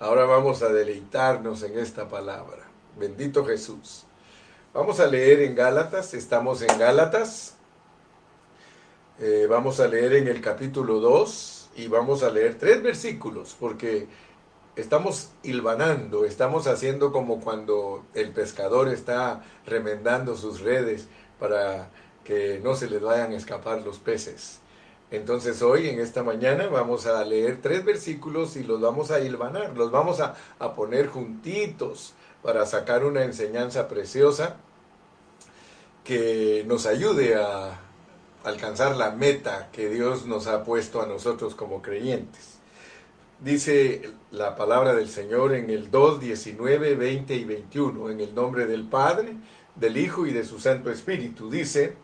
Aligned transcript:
Ahora 0.00 0.26
vamos 0.26 0.62
a 0.62 0.68
deleitarnos 0.68 1.64
en 1.64 1.76
esta 1.76 2.08
palabra. 2.08 2.68
Bendito 2.96 3.44
Jesús. 3.44 4.04
Vamos 4.72 5.00
a 5.00 5.08
leer 5.08 5.40
en 5.40 5.56
Gálatas, 5.56 6.14
estamos 6.14 6.62
en 6.62 6.78
Gálatas. 6.78 7.56
Eh, 9.18 9.48
vamos 9.50 9.80
a 9.80 9.88
leer 9.88 10.12
en 10.12 10.28
el 10.28 10.40
capítulo 10.40 11.00
2 11.00 11.70
y 11.74 11.88
vamos 11.88 12.22
a 12.22 12.30
leer 12.30 12.56
tres 12.56 12.80
versículos 12.80 13.56
porque 13.58 14.06
estamos 14.76 15.30
hilvanando, 15.42 16.24
estamos 16.24 16.68
haciendo 16.68 17.10
como 17.10 17.40
cuando 17.40 18.04
el 18.14 18.30
pescador 18.30 18.86
está 18.88 19.42
remendando 19.66 20.36
sus 20.36 20.60
redes 20.60 21.08
para 21.40 21.90
que 22.22 22.60
no 22.62 22.76
se 22.76 22.88
les 22.88 23.02
vayan 23.02 23.32
a 23.32 23.36
escapar 23.36 23.82
los 23.82 23.98
peces. 23.98 24.60
Entonces 25.10 25.62
hoy, 25.62 25.88
en 25.88 26.00
esta 26.00 26.22
mañana, 26.22 26.66
vamos 26.66 27.06
a 27.06 27.24
leer 27.24 27.60
tres 27.62 27.84
versículos 27.84 28.56
y 28.56 28.64
los 28.64 28.80
vamos 28.80 29.10
a 29.10 29.20
hilvanar, 29.20 29.76
los 29.76 29.90
vamos 29.90 30.20
a, 30.20 30.34
a 30.58 30.74
poner 30.74 31.06
juntitos 31.06 32.12
para 32.42 32.66
sacar 32.66 33.04
una 33.04 33.24
enseñanza 33.24 33.88
preciosa 33.88 34.56
que 36.04 36.64
nos 36.66 36.86
ayude 36.86 37.36
a 37.36 37.80
alcanzar 38.44 38.96
la 38.96 39.10
meta 39.10 39.68
que 39.72 39.88
Dios 39.88 40.26
nos 40.26 40.46
ha 40.46 40.64
puesto 40.64 41.02
a 41.02 41.06
nosotros 41.06 41.54
como 41.54 41.82
creyentes. 41.82 42.58
Dice 43.40 44.10
la 44.30 44.56
palabra 44.56 44.94
del 44.94 45.08
Señor 45.08 45.54
en 45.54 45.70
el 45.70 45.90
2, 45.90 46.20
19, 46.20 46.96
20 46.96 47.34
y 47.34 47.44
21, 47.44 48.10
en 48.10 48.20
el 48.20 48.34
nombre 48.34 48.66
del 48.66 48.84
Padre, 48.88 49.36
del 49.76 49.96
Hijo 49.96 50.26
y 50.26 50.32
de 50.32 50.44
su 50.44 50.58
Santo 50.58 50.90
Espíritu. 50.90 51.48
Dice, 51.48 51.94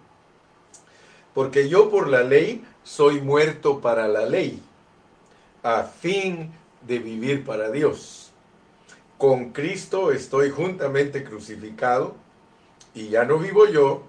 porque 1.34 1.69
yo 1.69 1.91
por 1.91 2.09
la 2.09 2.23
ley 2.23 2.64
soy 2.84 3.20
muerto 3.20 3.80
para 3.80 4.06
la 4.06 4.24
ley, 4.24 4.62
a 5.65 5.83
fin 5.83 6.52
de 6.87 7.01
vivir 7.01 7.45
para 7.45 7.73
Dios. 7.73 8.33
Con 9.19 9.51
Cristo 9.51 10.12
estoy 10.12 10.51
juntamente 10.51 11.25
crucificado, 11.25 12.14
y 12.95 13.08
ya 13.08 13.25
no 13.25 13.39
vivo 13.39 13.67
yo, 13.67 14.05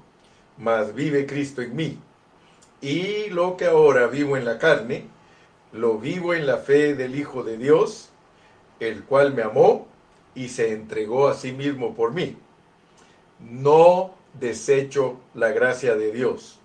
mas 0.57 0.93
vive 0.93 1.25
Cristo 1.25 1.63
en 1.63 1.75
mí. 1.75 1.99
Y 2.81 3.29
lo 3.29 3.57
que 3.57 3.65
ahora 3.65 4.05
vivo 4.05 4.37
en 4.37 4.45
la 4.45 4.59
carne, 4.59 5.07
lo 5.71 5.97
vivo 5.97 6.35
en 6.35 6.45
la 6.45 6.57
fe 6.57 6.93
del 6.93 7.15
Hijo 7.15 7.43
de 7.43 7.57
Dios, 7.57 8.09
el 8.79 9.03
cual 9.03 9.33
me 9.33 9.41
amó 9.41 9.87
y 10.35 10.49
se 10.49 10.71
entregó 10.71 11.27
a 11.27 11.33
sí 11.33 11.51
mismo 11.51 11.95
por 11.95 12.13
mí. 12.13 12.37
No 13.39 14.13
desecho 14.39 15.17
la 15.33 15.49
gracia 15.49 15.95
de 15.95 16.11
Dios 16.11 16.59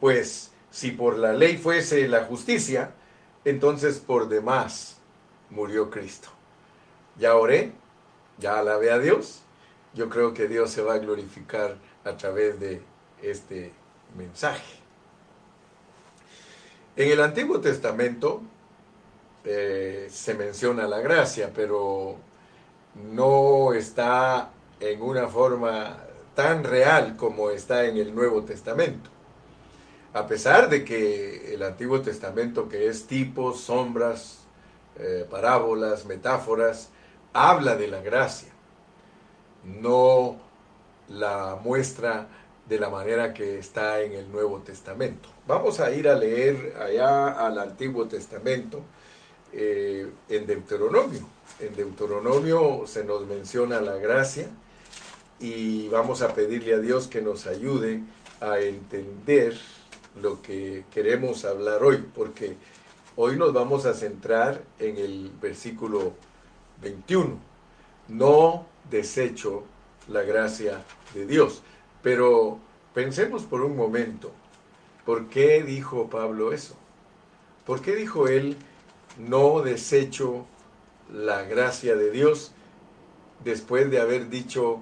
pues 0.00 0.52
si 0.76 0.90
por 0.90 1.16
la 1.16 1.32
ley 1.32 1.56
fuese 1.56 2.06
la 2.06 2.24
justicia, 2.24 2.90
entonces 3.46 3.98
por 3.98 4.28
demás 4.28 4.98
murió 5.48 5.88
Cristo. 5.88 6.28
Ya 7.18 7.34
oré, 7.34 7.72
ya 8.36 8.58
alabé 8.58 8.90
a 8.90 8.98
Dios. 8.98 9.40
Yo 9.94 10.10
creo 10.10 10.34
que 10.34 10.48
Dios 10.48 10.70
se 10.70 10.82
va 10.82 10.92
a 10.92 10.98
glorificar 10.98 11.78
a 12.04 12.14
través 12.18 12.60
de 12.60 12.82
este 13.22 13.72
mensaje. 14.18 14.74
En 16.94 17.10
el 17.10 17.22
Antiguo 17.22 17.58
Testamento 17.58 18.42
eh, 19.44 20.08
se 20.10 20.34
menciona 20.34 20.86
la 20.86 21.00
gracia, 21.00 21.52
pero 21.54 22.16
no 23.14 23.72
está 23.72 24.50
en 24.78 25.00
una 25.00 25.26
forma 25.26 26.04
tan 26.34 26.64
real 26.64 27.16
como 27.16 27.48
está 27.48 27.86
en 27.86 27.96
el 27.96 28.14
Nuevo 28.14 28.42
Testamento 28.42 29.15
a 30.16 30.26
pesar 30.26 30.70
de 30.70 30.82
que 30.82 31.52
el 31.52 31.62
Antiguo 31.62 32.00
Testamento, 32.00 32.70
que 32.70 32.86
es 32.88 33.06
tipos, 33.06 33.60
sombras, 33.60 34.38
eh, 34.98 35.26
parábolas, 35.30 36.06
metáforas, 36.06 36.88
habla 37.34 37.76
de 37.76 37.88
la 37.88 38.00
gracia, 38.00 38.48
no 39.62 40.38
la 41.10 41.58
muestra 41.62 42.28
de 42.66 42.80
la 42.80 42.88
manera 42.88 43.34
que 43.34 43.58
está 43.58 44.00
en 44.00 44.12
el 44.12 44.32
Nuevo 44.32 44.60
Testamento. 44.60 45.28
Vamos 45.46 45.80
a 45.80 45.90
ir 45.90 46.08
a 46.08 46.14
leer 46.14 46.74
allá 46.80 47.32
al 47.32 47.58
Antiguo 47.58 48.06
Testamento 48.06 48.80
eh, 49.52 50.10
en 50.30 50.46
Deuteronomio. 50.46 51.28
En 51.60 51.76
Deuteronomio 51.76 52.86
se 52.86 53.04
nos 53.04 53.26
menciona 53.26 53.82
la 53.82 53.96
gracia 53.96 54.48
y 55.40 55.88
vamos 55.88 56.22
a 56.22 56.32
pedirle 56.32 56.72
a 56.72 56.78
Dios 56.78 57.06
que 57.06 57.20
nos 57.20 57.46
ayude 57.46 58.00
a 58.40 58.58
entender 58.60 59.58
lo 60.20 60.42
que 60.42 60.84
queremos 60.90 61.44
hablar 61.44 61.82
hoy, 61.82 62.04
porque 62.14 62.56
hoy 63.16 63.36
nos 63.36 63.52
vamos 63.52 63.86
a 63.86 63.94
centrar 63.94 64.62
en 64.78 64.96
el 64.96 65.30
versículo 65.40 66.14
21. 66.82 67.38
No 68.08 68.66
desecho 68.90 69.64
la 70.08 70.22
gracia 70.22 70.84
de 71.14 71.26
Dios. 71.26 71.62
Pero 72.02 72.58
pensemos 72.94 73.42
por 73.42 73.62
un 73.62 73.76
momento, 73.76 74.32
¿por 75.04 75.28
qué 75.28 75.62
dijo 75.62 76.08
Pablo 76.08 76.52
eso? 76.52 76.76
¿Por 77.64 77.82
qué 77.82 77.96
dijo 77.96 78.28
él, 78.28 78.56
no 79.18 79.62
desecho 79.62 80.46
la 81.12 81.42
gracia 81.42 81.96
de 81.96 82.10
Dios 82.10 82.52
después 83.44 83.90
de 83.90 84.00
haber 84.00 84.28
dicho 84.28 84.80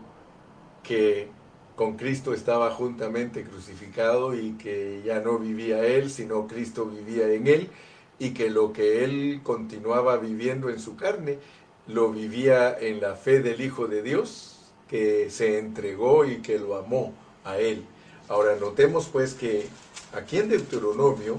que 0.83 1.29
con 1.77 1.97
Cristo 1.97 2.33
estaba 2.33 2.71
juntamente 2.71 3.43
crucificado 3.45 4.35
y 4.35 4.53
que 4.53 5.03
ya 5.05 5.21
no 5.21 5.39
vivía 5.39 5.85
él, 5.85 6.11
sino 6.11 6.47
Cristo 6.47 6.87
vivía 6.87 7.33
en 7.33 7.47
él 7.47 7.71
y 8.19 8.31
que 8.31 8.51
lo 8.51 8.73
que 8.73 9.05
él 9.05 9.41
continuaba 9.43 10.17
viviendo 10.17 10.71
en 10.71 10.79
su 10.79 10.97
carne, 10.97 11.39
lo 11.87 12.11
vivía 12.13 12.79
en 12.79 13.01
la 13.01 13.17
fe 13.17 13.41
del 13.41 13.61
Hijo 13.61 13.89
de 13.89 14.03
Dios, 14.03 14.73
que 14.89 15.31
se 15.31 15.59
entregó 15.59 16.25
y 16.25 16.37
que 16.37 16.59
lo 16.59 16.77
amó 16.77 17.13
a 17.45 17.59
él. 17.59 17.85
Ahora 18.29 18.57
notemos 18.57 19.09
pues 19.09 19.35
que 19.35 19.67
aquí 20.13 20.39
en 20.39 20.49
Deuteronomio 20.49 21.39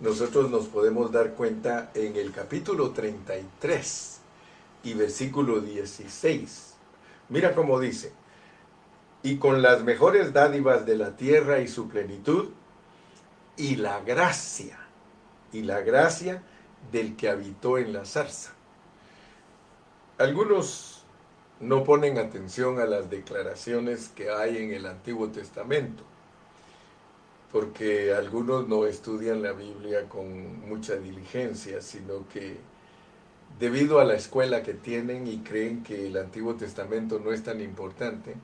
nosotros 0.00 0.50
nos 0.50 0.66
podemos 0.66 1.12
dar 1.12 1.32
cuenta 1.32 1.90
en 1.94 2.16
el 2.16 2.32
capítulo 2.32 2.90
33 2.90 4.20
y 4.84 4.94
versículo 4.94 5.60
16. 5.60 6.74
Mira 7.30 7.54
cómo 7.54 7.80
dice, 7.80 8.12
y 9.26 9.38
con 9.38 9.60
las 9.60 9.82
mejores 9.82 10.32
dádivas 10.32 10.86
de 10.86 10.96
la 10.96 11.16
tierra 11.16 11.58
y 11.58 11.66
su 11.66 11.88
plenitud, 11.88 12.50
y 13.56 13.74
la 13.74 13.98
gracia, 14.02 14.78
y 15.52 15.62
la 15.62 15.80
gracia 15.80 16.44
del 16.92 17.16
que 17.16 17.28
habitó 17.28 17.76
en 17.76 17.92
la 17.92 18.04
zarza. 18.04 18.52
Algunos 20.18 21.02
no 21.58 21.82
ponen 21.82 22.18
atención 22.18 22.78
a 22.78 22.84
las 22.84 23.10
declaraciones 23.10 24.10
que 24.10 24.30
hay 24.30 24.58
en 24.58 24.72
el 24.72 24.86
Antiguo 24.86 25.26
Testamento, 25.30 26.04
porque 27.50 28.14
algunos 28.14 28.68
no 28.68 28.86
estudian 28.86 29.42
la 29.42 29.54
Biblia 29.54 30.08
con 30.08 30.68
mucha 30.68 30.94
diligencia, 30.94 31.82
sino 31.82 32.28
que 32.28 32.58
debido 33.58 33.98
a 33.98 34.04
la 34.04 34.14
escuela 34.14 34.62
que 34.62 34.74
tienen 34.74 35.26
y 35.26 35.38
creen 35.38 35.82
que 35.82 36.06
el 36.06 36.16
Antiguo 36.16 36.54
Testamento 36.54 37.18
no 37.18 37.32
es 37.32 37.42
tan 37.42 37.60
importante, 37.60 38.36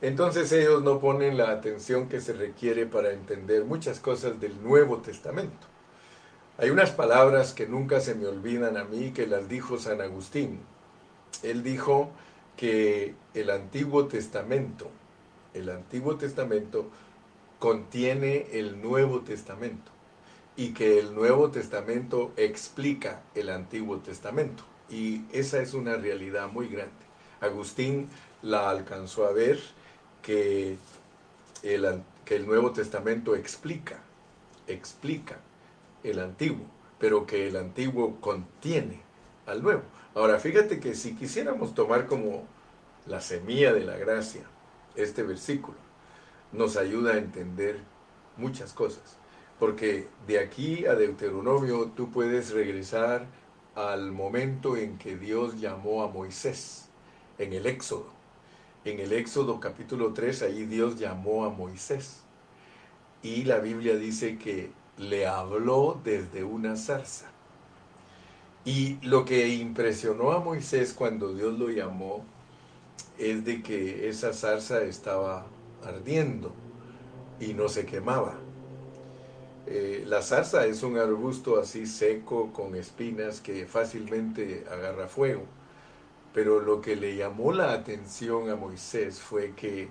entonces 0.00 0.52
ellos 0.52 0.82
no 0.82 1.00
ponen 1.00 1.36
la 1.36 1.50
atención 1.50 2.08
que 2.08 2.20
se 2.20 2.32
requiere 2.32 2.86
para 2.86 3.12
entender 3.12 3.64
muchas 3.64 3.98
cosas 3.98 4.40
del 4.40 4.62
Nuevo 4.62 4.98
Testamento. 4.98 5.66
Hay 6.56 6.70
unas 6.70 6.90
palabras 6.90 7.52
que 7.52 7.66
nunca 7.66 8.00
se 8.00 8.14
me 8.14 8.26
olvidan 8.26 8.76
a 8.76 8.84
mí 8.84 9.12
que 9.12 9.26
las 9.26 9.48
dijo 9.48 9.78
San 9.78 10.00
Agustín. 10.00 10.60
Él 11.42 11.62
dijo 11.62 12.10
que 12.56 13.14
el 13.34 13.50
Antiguo 13.50 14.06
Testamento, 14.06 14.90
el 15.54 15.70
Antiguo 15.70 16.16
Testamento 16.16 16.90
contiene 17.58 18.46
el 18.52 18.80
Nuevo 18.82 19.20
Testamento 19.20 19.90
y 20.56 20.72
que 20.74 20.98
el 20.98 21.14
Nuevo 21.14 21.50
Testamento 21.50 22.32
explica 22.36 23.22
el 23.34 23.50
Antiguo 23.50 23.98
Testamento. 23.98 24.64
Y 24.90 25.22
esa 25.32 25.60
es 25.62 25.74
una 25.74 25.96
realidad 25.96 26.48
muy 26.48 26.68
grande. 26.68 26.92
Agustín 27.40 28.08
la 28.42 28.68
alcanzó 28.70 29.26
a 29.26 29.32
ver 29.32 29.60
que 30.22 30.76
el, 31.62 32.02
que 32.24 32.36
el 32.36 32.46
Nuevo 32.46 32.72
Testamento 32.72 33.34
explica, 33.34 33.98
explica 34.66 35.38
el 36.02 36.20
Antiguo, 36.20 36.66
pero 36.98 37.26
que 37.26 37.48
el 37.48 37.56
Antiguo 37.56 38.20
contiene 38.20 39.00
al 39.46 39.62
Nuevo. 39.62 39.82
Ahora, 40.14 40.38
fíjate 40.38 40.80
que 40.80 40.94
si 40.94 41.14
quisiéramos 41.14 41.74
tomar 41.74 42.06
como 42.06 42.44
la 43.06 43.20
semilla 43.20 43.72
de 43.72 43.84
la 43.84 43.96
gracia 43.96 44.42
este 44.96 45.22
versículo, 45.22 45.78
nos 46.52 46.76
ayuda 46.76 47.14
a 47.14 47.18
entender 47.18 47.78
muchas 48.36 48.72
cosas. 48.72 49.16
Porque 49.58 50.08
de 50.26 50.38
aquí 50.38 50.86
a 50.86 50.94
Deuteronomio 50.94 51.92
tú 51.96 52.10
puedes 52.10 52.50
regresar 52.50 53.26
al 53.74 54.12
momento 54.12 54.76
en 54.76 54.98
que 54.98 55.16
Dios 55.16 55.60
llamó 55.60 56.02
a 56.02 56.08
Moisés, 56.08 56.88
en 57.38 57.52
el 57.52 57.66
Éxodo 57.66 58.17
en 58.84 59.00
el 59.00 59.12
Éxodo 59.12 59.60
capítulo 59.60 60.12
3, 60.12 60.42
ahí 60.42 60.64
Dios 60.64 60.98
llamó 60.98 61.44
a 61.44 61.50
Moisés. 61.50 62.20
Y 63.22 63.44
la 63.44 63.58
Biblia 63.58 63.96
dice 63.96 64.38
que 64.38 64.70
le 64.96 65.26
habló 65.26 66.00
desde 66.04 66.44
una 66.44 66.76
zarza. 66.76 67.26
Y 68.64 68.98
lo 69.06 69.24
que 69.24 69.48
impresionó 69.48 70.32
a 70.32 70.40
Moisés 70.40 70.92
cuando 70.92 71.34
Dios 71.34 71.58
lo 71.58 71.70
llamó 71.70 72.24
es 73.18 73.44
de 73.44 73.62
que 73.62 74.08
esa 74.08 74.32
zarza 74.32 74.82
estaba 74.82 75.46
ardiendo 75.84 76.52
y 77.40 77.54
no 77.54 77.68
se 77.68 77.86
quemaba. 77.86 78.38
Eh, 79.66 80.04
la 80.06 80.22
zarza 80.22 80.66
es 80.66 80.82
un 80.82 80.96
arbusto 80.96 81.60
así 81.60 81.86
seco 81.86 82.52
con 82.52 82.74
espinas 82.74 83.40
que 83.40 83.66
fácilmente 83.66 84.64
agarra 84.70 85.08
fuego. 85.08 85.42
Pero 86.32 86.60
lo 86.60 86.80
que 86.80 86.96
le 86.96 87.16
llamó 87.16 87.52
la 87.52 87.72
atención 87.72 88.50
a 88.50 88.56
Moisés 88.56 89.20
fue 89.20 89.52
que 89.54 89.88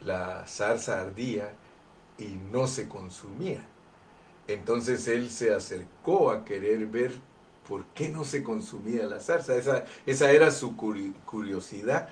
la 0.00 0.46
zarza 0.46 1.00
ardía 1.00 1.52
y 2.18 2.38
no 2.52 2.66
se 2.66 2.88
consumía. 2.88 3.64
Entonces 4.48 5.08
él 5.08 5.30
se 5.30 5.54
acercó 5.54 6.30
a 6.30 6.44
querer 6.44 6.86
ver 6.86 7.12
por 7.68 7.84
qué 7.86 8.08
no 8.08 8.24
se 8.24 8.42
consumía 8.42 9.06
la 9.06 9.20
zarza. 9.20 9.56
Esa, 9.56 9.84
esa 10.06 10.30
era 10.30 10.50
su 10.50 10.76
curiosidad. 10.76 12.08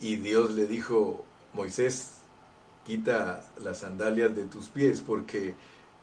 Y 0.00 0.16
Dios 0.16 0.52
le 0.52 0.66
dijo, 0.66 1.24
Moisés, 1.52 2.14
quita 2.84 3.44
las 3.62 3.78
sandalias 3.78 4.34
de 4.34 4.44
tus 4.44 4.68
pies 4.68 5.00
porque 5.00 5.54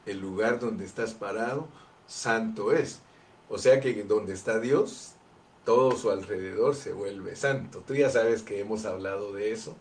el 0.05 0.19
lugar 0.19 0.59
donde 0.59 0.85
estás 0.85 1.13
parado, 1.13 1.67
santo 2.07 2.71
es. 2.71 3.01
O 3.49 3.57
sea 3.57 3.79
que 3.79 4.03
donde 4.03 4.33
está 4.33 4.59
Dios, 4.59 5.13
todo 5.65 5.91
su 5.91 6.09
alrededor 6.09 6.75
se 6.75 6.93
vuelve 6.93 7.35
santo. 7.35 7.83
Tú 7.85 7.95
ya 7.95 8.09
sabes 8.09 8.43
que 8.43 8.59
hemos 8.59 8.85
hablado 8.85 9.33
de 9.33 9.51
eso. 9.51 9.75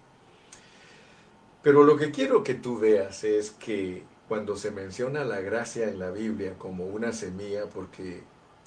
Pero 1.63 1.85
lo 1.85 1.97
que 1.97 2.11
quiero 2.11 2.43
que 2.43 2.55
tú 2.55 2.79
veas 2.79 3.25
es 3.25 3.51
que 3.51 4.03
cuando 4.29 4.57
se 4.57 4.71
menciona 4.71 5.25
la 5.25 5.41
gracia 5.41 5.89
en 5.89 5.99
la 5.99 6.11
Biblia 6.11 6.55
como 6.59 6.87
una 6.87 7.13
semilla, 7.13 7.67
porque 7.67 8.23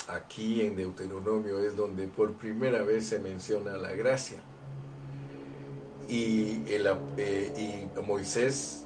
aquí 0.07 0.61
en 0.61 0.75
Deuteronomio 0.75 1.59
es 1.59 1.75
donde 1.75 2.07
por 2.07 2.33
primera 2.33 2.83
vez 2.83 3.07
se 3.07 3.19
menciona 3.19 3.77
la 3.77 3.93
gracia. 3.93 4.39
Y, 6.07 6.61
el, 6.67 6.87
eh, 7.17 7.87
Moisés 8.05 8.85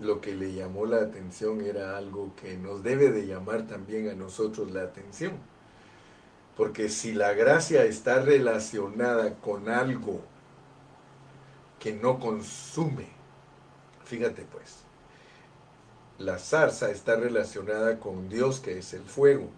lo 0.00 0.20
que 0.20 0.34
le 0.34 0.52
llamó 0.52 0.86
la 0.86 0.98
atención 0.98 1.60
era 1.60 1.96
algo 1.96 2.32
que 2.36 2.56
nos 2.56 2.82
debe 2.82 3.10
de 3.10 3.26
llamar 3.26 3.66
también 3.66 4.08
a 4.08 4.14
nosotros 4.14 4.70
la 4.70 4.82
atención. 4.82 5.32
Porque 6.58 6.88
si 6.88 7.12
la 7.12 7.34
gracia 7.34 7.84
está 7.84 8.20
relacionada 8.20 9.36
con 9.36 9.68
algo 9.68 10.22
que 11.78 11.92
no 11.92 12.18
consume, 12.18 13.06
fíjate 14.04 14.42
pues, 14.42 14.78
la 16.18 16.36
zarza 16.36 16.90
está 16.90 17.14
relacionada 17.14 18.00
con 18.00 18.28
Dios 18.28 18.58
que 18.58 18.76
es 18.76 18.92
el 18.92 19.04
fuego. 19.04 19.48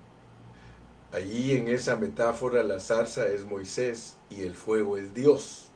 Allí 1.10 1.56
en 1.56 1.68
esa 1.68 1.96
metáfora 1.96 2.62
la 2.62 2.78
zarza 2.80 3.26
es 3.28 3.46
Moisés 3.46 4.18
y 4.28 4.42
el 4.42 4.54
fuego 4.54 4.98
es 4.98 5.14
Dios, 5.14 5.70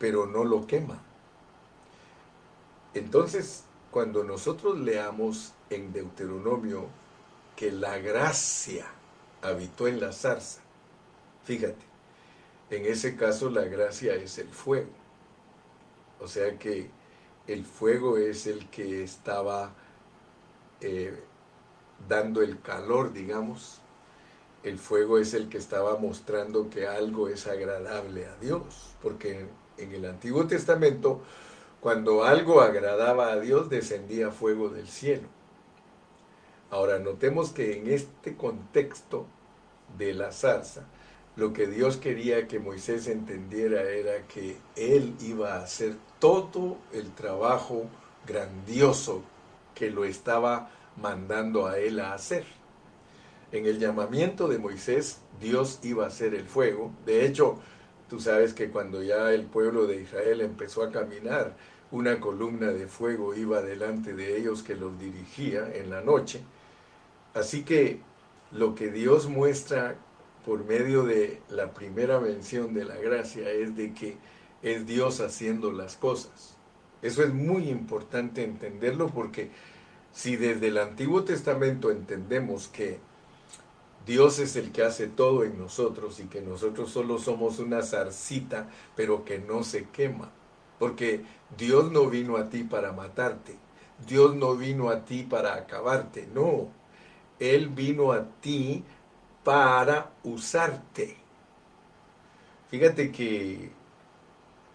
pero 0.00 0.26
no 0.26 0.42
lo 0.42 0.66
quema. 0.66 1.00
Entonces, 2.92 3.62
cuando 3.92 4.24
nosotros 4.24 4.80
leamos 4.80 5.52
en 5.70 5.92
Deuteronomio 5.92 6.86
que 7.54 7.70
la 7.70 7.98
gracia 7.98 8.97
habitó 9.42 9.88
en 9.88 10.00
la 10.00 10.12
zarza, 10.12 10.60
fíjate, 11.44 11.84
en 12.70 12.86
ese 12.86 13.16
caso 13.16 13.50
la 13.50 13.64
gracia 13.64 14.14
es 14.14 14.38
el 14.38 14.48
fuego. 14.48 14.90
O 16.20 16.28
sea 16.28 16.58
que 16.58 16.90
el 17.46 17.64
fuego 17.64 18.18
es 18.18 18.46
el 18.46 18.68
que 18.68 19.02
estaba 19.02 19.72
eh, 20.80 21.22
dando 22.08 22.42
el 22.42 22.60
calor, 22.60 23.12
digamos. 23.12 23.80
El 24.62 24.78
fuego 24.78 25.18
es 25.18 25.32
el 25.34 25.48
que 25.48 25.58
estaba 25.58 25.96
mostrando 25.96 26.68
que 26.68 26.86
algo 26.86 27.28
es 27.28 27.46
agradable 27.46 28.26
a 28.26 28.36
Dios. 28.36 28.94
Porque 29.00 29.46
en 29.78 29.92
el 29.94 30.04
Antiguo 30.04 30.46
Testamento 30.46 31.22
cuando 31.80 32.24
algo 32.24 32.60
agradaba 32.60 33.30
a 33.30 33.38
Dios, 33.38 33.70
descendía 33.70 34.32
fuego 34.32 34.68
del 34.68 34.88
cielo. 34.88 35.28
Ahora, 36.70 36.98
notemos 36.98 37.50
que 37.50 37.78
en 37.78 37.90
este 37.90 38.36
contexto 38.36 39.26
de 39.96 40.12
la 40.14 40.32
zarza, 40.32 40.86
lo 41.36 41.52
que 41.52 41.66
Dios 41.66 41.96
quería 41.96 42.48
que 42.48 42.58
Moisés 42.58 43.06
entendiera 43.06 43.82
era 43.82 44.26
que 44.26 44.56
él 44.76 45.14
iba 45.20 45.54
a 45.54 45.62
hacer 45.62 45.94
todo 46.18 46.78
el 46.92 47.12
trabajo 47.12 47.86
grandioso 48.26 49.22
que 49.74 49.90
lo 49.90 50.04
estaba 50.04 50.70
mandando 51.00 51.66
a 51.66 51.78
él 51.78 52.00
a 52.00 52.12
hacer. 52.12 52.44
En 53.52 53.64
el 53.64 53.78
llamamiento 53.78 54.48
de 54.48 54.58
Moisés, 54.58 55.20
Dios 55.40 55.78
iba 55.82 56.04
a 56.04 56.08
hacer 56.08 56.34
el 56.34 56.46
fuego. 56.46 56.90
De 57.06 57.24
hecho, 57.24 57.60
Tú 58.08 58.20
sabes 58.20 58.54
que 58.54 58.70
cuando 58.70 59.02
ya 59.02 59.32
el 59.32 59.44
pueblo 59.44 59.86
de 59.86 60.00
Israel 60.02 60.40
empezó 60.40 60.82
a 60.82 60.90
caminar, 60.90 61.56
una 61.90 62.20
columna 62.20 62.68
de 62.68 62.86
fuego 62.86 63.34
iba 63.34 63.62
delante 63.62 64.14
de 64.14 64.38
ellos 64.38 64.62
que 64.62 64.74
los 64.74 64.98
dirigía 64.98 65.70
en 65.74 65.90
la 65.90 66.00
noche. 66.00 66.40
Así 67.34 67.62
que 67.62 68.00
lo 68.50 68.74
que 68.74 68.90
Dios 68.90 69.28
muestra 69.28 69.96
por 70.44 70.64
medio 70.64 71.04
de 71.04 71.42
la 71.50 71.72
primera 71.74 72.20
mención 72.20 72.72
de 72.72 72.84
la 72.84 72.96
gracia 72.96 73.50
es 73.50 73.76
de 73.76 73.92
que 73.92 74.16
es 74.62 74.86
Dios 74.86 75.20
haciendo 75.20 75.72
las 75.72 75.96
cosas. 75.96 76.56
Eso 77.02 77.22
es 77.22 77.32
muy 77.32 77.68
importante 77.68 78.42
entenderlo 78.42 79.08
porque 79.08 79.50
si 80.12 80.36
desde 80.36 80.68
el 80.68 80.78
Antiguo 80.78 81.24
Testamento 81.24 81.90
entendemos 81.90 82.68
que 82.68 82.98
Dios 84.08 84.38
es 84.38 84.56
el 84.56 84.72
que 84.72 84.82
hace 84.82 85.06
todo 85.06 85.44
en 85.44 85.58
nosotros 85.58 86.18
y 86.18 86.28
que 86.28 86.40
nosotros 86.40 86.90
solo 86.90 87.18
somos 87.18 87.58
una 87.58 87.82
zarcita, 87.82 88.70
pero 88.96 89.22
que 89.22 89.38
no 89.38 89.62
se 89.62 89.84
quema. 89.90 90.30
Porque 90.78 91.26
Dios 91.58 91.92
no 91.92 92.08
vino 92.08 92.38
a 92.38 92.48
ti 92.48 92.64
para 92.64 92.92
matarte. 92.92 93.58
Dios 94.06 94.34
no 94.34 94.56
vino 94.56 94.88
a 94.88 95.04
ti 95.04 95.24
para 95.24 95.56
acabarte. 95.56 96.26
No. 96.32 96.68
Él 97.38 97.68
vino 97.68 98.12
a 98.12 98.24
ti 98.40 98.82
para 99.44 100.10
usarte. 100.24 101.18
Fíjate 102.70 103.12
que 103.12 103.70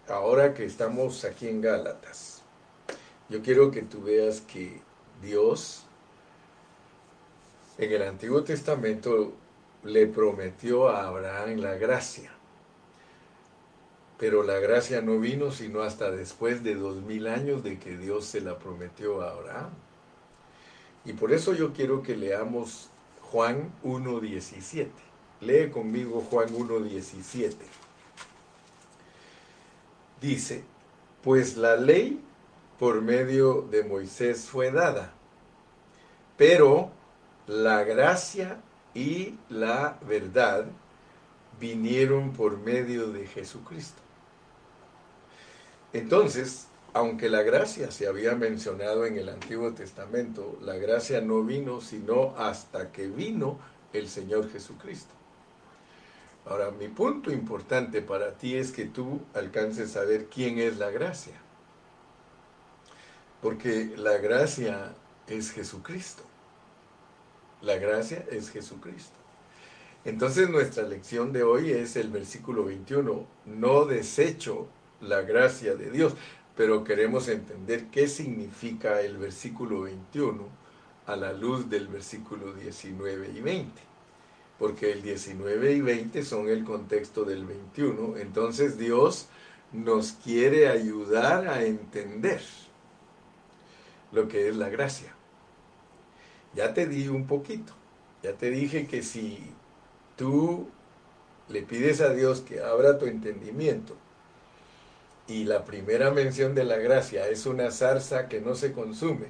ahora 0.08 0.54
que 0.54 0.64
estamos 0.64 1.24
aquí 1.24 1.48
en 1.48 1.60
Gálatas, 1.60 2.44
yo 3.28 3.42
quiero 3.42 3.72
que 3.72 3.82
tú 3.82 4.00
veas 4.00 4.40
que 4.42 4.80
Dios 5.20 5.83
en 7.78 7.92
el 7.92 8.02
Antiguo 8.02 8.44
Testamento 8.44 9.32
le 9.82 10.06
prometió 10.06 10.88
a 10.88 11.06
Abraham 11.06 11.58
la 11.58 11.74
gracia. 11.74 12.30
Pero 14.18 14.42
la 14.42 14.58
gracia 14.60 15.00
no 15.00 15.18
vino 15.18 15.50
sino 15.50 15.82
hasta 15.82 16.10
después 16.10 16.62
de 16.62 16.76
dos 16.76 17.02
mil 17.02 17.26
años 17.26 17.64
de 17.64 17.78
que 17.78 17.96
Dios 17.96 18.26
se 18.26 18.40
la 18.40 18.58
prometió 18.58 19.22
a 19.22 19.32
Abraham. 19.32 19.70
Y 21.04 21.12
por 21.12 21.32
eso 21.32 21.52
yo 21.52 21.72
quiero 21.72 22.02
que 22.02 22.16
leamos 22.16 22.90
Juan 23.20 23.72
1.17. 23.82 24.88
Lee 25.40 25.70
conmigo 25.70 26.20
Juan 26.30 26.48
1.17. 26.48 27.54
Dice, 30.20 30.64
pues 31.22 31.56
la 31.56 31.76
ley 31.76 32.20
por 32.78 33.02
medio 33.02 33.62
de 33.62 33.84
Moisés 33.84 34.46
fue 34.46 34.70
dada, 34.70 35.12
pero 36.36 36.90
la 37.46 37.84
gracia 37.84 38.60
y 38.94 39.34
la 39.48 39.98
verdad 40.06 40.66
vinieron 41.60 42.32
por 42.32 42.58
medio 42.58 43.08
de 43.08 43.26
Jesucristo. 43.26 44.00
Entonces, 45.92 46.66
aunque 46.92 47.28
la 47.28 47.42
gracia 47.42 47.90
se 47.90 48.06
había 48.06 48.34
mencionado 48.34 49.04
en 49.04 49.18
el 49.18 49.28
Antiguo 49.28 49.72
Testamento, 49.72 50.58
la 50.62 50.76
gracia 50.76 51.20
no 51.20 51.42
vino 51.42 51.80
sino 51.80 52.34
hasta 52.36 52.92
que 52.92 53.08
vino 53.08 53.58
el 53.92 54.08
Señor 54.08 54.50
Jesucristo. 54.50 55.12
Ahora, 56.46 56.70
mi 56.70 56.88
punto 56.88 57.32
importante 57.32 58.02
para 58.02 58.32
ti 58.32 58.56
es 58.56 58.70
que 58.70 58.84
tú 58.84 59.20
alcances 59.34 59.96
a 59.96 60.04
ver 60.04 60.26
quién 60.26 60.58
es 60.58 60.76
la 60.76 60.90
gracia. 60.90 61.34
Porque 63.40 63.94
la 63.96 64.18
gracia 64.18 64.94
es 65.26 65.52
Jesucristo. 65.52 66.22
La 67.62 67.76
gracia 67.76 68.24
es 68.30 68.50
Jesucristo. 68.50 69.16
Entonces 70.04 70.50
nuestra 70.50 70.82
lección 70.84 71.32
de 71.32 71.42
hoy 71.42 71.70
es 71.70 71.96
el 71.96 72.10
versículo 72.10 72.64
21. 72.64 73.26
No 73.46 73.84
desecho 73.86 74.68
la 75.00 75.22
gracia 75.22 75.74
de 75.76 75.90
Dios, 75.90 76.14
pero 76.56 76.84
queremos 76.84 77.28
entender 77.28 77.86
qué 77.86 78.06
significa 78.06 79.00
el 79.00 79.16
versículo 79.16 79.82
21 79.82 80.46
a 81.06 81.16
la 81.16 81.32
luz 81.32 81.70
del 81.70 81.88
versículo 81.88 82.52
19 82.52 83.30
y 83.34 83.40
20. 83.40 83.82
Porque 84.58 84.92
el 84.92 85.02
19 85.02 85.72
y 85.72 85.80
20 85.80 86.22
son 86.22 86.48
el 86.48 86.64
contexto 86.64 87.24
del 87.24 87.44
21. 87.44 88.18
Entonces 88.18 88.78
Dios 88.78 89.28
nos 89.72 90.12
quiere 90.12 90.68
ayudar 90.68 91.48
a 91.48 91.64
entender 91.64 92.40
lo 94.12 94.28
que 94.28 94.48
es 94.48 94.56
la 94.56 94.68
gracia. 94.68 95.13
Ya 96.54 96.74
te 96.74 96.86
di 96.86 97.08
un 97.08 97.26
poquito. 97.26 97.72
Ya 98.22 98.32
te 98.34 98.50
dije 98.50 98.86
que 98.86 99.02
si 99.02 99.38
tú 100.16 100.68
le 101.48 101.62
pides 101.62 102.00
a 102.00 102.10
Dios 102.10 102.40
que 102.40 102.62
abra 102.62 102.98
tu 102.98 103.06
entendimiento 103.06 103.96
y 105.26 105.44
la 105.44 105.64
primera 105.64 106.10
mención 106.10 106.54
de 106.54 106.64
la 106.64 106.76
gracia 106.76 107.28
es 107.28 107.46
una 107.46 107.70
zarza 107.70 108.28
que 108.28 108.40
no 108.40 108.54
se 108.54 108.72
consume, 108.72 109.26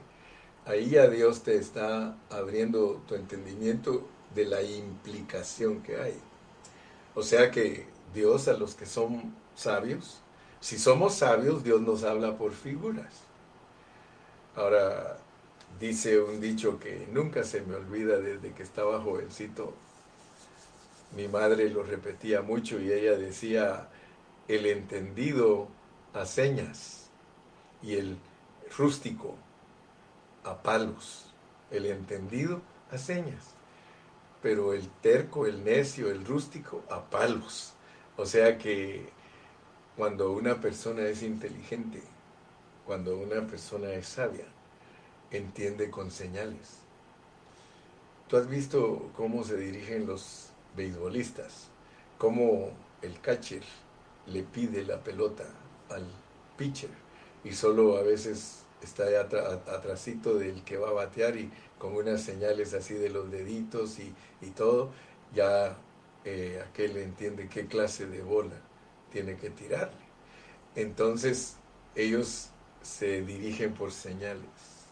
ahí 0.67 0.91
ya 0.91 1.09
Dios 1.09 1.43
te 1.43 1.57
está 1.57 2.17
abriendo 2.31 3.03
tu 3.09 3.15
entendimiento 3.15 4.07
de 4.35 4.45
la 4.45 4.63
implicación 4.63 5.83
que 5.83 5.97
hay. 5.97 6.15
O 7.15 7.23
sea 7.23 7.51
que 7.51 7.87
Dios 8.13 8.49
a 8.49 8.55
los 8.55 8.75
que 8.75 8.87
son 8.87 9.35
sabios, 9.55 10.21
si 10.61 10.79
somos 10.79 11.15
sabios, 11.15 11.63
Dios 11.63 11.81
nos 11.81 12.05
habla 12.05 12.37
por 12.39 12.53
figuras. 12.53 13.25
Ahora, 14.57 15.19
dice 15.79 16.21
un 16.21 16.41
dicho 16.41 16.79
que 16.79 17.07
nunca 17.13 17.45
se 17.45 17.63
me 17.63 17.75
olvida 17.75 18.19
desde 18.19 18.53
que 18.53 18.63
estaba 18.63 19.01
jovencito. 19.01 19.75
Mi 21.17 21.29
madre 21.29 21.71
lo 21.71 21.83
repetía 21.83 22.43
mucho 22.43 22.81
y 22.81 22.93
ella 22.93 23.17
decía, 23.17 23.89
el 24.49 24.67
entendido 24.67 25.69
a 26.13 26.27
señas 26.27 27.11
y 27.83 27.95
el 27.95 28.17
rústico 28.77 29.37
a 30.45 30.63
palos, 30.63 31.27
el 31.71 31.87
entendido 31.87 32.61
a 32.91 32.99
señas, 32.99 33.55
pero 34.43 34.75
el 34.75 34.89
terco, 35.01 35.47
el 35.47 35.65
necio, 35.65 36.11
el 36.11 36.25
rústico 36.25 36.83
a 36.91 37.03
palos. 37.03 37.73
O 38.17 38.27
sea 38.27 38.59
que 38.59 39.09
cuando 39.97 40.33
una 40.33 40.61
persona 40.61 41.03
es 41.03 41.23
inteligente, 41.23 42.03
cuando 42.85 43.17
una 43.17 43.47
persona 43.47 43.93
es 43.93 44.07
sabia, 44.07 44.45
entiende 45.37 45.91
con 45.91 46.11
señales. 46.11 46.79
Tú 48.29 48.37
has 48.37 48.49
visto 48.49 49.11
cómo 49.17 49.45
se 49.45 49.57
dirigen 49.57 50.07
los 50.07 50.51
beisbolistas, 50.77 51.69
cómo 52.19 52.71
el 53.03 53.21
catcher 53.21 53.63
le 54.27 54.43
pide 54.43 54.85
la 54.85 55.03
pelota 55.03 55.45
al 55.91 56.07
pitcher 56.57 56.91
y 57.45 57.53
solo 57.53 57.99
a 57.99 58.03
veces 58.03 58.65
está 58.83 59.05
atrasito 59.21 60.35
del 60.35 60.63
que 60.65 60.77
va 60.77 60.91
a 60.91 60.93
batear 60.93 61.37
y 61.37 61.51
con 61.79 61.95
unas 61.95 62.23
señales 62.23 62.75
así 62.75 62.95
de 62.95 63.11
los 63.11 63.31
deditos 63.31 63.99
y, 63.99 64.15
todo, 64.51 64.91
ya 65.35 65.77
eh, 66.25 66.63
aquel 66.67 66.97
entiende 66.97 67.49
qué 67.49 67.67
clase 67.67 68.07
de 68.07 68.23
bola 68.23 68.57
tiene 69.11 69.37
que 69.37 69.51
tirarle. 69.51 70.05
Entonces 70.75 71.57
ellos 71.95 72.51
se 72.83 73.23
dirigen 73.23 73.75
por 73.75 73.93
señales. 73.93 74.84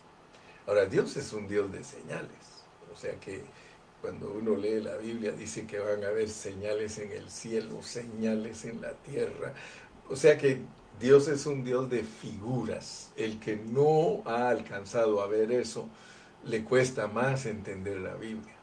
Ahora, 0.67 0.87
Dios 0.87 1.17
es 1.17 1.33
un 1.33 1.49
Dios 1.49 1.71
de 1.73 1.83
señales. 1.83 2.65
O 2.93 2.97
sea 2.97 3.19
que 3.19 3.43
cuando 4.01 4.33
uno 4.33 4.57
lee 4.57 4.81
la 4.81 4.97
Biblia 4.97 5.33
dice 5.33 5.67
que 5.67 5.79
van 5.79 6.03
a 6.05 6.09
haber 6.09 6.29
señales 6.29 6.99
en 6.99 7.13
el 7.13 7.31
cielo, 7.31 7.83
señales 7.83 8.65
en 8.65 8.81
la 8.81 8.93
tierra. 8.95 9.55
O 10.11 10.17
sea 10.17 10.37
que 10.37 10.61
Dios 11.01 11.29
es 11.29 11.47
un 11.47 11.65
Dios 11.65 11.89
de 11.89 12.03
figuras. 12.03 13.11
El 13.17 13.39
que 13.39 13.57
no 13.57 14.23
ha 14.27 14.49
alcanzado 14.49 15.23
a 15.23 15.27
ver 15.27 15.53
eso, 15.53 15.89
le 16.45 16.65
cuesta 16.65 17.07
más 17.07 17.47
entender 17.47 17.99
la 17.99 18.15
Biblia. 18.15 18.55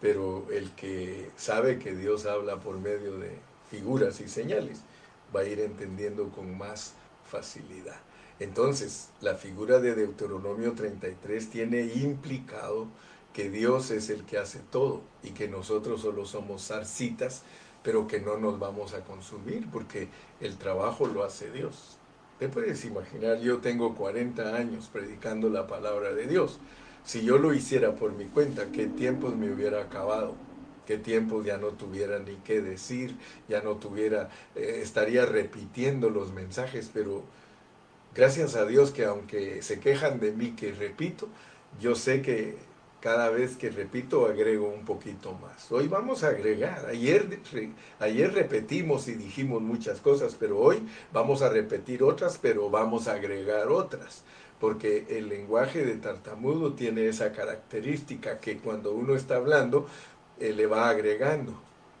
Pero 0.00 0.46
el 0.50 0.70
que 0.72 1.30
sabe 1.36 1.78
que 1.78 1.94
Dios 1.94 2.24
habla 2.24 2.60
por 2.60 2.78
medio 2.78 3.18
de 3.18 3.36
figuras 3.70 4.20
y 4.20 4.28
señales, 4.28 4.80
va 5.34 5.40
a 5.40 5.44
ir 5.44 5.60
entendiendo 5.60 6.30
con 6.30 6.56
más 6.56 6.94
facilidad. 7.28 8.00
Entonces, 8.40 9.10
la 9.20 9.34
figura 9.34 9.80
de 9.80 9.94
Deuteronomio 9.94 10.72
33 10.72 11.50
tiene 11.50 11.82
implicado 11.82 12.86
que 13.32 13.50
Dios 13.50 13.90
es 13.90 14.10
el 14.10 14.24
que 14.24 14.38
hace 14.38 14.60
todo 14.70 15.02
y 15.22 15.30
que 15.30 15.48
nosotros 15.48 16.02
solo 16.02 16.24
somos 16.24 16.68
zarcitas, 16.68 17.42
pero 17.82 18.06
que 18.06 18.20
no 18.20 18.36
nos 18.36 18.58
vamos 18.58 18.94
a 18.94 19.04
consumir 19.04 19.68
porque 19.70 20.08
el 20.40 20.56
trabajo 20.56 21.06
lo 21.06 21.24
hace 21.24 21.50
Dios. 21.50 21.98
Te 22.38 22.48
puedes 22.48 22.84
imaginar, 22.84 23.40
yo 23.40 23.58
tengo 23.58 23.96
40 23.96 24.54
años 24.54 24.88
predicando 24.92 25.50
la 25.50 25.66
palabra 25.66 26.12
de 26.12 26.26
Dios. 26.26 26.60
Si 27.04 27.22
yo 27.22 27.38
lo 27.38 27.52
hiciera 27.54 27.96
por 27.96 28.12
mi 28.12 28.26
cuenta, 28.26 28.70
¿qué 28.70 28.86
tiempos 28.86 29.34
me 29.36 29.52
hubiera 29.52 29.82
acabado? 29.82 30.34
qué 30.88 30.96
tiempo 30.96 31.42
ya 31.44 31.58
no 31.58 31.72
tuviera 31.72 32.18
ni 32.18 32.36
qué 32.36 32.62
decir, 32.62 33.14
ya 33.46 33.60
no 33.60 33.76
tuviera, 33.76 34.30
eh, 34.54 34.80
estaría 34.82 35.26
repitiendo 35.26 36.08
los 36.08 36.32
mensajes, 36.32 36.90
pero 36.94 37.24
gracias 38.18 38.56
a 38.56 38.66
Dios 38.66 38.90
que 38.90 39.04
aunque 39.04 39.62
se 39.62 39.78
quejan 39.78 40.18
de 40.18 40.32
mí 40.32 40.50
que 40.56 40.72
repito, 40.72 41.28
yo 41.80 41.94
sé 41.94 42.20
que 42.20 42.56
cada 43.00 43.30
vez 43.30 43.56
que 43.56 43.70
repito 43.70 44.26
agrego 44.26 44.68
un 44.68 44.84
poquito 44.84 45.34
más. 45.34 45.70
Hoy 45.70 45.86
vamos 45.86 46.24
a 46.24 46.30
agregar. 46.30 46.86
Ayer, 46.86 47.38
ayer 48.00 48.34
repetimos 48.34 49.06
y 49.06 49.12
dijimos 49.12 49.62
muchas 49.62 50.00
cosas, 50.00 50.34
pero 50.34 50.58
hoy 50.58 50.82
vamos 51.12 51.42
a 51.42 51.48
repetir 51.48 52.02
otras, 52.02 52.38
pero 52.42 52.68
vamos 52.68 53.06
a 53.06 53.12
agregar 53.12 53.68
otras. 53.68 54.24
Porque 54.58 55.06
el 55.10 55.28
lenguaje 55.28 55.84
de 55.84 55.94
tartamudo 55.94 56.72
tiene 56.72 57.06
esa 57.06 57.30
característica 57.30 58.40
que 58.40 58.58
cuando 58.58 58.90
uno 58.94 59.14
está 59.14 59.36
hablando, 59.36 59.86
eh, 60.40 60.52
le 60.52 60.66
va 60.66 60.88
agregando. 60.88 61.52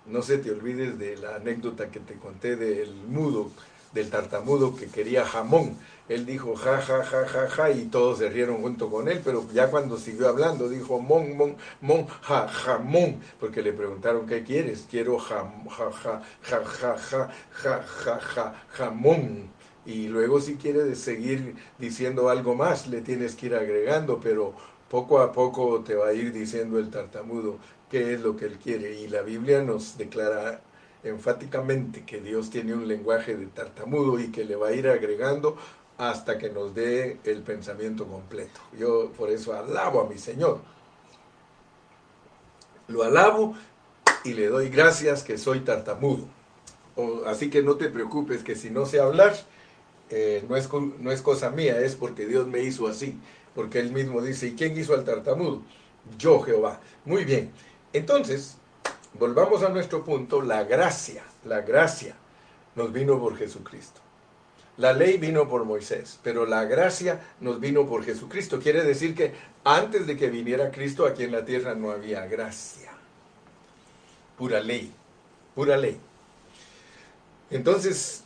No 0.04 0.22
se 0.22 0.38
te 0.38 0.50
olvides 0.50 0.98
de 0.98 1.16
la 1.16 1.36
anécdota 1.36 1.92
que 1.92 2.00
te 2.00 2.14
conté 2.14 2.56
del 2.56 2.92
mudo, 3.06 3.52
del 3.92 4.10
tartamudo 4.10 4.74
que 4.76 4.86
quería 4.86 5.24
jamón. 5.24 5.76
Él 6.08 6.24
dijo 6.24 6.56
ja, 6.56 6.80
ja, 6.80 7.04
ja, 7.04 7.26
ja, 7.26 7.48
ja, 7.48 7.70
y 7.70 7.84
todos 7.86 8.18
se 8.18 8.30
rieron 8.30 8.62
junto 8.62 8.88
con 8.88 9.08
él, 9.08 9.20
pero 9.22 9.46
ya 9.52 9.70
cuando 9.70 9.98
siguió 9.98 10.28
hablando 10.28 10.68
dijo 10.68 11.00
mon, 11.00 11.36
mon, 11.36 11.56
mon, 11.82 12.06
ja, 12.06 12.48
jamón, 12.48 13.20
porque 13.38 13.62
le 13.62 13.72
preguntaron 13.74 14.26
qué 14.26 14.42
quieres, 14.42 14.86
quiero 14.90 15.18
ja, 15.18 15.52
ja, 15.68 15.90
ja, 15.92 16.22
ja, 16.42 16.64
ja, 16.64 16.96
ja, 16.96 17.30
ja, 17.50 17.82
ja, 17.82 18.20
ja, 18.20 18.62
jamón. 18.70 19.50
Y 19.84 20.08
luego 20.08 20.40
si 20.40 20.56
quieres 20.56 20.98
seguir 20.98 21.56
diciendo 21.78 22.28
algo 22.28 22.54
más, 22.54 22.88
le 22.88 23.00
tienes 23.02 23.34
que 23.34 23.46
ir 23.46 23.54
agregando, 23.54 24.20
pero 24.20 24.54
poco 24.90 25.20
a 25.20 25.32
poco 25.32 25.82
te 25.82 25.94
va 25.94 26.08
a 26.08 26.12
ir 26.12 26.32
diciendo 26.32 26.78
el 26.78 26.90
tartamudo, 26.90 27.58
qué 27.90 28.14
es 28.14 28.20
lo 28.20 28.36
que 28.36 28.46
Él 28.46 28.58
quiere. 28.58 29.00
Y 29.00 29.08
la 29.08 29.22
Biblia 29.22 29.62
nos 29.62 29.96
declara 29.96 30.60
enfáticamente 31.04 32.04
que 32.04 32.20
Dios 32.20 32.50
tiene 32.50 32.74
un 32.74 32.88
lenguaje 32.88 33.36
de 33.36 33.46
tartamudo 33.46 34.18
y 34.18 34.30
que 34.30 34.44
le 34.44 34.56
va 34.56 34.68
a 34.68 34.72
ir 34.72 34.88
agregando 34.88 35.56
hasta 35.96 36.38
que 36.38 36.50
nos 36.50 36.74
dé 36.74 37.18
el 37.24 37.42
pensamiento 37.42 38.06
completo. 38.06 38.60
Yo 38.78 39.10
por 39.12 39.30
eso 39.30 39.52
alabo 39.52 40.00
a 40.00 40.08
mi 40.08 40.18
Señor. 40.18 40.60
Lo 42.86 43.02
alabo 43.02 43.54
y 44.24 44.34
le 44.34 44.48
doy 44.48 44.68
gracias 44.68 45.22
que 45.22 45.38
soy 45.38 45.60
tartamudo. 45.60 46.26
así 47.26 47.50
que 47.50 47.62
no 47.62 47.76
te 47.76 47.88
preocupes 47.88 48.42
que 48.42 48.56
si 48.56 48.70
no 48.70 48.86
sé 48.86 49.00
hablar, 49.00 49.36
eh, 50.10 50.44
no, 50.48 50.56
es, 50.56 50.68
no 50.72 51.12
es 51.12 51.22
cosa 51.22 51.50
mía, 51.50 51.80
es 51.80 51.94
porque 51.94 52.26
Dios 52.26 52.46
me 52.46 52.62
hizo 52.62 52.88
así. 52.88 53.18
Porque 53.54 53.80
Él 53.80 53.92
mismo 53.92 54.20
dice, 54.22 54.48
¿y 54.48 54.54
quién 54.54 54.76
hizo 54.78 54.94
al 54.94 55.04
tartamudo? 55.04 55.62
Yo, 56.16 56.40
Jehová. 56.40 56.80
Muy 57.04 57.24
bien. 57.24 57.50
Entonces, 57.92 58.57
volvamos 59.18 59.62
a 59.62 59.68
nuestro 59.68 60.04
punto, 60.04 60.42
la 60.42 60.64
gracia, 60.64 61.22
la 61.44 61.60
gracia 61.60 62.14
nos 62.74 62.92
vino 62.92 63.18
por 63.18 63.36
Jesucristo. 63.36 64.00
La 64.76 64.92
ley 64.92 65.18
vino 65.18 65.48
por 65.48 65.64
Moisés, 65.64 66.20
pero 66.22 66.46
la 66.46 66.64
gracia 66.64 67.20
nos 67.40 67.58
vino 67.58 67.86
por 67.86 68.04
Jesucristo. 68.04 68.60
Quiere 68.60 68.84
decir 68.84 69.14
que 69.14 69.34
antes 69.64 70.06
de 70.06 70.16
que 70.16 70.30
viniera 70.30 70.70
Cristo 70.70 71.04
aquí 71.04 71.24
en 71.24 71.32
la 71.32 71.44
tierra 71.44 71.74
no 71.74 71.90
había 71.90 72.26
gracia. 72.26 72.92
Pura 74.36 74.60
ley, 74.60 74.92
pura 75.56 75.76
ley. 75.76 75.98
Entonces, 77.50 78.22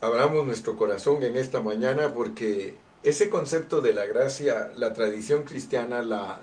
abramos 0.00 0.46
nuestro 0.46 0.76
corazón 0.76 1.22
en 1.24 1.36
esta 1.36 1.60
mañana 1.60 2.14
porque 2.14 2.76
ese 3.02 3.28
concepto 3.28 3.80
de 3.80 3.92
la 3.92 4.06
gracia, 4.06 4.70
la 4.76 4.92
tradición 4.92 5.42
cristiana, 5.42 6.02
la, 6.02 6.40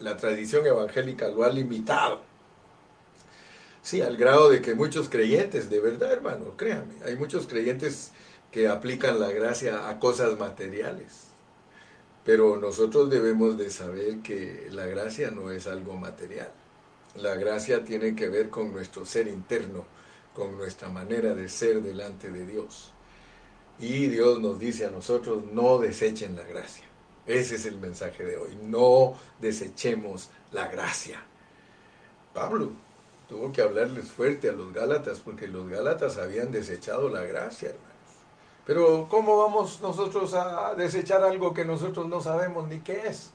la, 0.00 0.16
tradición 0.16 0.66
evangélica 0.66 1.28
lo 1.28 1.44
ha 1.44 1.50
limitado. 1.50 2.22
Sí, 3.82 4.00
al 4.00 4.16
grado 4.16 4.48
de 4.48 4.62
que 4.62 4.76
muchos 4.76 5.08
creyentes, 5.08 5.68
de 5.68 5.80
verdad 5.80 6.12
hermano, 6.12 6.56
créanme, 6.56 6.94
hay 7.04 7.16
muchos 7.16 7.48
creyentes 7.48 8.12
que 8.52 8.68
aplican 8.68 9.18
la 9.18 9.32
gracia 9.32 9.88
a 9.88 9.98
cosas 9.98 10.38
materiales. 10.38 11.32
Pero 12.24 12.56
nosotros 12.56 13.10
debemos 13.10 13.58
de 13.58 13.70
saber 13.70 14.20
que 14.20 14.68
la 14.70 14.86
gracia 14.86 15.32
no 15.32 15.50
es 15.50 15.66
algo 15.66 15.96
material. 15.96 16.52
La 17.16 17.34
gracia 17.34 17.84
tiene 17.84 18.14
que 18.14 18.28
ver 18.28 18.50
con 18.50 18.72
nuestro 18.72 19.04
ser 19.04 19.26
interno, 19.26 19.84
con 20.32 20.56
nuestra 20.56 20.88
manera 20.88 21.34
de 21.34 21.48
ser 21.48 21.82
delante 21.82 22.30
de 22.30 22.46
Dios. 22.46 22.92
Y 23.80 24.06
Dios 24.06 24.38
nos 24.40 24.60
dice 24.60 24.86
a 24.86 24.90
nosotros, 24.90 25.42
no 25.52 25.78
desechen 25.78 26.36
la 26.36 26.44
gracia. 26.44 26.84
Ese 27.26 27.56
es 27.56 27.66
el 27.66 27.78
mensaje 27.78 28.24
de 28.24 28.36
hoy. 28.36 28.56
No 28.62 29.18
desechemos 29.40 30.30
la 30.52 30.68
gracia. 30.68 31.20
Pablo 32.32 32.70
tuvo 33.32 33.50
que 33.50 33.62
hablarles 33.62 34.10
fuerte 34.10 34.50
a 34.50 34.52
los 34.52 34.74
Gálatas 34.74 35.20
porque 35.20 35.48
los 35.48 35.66
Gálatas 35.66 36.18
habían 36.18 36.52
desechado 36.52 37.08
la 37.08 37.22
gracia, 37.22 37.70
hermanos. 37.70 37.88
Pero 38.66 39.06
¿cómo 39.08 39.38
vamos 39.38 39.80
nosotros 39.80 40.34
a 40.34 40.74
desechar 40.74 41.24
algo 41.24 41.54
que 41.54 41.64
nosotros 41.64 42.06
no 42.08 42.20
sabemos 42.20 42.68
ni 42.68 42.80
qué 42.80 43.06
es? 43.06 43.30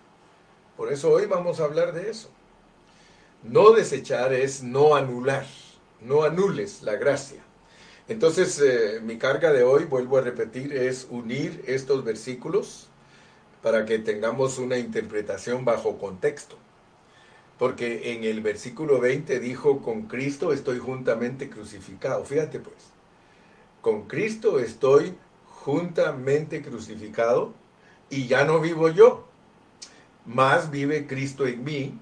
Por 0.77 0.93
eso 0.93 1.09
hoy 1.09 1.25
vamos 1.25 1.59
a 1.59 1.63
hablar 1.63 1.93
de 1.93 2.11
eso. 2.11 2.29
No 3.41 3.71
desechar 3.71 4.33
es 4.33 4.61
no 4.61 4.95
anular, 4.95 5.47
no 6.01 6.23
anules 6.23 6.83
la 6.83 6.95
gracia. 6.95 7.41
Entonces, 8.07 8.61
eh, 8.61 8.99
mi 9.01 9.17
carga 9.17 9.51
de 9.51 9.63
hoy, 9.63 9.85
vuelvo 9.85 10.19
a 10.19 10.21
repetir, 10.21 10.73
es 10.73 11.07
unir 11.09 11.63
estos 11.65 12.03
versículos 12.03 12.87
para 13.63 13.83
que 13.83 13.97
tengamos 13.97 14.59
una 14.59 14.77
interpretación 14.77 15.65
bajo 15.65 15.97
contexto. 15.97 16.55
Porque 17.57 18.13
en 18.13 18.23
el 18.23 18.41
versículo 18.41 18.99
20 18.99 19.39
dijo, 19.39 19.81
con 19.81 20.03
Cristo 20.03 20.53
estoy 20.53 20.79
juntamente 20.79 21.49
crucificado. 21.49 22.23
Fíjate 22.23 22.59
pues, 22.59 22.75
con 23.81 24.07
Cristo 24.07 24.59
estoy 24.59 25.15
juntamente 25.45 26.61
crucificado 26.61 27.53
y 28.09 28.27
ya 28.27 28.45
no 28.45 28.59
vivo 28.59 28.89
yo, 28.89 29.27
más 30.25 30.71
vive 30.71 31.07
Cristo 31.07 31.47
en 31.47 31.63
mí. 31.63 31.99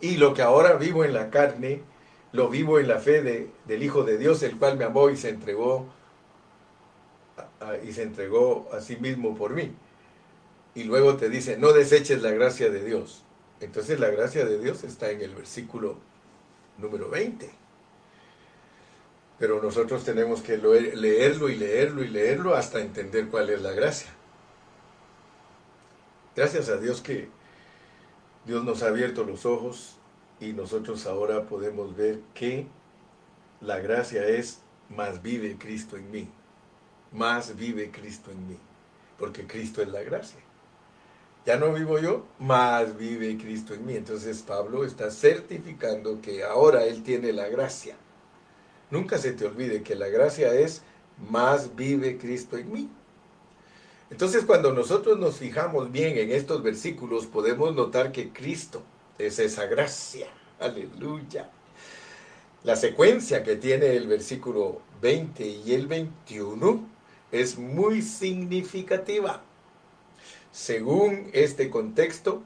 Y 0.00 0.16
lo 0.16 0.34
que 0.34 0.42
ahora 0.42 0.74
vivo 0.74 1.04
en 1.04 1.14
la 1.14 1.30
carne, 1.30 1.80
lo 2.32 2.48
vivo 2.48 2.78
en 2.78 2.88
la 2.88 2.98
fe 2.98 3.22
de, 3.22 3.50
del 3.66 3.82
Hijo 3.82 4.04
de 4.04 4.18
Dios, 4.18 4.42
el 4.42 4.58
cual 4.58 4.76
me 4.76 4.84
amó 4.84 5.08
y 5.10 5.16
se 5.16 5.30
entregó 5.30 5.86
y 7.84 7.92
se 7.92 8.02
entregó 8.02 8.68
a 8.72 8.80
sí 8.80 8.96
mismo 8.96 9.36
por 9.36 9.52
mí. 9.52 9.72
Y 10.74 10.84
luego 10.84 11.16
te 11.16 11.28
dice, 11.28 11.56
no 11.56 11.72
deseches 11.72 12.22
la 12.22 12.30
gracia 12.30 12.70
de 12.70 12.84
Dios. 12.84 13.24
Entonces 13.60 13.98
la 13.98 14.10
gracia 14.10 14.44
de 14.44 14.58
Dios 14.58 14.84
está 14.84 15.10
en 15.10 15.22
el 15.22 15.34
versículo 15.34 15.96
número 16.78 17.08
20. 17.08 17.50
Pero 19.38 19.62
nosotros 19.62 20.04
tenemos 20.04 20.40
que 20.40 20.56
leerlo 20.58 21.48
y 21.48 21.56
leerlo 21.56 22.02
y 22.02 22.08
leerlo 22.08 22.54
hasta 22.54 22.80
entender 22.80 23.28
cuál 23.28 23.50
es 23.50 23.62
la 23.62 23.72
gracia. 23.72 24.10
Gracias 26.34 26.68
a 26.68 26.76
Dios 26.76 27.00
que 27.00 27.28
Dios 28.44 28.62
nos 28.64 28.82
ha 28.82 28.88
abierto 28.88 29.24
los 29.24 29.46
ojos 29.46 29.96
y 30.38 30.52
nosotros 30.52 31.06
ahora 31.06 31.44
podemos 31.44 31.96
ver 31.96 32.20
que 32.34 32.66
la 33.60 33.78
gracia 33.78 34.26
es 34.26 34.60
más 34.90 35.22
vive 35.22 35.56
Cristo 35.58 35.96
en 35.96 36.10
mí. 36.10 36.28
Más 37.12 37.56
vive 37.56 37.90
Cristo 37.90 38.30
en 38.30 38.48
mí. 38.48 38.58
Porque 39.18 39.46
Cristo 39.46 39.80
es 39.80 39.88
la 39.88 40.02
gracia 40.02 40.45
ya 41.46 41.56
no 41.56 41.72
vivo 41.72 42.00
yo, 42.00 42.26
más 42.40 42.98
vive 42.98 43.38
Cristo 43.38 43.72
en 43.72 43.86
mí. 43.86 43.94
Entonces 43.94 44.42
Pablo 44.42 44.84
está 44.84 45.12
certificando 45.12 46.20
que 46.20 46.42
ahora 46.42 46.84
Él 46.84 47.04
tiene 47.04 47.32
la 47.32 47.48
gracia. 47.48 47.96
Nunca 48.90 49.16
se 49.18 49.32
te 49.32 49.46
olvide 49.46 49.82
que 49.82 49.94
la 49.94 50.08
gracia 50.08 50.52
es 50.52 50.82
más 51.30 51.76
vive 51.76 52.18
Cristo 52.18 52.56
en 52.56 52.72
mí. 52.72 52.90
Entonces 54.10 54.44
cuando 54.44 54.72
nosotros 54.72 55.18
nos 55.18 55.36
fijamos 55.36 55.92
bien 55.92 56.18
en 56.18 56.32
estos 56.32 56.64
versículos, 56.64 57.26
podemos 57.26 57.74
notar 57.74 58.10
que 58.10 58.32
Cristo 58.32 58.82
es 59.16 59.38
esa 59.38 59.66
gracia. 59.66 60.26
Aleluya. 60.58 61.48
La 62.64 62.74
secuencia 62.74 63.44
que 63.44 63.54
tiene 63.54 63.94
el 63.94 64.08
versículo 64.08 64.80
20 65.00 65.46
y 65.46 65.72
el 65.74 65.86
21 65.86 66.88
es 67.30 67.56
muy 67.56 68.02
significativa. 68.02 69.45
Según 70.56 71.28
este 71.34 71.68
contexto, 71.68 72.42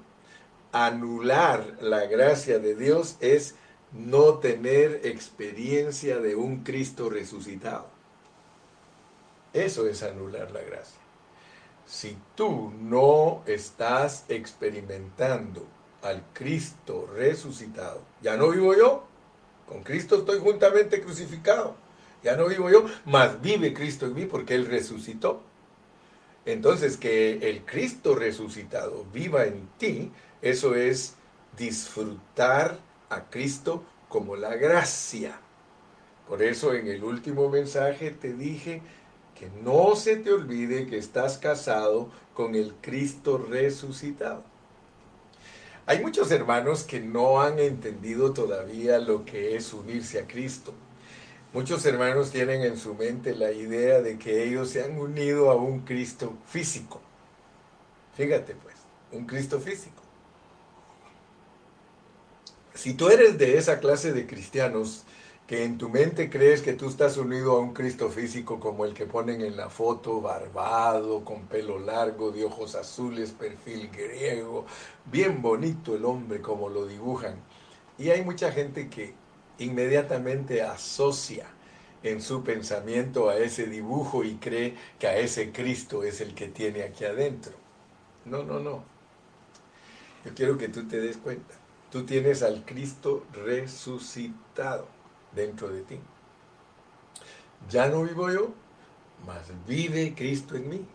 anular 0.72 1.78
la 1.80 2.06
gracia 2.06 2.58
de 2.58 2.74
Dios 2.74 3.16
es 3.20 3.54
no 3.92 4.38
tener 4.38 5.02
experiencia 5.04 6.18
de 6.18 6.34
un 6.34 6.64
Cristo 6.64 7.08
resucitado. 7.08 7.86
Eso 9.52 9.86
es 9.86 10.02
anular 10.02 10.50
la 10.50 10.60
gracia. 10.60 10.98
Si 11.86 12.18
tú 12.34 12.72
no 12.80 13.44
estás 13.46 14.24
experimentando 14.28 15.64
al 16.02 16.24
Cristo 16.32 17.08
resucitado, 17.14 18.02
ya 18.22 18.36
no 18.36 18.50
vivo 18.50 18.74
yo, 18.74 19.04
con 19.68 19.84
Cristo 19.84 20.16
estoy 20.16 20.40
juntamente 20.40 21.00
crucificado, 21.00 21.76
ya 22.24 22.36
no 22.36 22.48
vivo 22.48 22.70
yo, 22.70 22.86
mas 23.04 23.40
vive 23.40 23.72
Cristo 23.72 24.06
en 24.06 24.14
mí 24.14 24.26
porque 24.26 24.56
Él 24.56 24.66
resucitó. 24.66 25.44
Entonces, 26.46 26.96
que 26.96 27.48
el 27.50 27.64
Cristo 27.64 28.14
resucitado 28.14 29.04
viva 29.12 29.44
en 29.44 29.68
ti, 29.78 30.10
eso 30.42 30.74
es 30.74 31.14
disfrutar 31.56 32.78
a 33.10 33.28
Cristo 33.28 33.84
como 34.08 34.36
la 34.36 34.56
gracia. 34.56 35.38
Por 36.28 36.42
eso 36.42 36.74
en 36.74 36.86
el 36.86 37.04
último 37.04 37.48
mensaje 37.48 38.10
te 38.10 38.32
dije 38.32 38.82
que 39.38 39.50
no 39.62 39.96
se 39.96 40.16
te 40.16 40.32
olvide 40.32 40.86
que 40.86 40.96
estás 40.96 41.38
casado 41.38 42.10
con 42.34 42.54
el 42.54 42.74
Cristo 42.80 43.38
resucitado. 43.38 44.44
Hay 45.86 46.00
muchos 46.00 46.30
hermanos 46.30 46.84
que 46.84 47.00
no 47.00 47.40
han 47.40 47.58
entendido 47.58 48.32
todavía 48.32 48.98
lo 48.98 49.24
que 49.24 49.56
es 49.56 49.72
unirse 49.72 50.20
a 50.20 50.26
Cristo. 50.26 50.72
Muchos 51.52 51.84
hermanos 51.84 52.30
tienen 52.30 52.62
en 52.62 52.76
su 52.76 52.94
mente 52.94 53.34
la 53.34 53.50
idea 53.50 54.00
de 54.00 54.18
que 54.18 54.44
ellos 54.44 54.70
se 54.70 54.84
han 54.84 54.96
unido 55.00 55.50
a 55.50 55.56
un 55.56 55.80
Cristo 55.80 56.34
físico. 56.46 57.00
Fíjate 58.16 58.54
pues, 58.54 58.76
un 59.10 59.26
Cristo 59.26 59.58
físico. 59.58 60.00
Si 62.74 62.94
tú 62.94 63.08
eres 63.08 63.36
de 63.36 63.58
esa 63.58 63.80
clase 63.80 64.12
de 64.12 64.28
cristianos 64.28 65.04
que 65.48 65.64
en 65.64 65.76
tu 65.76 65.88
mente 65.88 66.30
crees 66.30 66.62
que 66.62 66.74
tú 66.74 66.88
estás 66.88 67.16
unido 67.16 67.56
a 67.56 67.58
un 67.58 67.74
Cristo 67.74 68.10
físico 68.10 68.60
como 68.60 68.84
el 68.84 68.94
que 68.94 69.06
ponen 69.06 69.40
en 69.40 69.56
la 69.56 69.68
foto, 69.68 70.20
barbado, 70.20 71.24
con 71.24 71.48
pelo 71.48 71.80
largo, 71.80 72.30
de 72.30 72.44
ojos 72.44 72.76
azules, 72.76 73.32
perfil 73.32 73.90
griego, 73.90 74.66
bien 75.10 75.42
bonito 75.42 75.96
el 75.96 76.04
hombre 76.04 76.40
como 76.40 76.68
lo 76.68 76.86
dibujan. 76.86 77.34
Y 77.98 78.10
hay 78.10 78.22
mucha 78.22 78.52
gente 78.52 78.88
que 78.88 79.14
inmediatamente 79.60 80.62
asocia 80.62 81.46
en 82.02 82.22
su 82.22 82.42
pensamiento 82.42 83.28
a 83.28 83.36
ese 83.36 83.66
dibujo 83.66 84.24
y 84.24 84.36
cree 84.36 84.74
que 84.98 85.06
a 85.06 85.18
ese 85.18 85.52
Cristo 85.52 86.02
es 86.02 86.20
el 86.20 86.34
que 86.34 86.48
tiene 86.48 86.82
aquí 86.82 87.04
adentro. 87.04 87.52
No, 88.24 88.42
no, 88.42 88.58
no. 88.58 88.82
Yo 90.24 90.34
quiero 90.34 90.56
que 90.56 90.68
tú 90.68 90.88
te 90.88 91.00
des 91.00 91.18
cuenta. 91.18 91.54
Tú 91.90 92.04
tienes 92.04 92.42
al 92.42 92.64
Cristo 92.64 93.26
resucitado 93.32 94.88
dentro 95.34 95.68
de 95.68 95.82
ti. 95.82 96.00
Ya 97.68 97.88
no 97.88 98.04
vivo 98.04 98.30
yo, 98.30 98.54
mas 99.26 99.52
vive 99.66 100.14
Cristo 100.14 100.56
en 100.56 100.68
mí. 100.70 100.86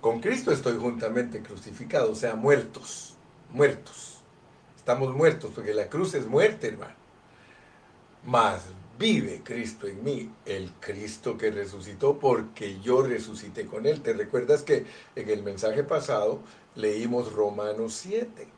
Con 0.00 0.20
Cristo 0.20 0.50
estoy 0.50 0.76
juntamente 0.78 1.42
crucificado, 1.42 2.12
o 2.12 2.14
sea, 2.16 2.34
muertos, 2.34 3.16
muertos. 3.50 4.20
Estamos 4.76 5.14
muertos, 5.14 5.52
porque 5.54 5.74
la 5.74 5.88
cruz 5.88 6.14
es 6.14 6.26
muerte, 6.26 6.68
hermano 6.68 7.05
mas 8.26 8.62
vive 8.98 9.42
Cristo 9.44 9.86
en 9.86 10.02
mí, 10.02 10.30
el 10.44 10.72
Cristo 10.80 11.36
que 11.36 11.50
resucitó 11.50 12.18
porque 12.18 12.80
yo 12.80 13.02
resucité 13.02 13.66
con 13.66 13.86
él. 13.86 14.02
¿Te 14.02 14.12
recuerdas 14.12 14.62
que 14.62 14.84
en 15.14 15.30
el 15.30 15.42
mensaje 15.42 15.84
pasado 15.84 16.40
leímos 16.74 17.32
Romanos 17.32 17.94
7, 17.94 18.48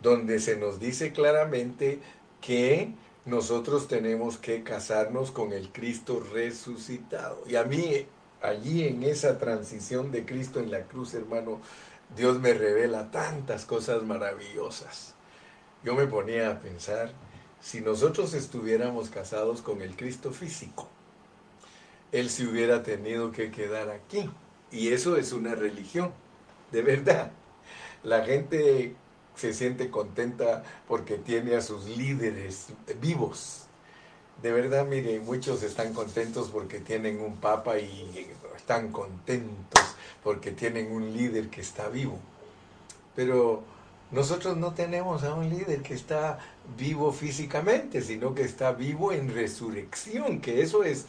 donde 0.00 0.40
se 0.40 0.56
nos 0.56 0.80
dice 0.80 1.12
claramente 1.12 2.00
que 2.40 2.94
nosotros 3.24 3.88
tenemos 3.88 4.38
que 4.38 4.62
casarnos 4.62 5.30
con 5.30 5.52
el 5.52 5.70
Cristo 5.70 6.24
resucitado? 6.32 7.42
Y 7.46 7.56
a 7.56 7.64
mí, 7.64 8.06
allí 8.40 8.86
en 8.86 9.02
esa 9.02 9.38
transición 9.38 10.10
de 10.12 10.24
Cristo 10.24 10.60
en 10.60 10.70
la 10.70 10.84
cruz, 10.84 11.14
hermano, 11.14 11.60
Dios 12.16 12.40
me 12.40 12.54
revela 12.54 13.10
tantas 13.10 13.64
cosas 13.64 14.02
maravillosas. 14.02 15.14
Yo 15.82 15.94
me 15.94 16.06
ponía 16.06 16.50
a 16.50 16.60
pensar, 16.60 17.12
si 17.62 17.80
nosotros 17.80 18.34
estuviéramos 18.34 19.08
casados 19.08 19.62
con 19.62 19.80
el 19.82 19.96
Cristo 19.96 20.32
físico, 20.32 20.88
Él 22.10 22.28
se 22.28 22.46
hubiera 22.46 22.82
tenido 22.82 23.30
que 23.30 23.50
quedar 23.50 23.88
aquí. 23.88 24.28
Y 24.72 24.88
eso 24.88 25.16
es 25.16 25.32
una 25.32 25.54
religión, 25.54 26.12
de 26.72 26.82
verdad. 26.82 27.30
La 28.02 28.24
gente 28.24 28.96
se 29.36 29.54
siente 29.54 29.90
contenta 29.90 30.64
porque 30.88 31.16
tiene 31.16 31.54
a 31.54 31.60
sus 31.60 31.84
líderes 31.84 32.68
vivos. 33.00 33.66
De 34.42 34.50
verdad, 34.50 34.84
mire, 34.84 35.20
muchos 35.20 35.62
están 35.62 35.94
contentos 35.94 36.50
porque 36.50 36.80
tienen 36.80 37.20
un 37.20 37.36
papa 37.36 37.78
y 37.78 38.28
están 38.56 38.90
contentos 38.90 39.84
porque 40.24 40.50
tienen 40.50 40.90
un 40.90 41.12
líder 41.16 41.48
que 41.48 41.60
está 41.60 41.88
vivo. 41.88 42.18
Pero 43.14 43.62
nosotros 44.12 44.58
no 44.58 44.74
tenemos 44.74 45.24
a 45.24 45.34
un 45.34 45.48
líder 45.48 45.82
que 45.82 45.94
está 45.94 46.38
vivo 46.76 47.12
físicamente, 47.12 48.02
sino 48.02 48.34
que 48.34 48.42
está 48.42 48.72
vivo 48.72 49.10
en 49.12 49.34
resurrección, 49.34 50.40
que 50.40 50.60
eso 50.60 50.84
es 50.84 51.06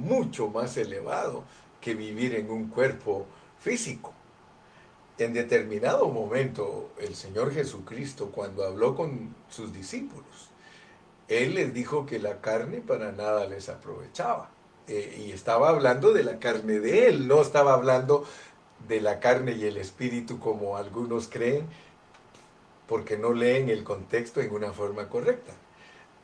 mucho 0.00 0.48
más 0.48 0.76
elevado 0.78 1.44
que 1.80 1.94
vivir 1.94 2.34
en 2.34 2.50
un 2.50 2.68
cuerpo 2.68 3.26
físico. 3.60 4.14
En 5.18 5.34
determinado 5.34 6.08
momento, 6.08 6.90
el 6.98 7.14
Señor 7.14 7.52
Jesucristo, 7.52 8.30
cuando 8.32 8.64
habló 8.64 8.96
con 8.96 9.34
sus 9.50 9.72
discípulos, 9.72 10.50
Él 11.28 11.54
les 11.54 11.74
dijo 11.74 12.06
que 12.06 12.18
la 12.18 12.40
carne 12.40 12.80
para 12.80 13.12
nada 13.12 13.46
les 13.46 13.68
aprovechaba. 13.68 14.48
Eh, 14.86 15.24
y 15.26 15.32
estaba 15.32 15.68
hablando 15.68 16.12
de 16.14 16.24
la 16.24 16.38
carne 16.38 16.80
de 16.80 17.08
Él, 17.08 17.28
no 17.28 17.42
estaba 17.42 17.74
hablando 17.74 18.24
de 18.86 19.02
la 19.02 19.20
carne 19.20 19.52
y 19.52 19.64
el 19.64 19.76
espíritu 19.76 20.38
como 20.38 20.76
algunos 20.78 21.28
creen, 21.28 21.66
porque 22.88 23.16
no 23.16 23.32
leen 23.32 23.68
el 23.68 23.84
contexto 23.84 24.40
en 24.40 24.52
una 24.52 24.72
forma 24.72 25.08
correcta. 25.08 25.52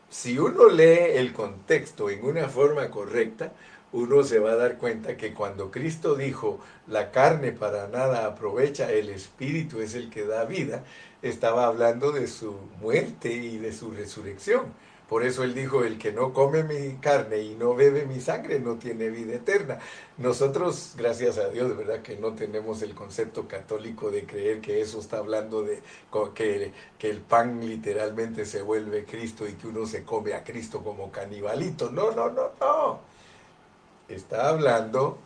Si 0.08 0.38
uno 0.38 0.68
lee 0.68 1.12
el 1.14 1.32
contexto 1.32 2.10
en 2.10 2.24
una 2.24 2.48
forma 2.48 2.90
correcta, 2.90 3.52
uno 3.92 4.24
se 4.24 4.40
va 4.40 4.52
a 4.52 4.56
dar 4.56 4.78
cuenta 4.78 5.16
que 5.16 5.34
cuando 5.34 5.70
Cristo 5.70 6.16
dijo, 6.16 6.58
la 6.88 7.12
carne 7.12 7.52
para 7.52 7.86
nada 7.86 8.26
aprovecha, 8.26 8.90
el 8.90 9.08
espíritu 9.08 9.80
es 9.80 9.94
el 9.94 10.10
que 10.10 10.24
da 10.24 10.44
vida, 10.46 10.82
estaba 11.22 11.66
hablando 11.66 12.10
de 12.10 12.26
su 12.26 12.56
muerte 12.80 13.32
y 13.32 13.58
de 13.58 13.72
su 13.72 13.92
resurrección. 13.92 14.72
Por 15.14 15.24
eso 15.24 15.44
él 15.44 15.54
dijo, 15.54 15.84
el 15.84 15.96
que 15.96 16.10
no 16.10 16.32
come 16.32 16.64
mi 16.64 16.96
carne 16.96 17.38
y 17.38 17.54
no 17.54 17.76
bebe 17.76 18.04
mi 18.04 18.20
sangre 18.20 18.58
no 18.58 18.78
tiene 18.78 19.10
vida 19.10 19.34
eterna. 19.34 19.78
Nosotros, 20.18 20.94
gracias 20.96 21.38
a 21.38 21.50
Dios, 21.50 21.76
¿verdad? 21.76 22.02
Que 22.02 22.16
no 22.16 22.32
tenemos 22.34 22.82
el 22.82 22.96
concepto 22.96 23.46
católico 23.46 24.10
de 24.10 24.26
creer 24.26 24.60
que 24.60 24.80
eso 24.80 24.98
está 24.98 25.18
hablando 25.18 25.62
de 25.62 25.80
que, 26.34 26.72
que 26.98 27.10
el 27.10 27.20
pan 27.20 27.64
literalmente 27.64 28.44
se 28.44 28.62
vuelve 28.62 29.04
Cristo 29.04 29.46
y 29.46 29.52
que 29.52 29.68
uno 29.68 29.86
se 29.86 30.02
come 30.02 30.34
a 30.34 30.42
Cristo 30.42 30.82
como 30.82 31.12
canibalito. 31.12 31.92
No, 31.92 32.10
no, 32.10 32.30
no, 32.30 32.50
no 32.60 32.98
está 34.08 34.48
hablando 34.48 35.18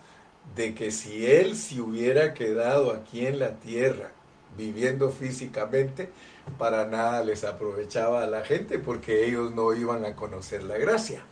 de 0.55 0.75
que 0.75 0.91
si 0.91 1.25
él 1.25 1.57
se 1.57 1.81
hubiera 1.81 2.35
quedado 2.35 2.93
aquí 2.93 3.27
en 3.27 3.39
la 3.39 3.59
tierra 3.59 4.11
viviendo 4.55 5.11
físicamente, 5.11 6.11
para 6.57 6.87
nada 6.87 7.23
les 7.25 7.45
aprovechaba 7.45 8.23
a 8.23 8.27
la 8.27 8.45
gente 8.45 8.79
porque 8.79 9.27
ellos 9.27 9.53
no 9.53 9.75
iban 9.75 10.05
a 10.05 10.17
conocer 10.17 10.63
la 10.63 10.79
gracia. 10.79 11.23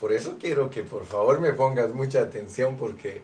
Por 0.00 0.12
eso 0.12 0.36
quiero 0.40 0.68
que 0.68 0.82
por 0.82 1.06
favor 1.06 1.40
me 1.40 1.52
pongas 1.52 1.94
mucha 1.94 2.22
atención 2.22 2.76
porque 2.76 3.22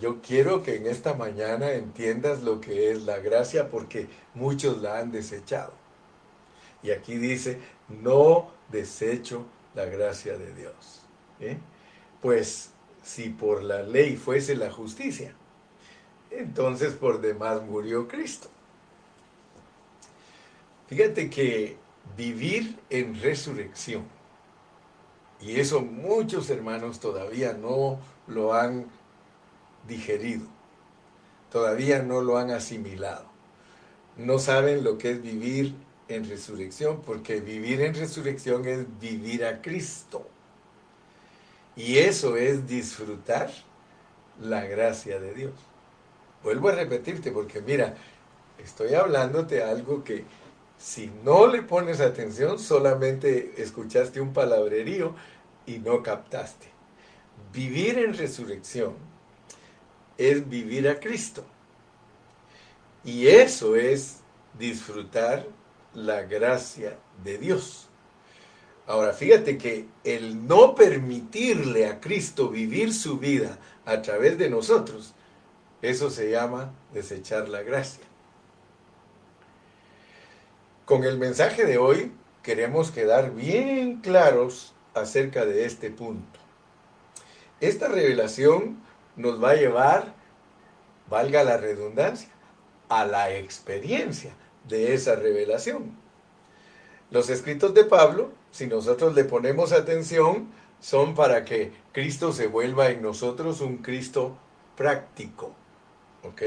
yo 0.00 0.20
quiero 0.20 0.62
que 0.62 0.76
en 0.76 0.86
esta 0.86 1.14
mañana 1.14 1.72
entiendas 1.72 2.42
lo 2.42 2.60
que 2.60 2.90
es 2.90 3.02
la 3.02 3.18
gracia 3.18 3.70
porque 3.70 4.06
muchos 4.34 4.82
la 4.82 4.98
han 4.98 5.10
desechado. 5.12 5.72
Y 6.82 6.90
aquí 6.90 7.16
dice, 7.16 7.60
no 7.88 8.50
desecho 8.70 9.46
la 9.74 9.86
gracia 9.86 10.36
de 10.36 10.52
Dios. 10.54 11.02
¿eh? 11.40 11.56
Pues 12.20 12.70
si 13.02 13.30
por 13.30 13.62
la 13.62 13.82
ley 13.82 14.16
fuese 14.16 14.56
la 14.56 14.70
justicia, 14.70 15.34
entonces 16.38 16.94
por 16.94 17.20
demás 17.20 17.62
murió 17.62 18.08
Cristo. 18.08 18.48
Fíjate 20.88 21.30
que 21.30 21.76
vivir 22.16 22.78
en 22.90 23.20
resurrección, 23.20 24.04
y 25.40 25.58
eso 25.58 25.80
muchos 25.80 26.50
hermanos 26.50 27.00
todavía 27.00 27.52
no 27.54 27.98
lo 28.26 28.54
han 28.54 28.86
digerido, 29.88 30.46
todavía 31.50 32.02
no 32.02 32.20
lo 32.20 32.38
han 32.38 32.50
asimilado, 32.50 33.24
no 34.16 34.38
saben 34.38 34.84
lo 34.84 34.98
que 34.98 35.12
es 35.12 35.22
vivir 35.22 35.74
en 36.08 36.28
resurrección, 36.28 37.00
porque 37.02 37.40
vivir 37.40 37.80
en 37.80 37.94
resurrección 37.94 38.66
es 38.66 38.86
vivir 39.00 39.44
a 39.44 39.62
Cristo. 39.62 40.26
Y 41.74 41.98
eso 41.98 42.36
es 42.36 42.66
disfrutar 42.66 43.50
la 44.40 44.64
gracia 44.64 45.18
de 45.18 45.32
Dios. 45.32 45.54
Vuelvo 46.42 46.68
a 46.68 46.72
repetirte 46.72 47.30
porque 47.30 47.60
mira, 47.60 47.94
estoy 48.58 48.94
hablándote 48.94 49.62
algo 49.62 50.02
que 50.02 50.24
si 50.78 51.10
no 51.24 51.46
le 51.46 51.62
pones 51.62 52.00
atención 52.00 52.58
solamente 52.58 53.54
escuchaste 53.58 54.20
un 54.20 54.32
palabrerío 54.32 55.14
y 55.66 55.78
no 55.78 56.02
captaste. 56.02 56.66
Vivir 57.52 57.98
en 57.98 58.14
resurrección 58.14 58.94
es 60.18 60.48
vivir 60.48 60.88
a 60.88 60.98
Cristo. 60.98 61.44
Y 63.04 63.28
eso 63.28 63.76
es 63.76 64.18
disfrutar 64.58 65.46
la 65.94 66.22
gracia 66.22 66.98
de 67.22 67.38
Dios. 67.38 67.88
Ahora, 68.86 69.12
fíjate 69.12 69.58
que 69.58 69.86
el 70.04 70.46
no 70.46 70.74
permitirle 70.74 71.86
a 71.86 72.00
Cristo 72.00 72.48
vivir 72.48 72.92
su 72.92 73.18
vida 73.18 73.58
a 73.84 74.02
través 74.02 74.38
de 74.38 74.50
nosotros, 74.50 75.14
eso 75.82 76.10
se 76.10 76.30
llama 76.30 76.72
desechar 76.92 77.48
la 77.48 77.62
gracia. 77.62 78.04
Con 80.84 81.04
el 81.04 81.18
mensaje 81.18 81.64
de 81.64 81.78
hoy 81.78 82.12
queremos 82.42 82.90
quedar 82.90 83.34
bien 83.34 84.00
claros 84.00 84.74
acerca 84.94 85.44
de 85.44 85.64
este 85.64 85.90
punto. 85.90 86.38
Esta 87.60 87.88
revelación 87.88 88.82
nos 89.16 89.42
va 89.42 89.50
a 89.50 89.54
llevar, 89.54 90.14
valga 91.08 91.44
la 91.44 91.56
redundancia, 91.56 92.28
a 92.88 93.04
la 93.04 93.34
experiencia 93.34 94.34
de 94.68 94.94
esa 94.94 95.16
revelación. 95.16 95.96
Los 97.10 97.30
escritos 97.30 97.74
de 97.74 97.84
Pablo, 97.84 98.32
si 98.50 98.66
nosotros 98.66 99.14
le 99.14 99.24
ponemos 99.24 99.72
atención, 99.72 100.48
son 100.80 101.14
para 101.14 101.44
que 101.44 101.72
Cristo 101.92 102.32
se 102.32 102.46
vuelva 102.46 102.90
en 102.90 103.02
nosotros 103.02 103.60
un 103.60 103.78
Cristo 103.78 104.36
práctico. 104.76 105.54
¿Ok? 106.22 106.42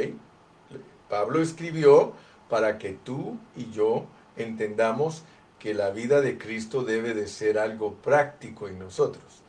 Pablo 1.09 1.41
escribió 1.41 2.13
para 2.49 2.77
que 2.77 2.93
tú 2.93 3.37
y 3.55 3.71
yo 3.71 4.05
entendamos 4.37 5.23
que 5.59 5.73
la 5.73 5.89
vida 5.89 6.21
de 6.21 6.37
Cristo 6.37 6.83
debe 6.83 7.13
de 7.13 7.27
ser 7.27 7.57
algo 7.57 7.93
práctico 7.95 8.67
en 8.67 8.79
nosotros. 8.79 9.43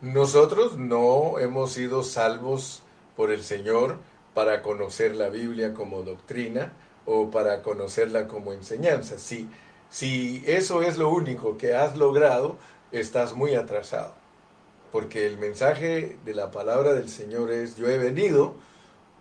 Nosotros 0.00 0.76
no 0.76 1.38
hemos 1.38 1.72
sido 1.72 2.02
salvos 2.02 2.82
por 3.16 3.30
el 3.30 3.42
Señor 3.42 3.98
para 4.34 4.62
conocer 4.62 5.14
la 5.14 5.28
Biblia 5.28 5.74
como 5.74 6.02
doctrina, 6.02 6.72
o 7.10 7.30
para 7.30 7.62
conocerla 7.62 8.28
como 8.28 8.52
enseñanza. 8.52 9.18
Si, 9.18 9.48
si 9.88 10.44
eso 10.46 10.82
es 10.82 10.98
lo 10.98 11.08
único 11.08 11.56
que 11.56 11.74
has 11.74 11.96
logrado, 11.96 12.58
estás 12.92 13.34
muy 13.34 13.54
atrasado. 13.54 14.12
Porque 14.92 15.26
el 15.26 15.38
mensaje 15.38 16.18
de 16.26 16.34
la 16.34 16.50
palabra 16.50 16.92
del 16.92 17.08
Señor 17.08 17.50
es, 17.50 17.76
yo 17.76 17.88
he 17.88 17.96
venido 17.96 18.56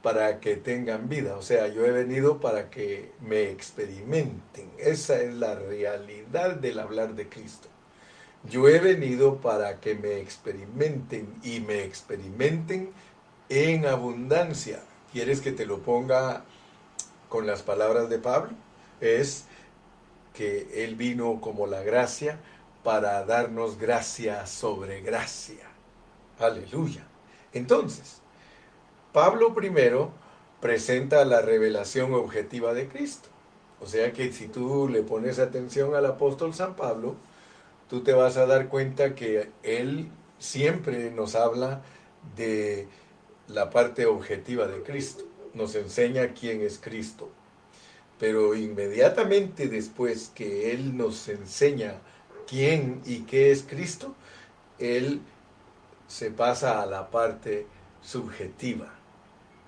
para 0.01 0.39
que 0.39 0.55
tengan 0.55 1.09
vida, 1.09 1.35
o 1.37 1.41
sea, 1.41 1.67
yo 1.67 1.85
he 1.85 1.91
venido 1.91 2.39
para 2.39 2.69
que 2.69 3.11
me 3.21 3.49
experimenten. 3.49 4.71
Esa 4.77 5.21
es 5.21 5.33
la 5.33 5.55
realidad 5.55 6.55
del 6.55 6.79
hablar 6.79 7.15
de 7.15 7.27
Cristo. 7.27 7.67
Yo 8.49 8.67
he 8.69 8.79
venido 8.79 9.37
para 9.37 9.79
que 9.79 9.95
me 9.95 10.17
experimenten 10.19 11.27
y 11.43 11.59
me 11.59 11.83
experimenten 11.83 12.91
en 13.49 13.85
abundancia. 13.85 14.79
¿Quieres 15.11 15.41
que 15.41 15.51
te 15.51 15.65
lo 15.65 15.79
ponga 15.79 16.43
con 17.29 17.47
las 17.47 17.63
palabras 17.63 18.09
de 18.09 18.19
Pablo 18.19 18.51
es 19.01 19.45
que 20.33 20.83
Él 20.83 20.95
vino 20.95 21.41
como 21.41 21.67
la 21.67 21.81
gracia 21.81 22.39
para 22.83 23.25
darnos 23.25 23.77
gracia 23.77 24.45
sobre 24.45 25.01
gracia. 25.01 25.65
Aleluya. 26.39 27.05
Entonces, 27.53 28.21
Pablo 29.17 29.55
primero 29.55 30.11
presenta 30.61 31.25
la 31.25 31.41
revelación 31.41 32.13
objetiva 32.13 32.75
de 32.75 32.87
Cristo. 32.87 33.29
O 33.81 33.87
sea 33.87 34.13
que 34.13 34.31
si 34.31 34.47
tú 34.47 34.87
le 34.87 35.01
pones 35.01 35.39
atención 35.39 35.95
al 35.95 36.05
apóstol 36.05 36.53
San 36.53 36.75
Pablo, 36.75 37.15
tú 37.89 38.03
te 38.03 38.13
vas 38.13 38.37
a 38.37 38.45
dar 38.45 38.67
cuenta 38.67 39.15
que 39.15 39.49
él 39.63 40.11
siempre 40.37 41.09
nos 41.09 41.33
habla 41.33 41.81
de 42.35 42.87
la 43.47 43.71
parte 43.71 44.05
objetiva 44.05 44.67
de 44.67 44.83
Cristo 44.83 45.23
nos 45.55 45.73
enseña 45.73 46.35
quién 46.39 46.61
es 46.61 46.77
Cristo. 46.77 47.31
Pero 48.19 48.53
inmediatamente 48.53 49.67
después 49.67 50.31
que 50.35 50.73
Él 50.73 50.95
nos 50.95 51.27
enseña 51.27 51.95
quién 52.47 53.01
y 53.03 53.21
qué 53.21 53.49
es 53.49 53.63
Cristo, 53.63 54.13
Él 54.77 55.21
se 56.07 56.29
pasa 56.29 56.83
a 56.83 56.85
la 56.85 57.09
parte 57.09 57.65
subjetiva. 58.03 58.96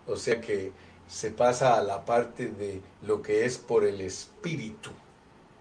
O 0.10 0.18
sea 0.18 0.42
que 0.42 0.72
se 1.08 1.32
pasa 1.32 1.78
a 1.78 1.84
la 1.84 2.06
parte 2.06 2.48
de 2.48 2.82
lo 3.06 3.22
que 3.22 3.46
es 3.46 3.58
por 3.58 3.86
el 3.86 4.02
Espíritu. 4.02 4.92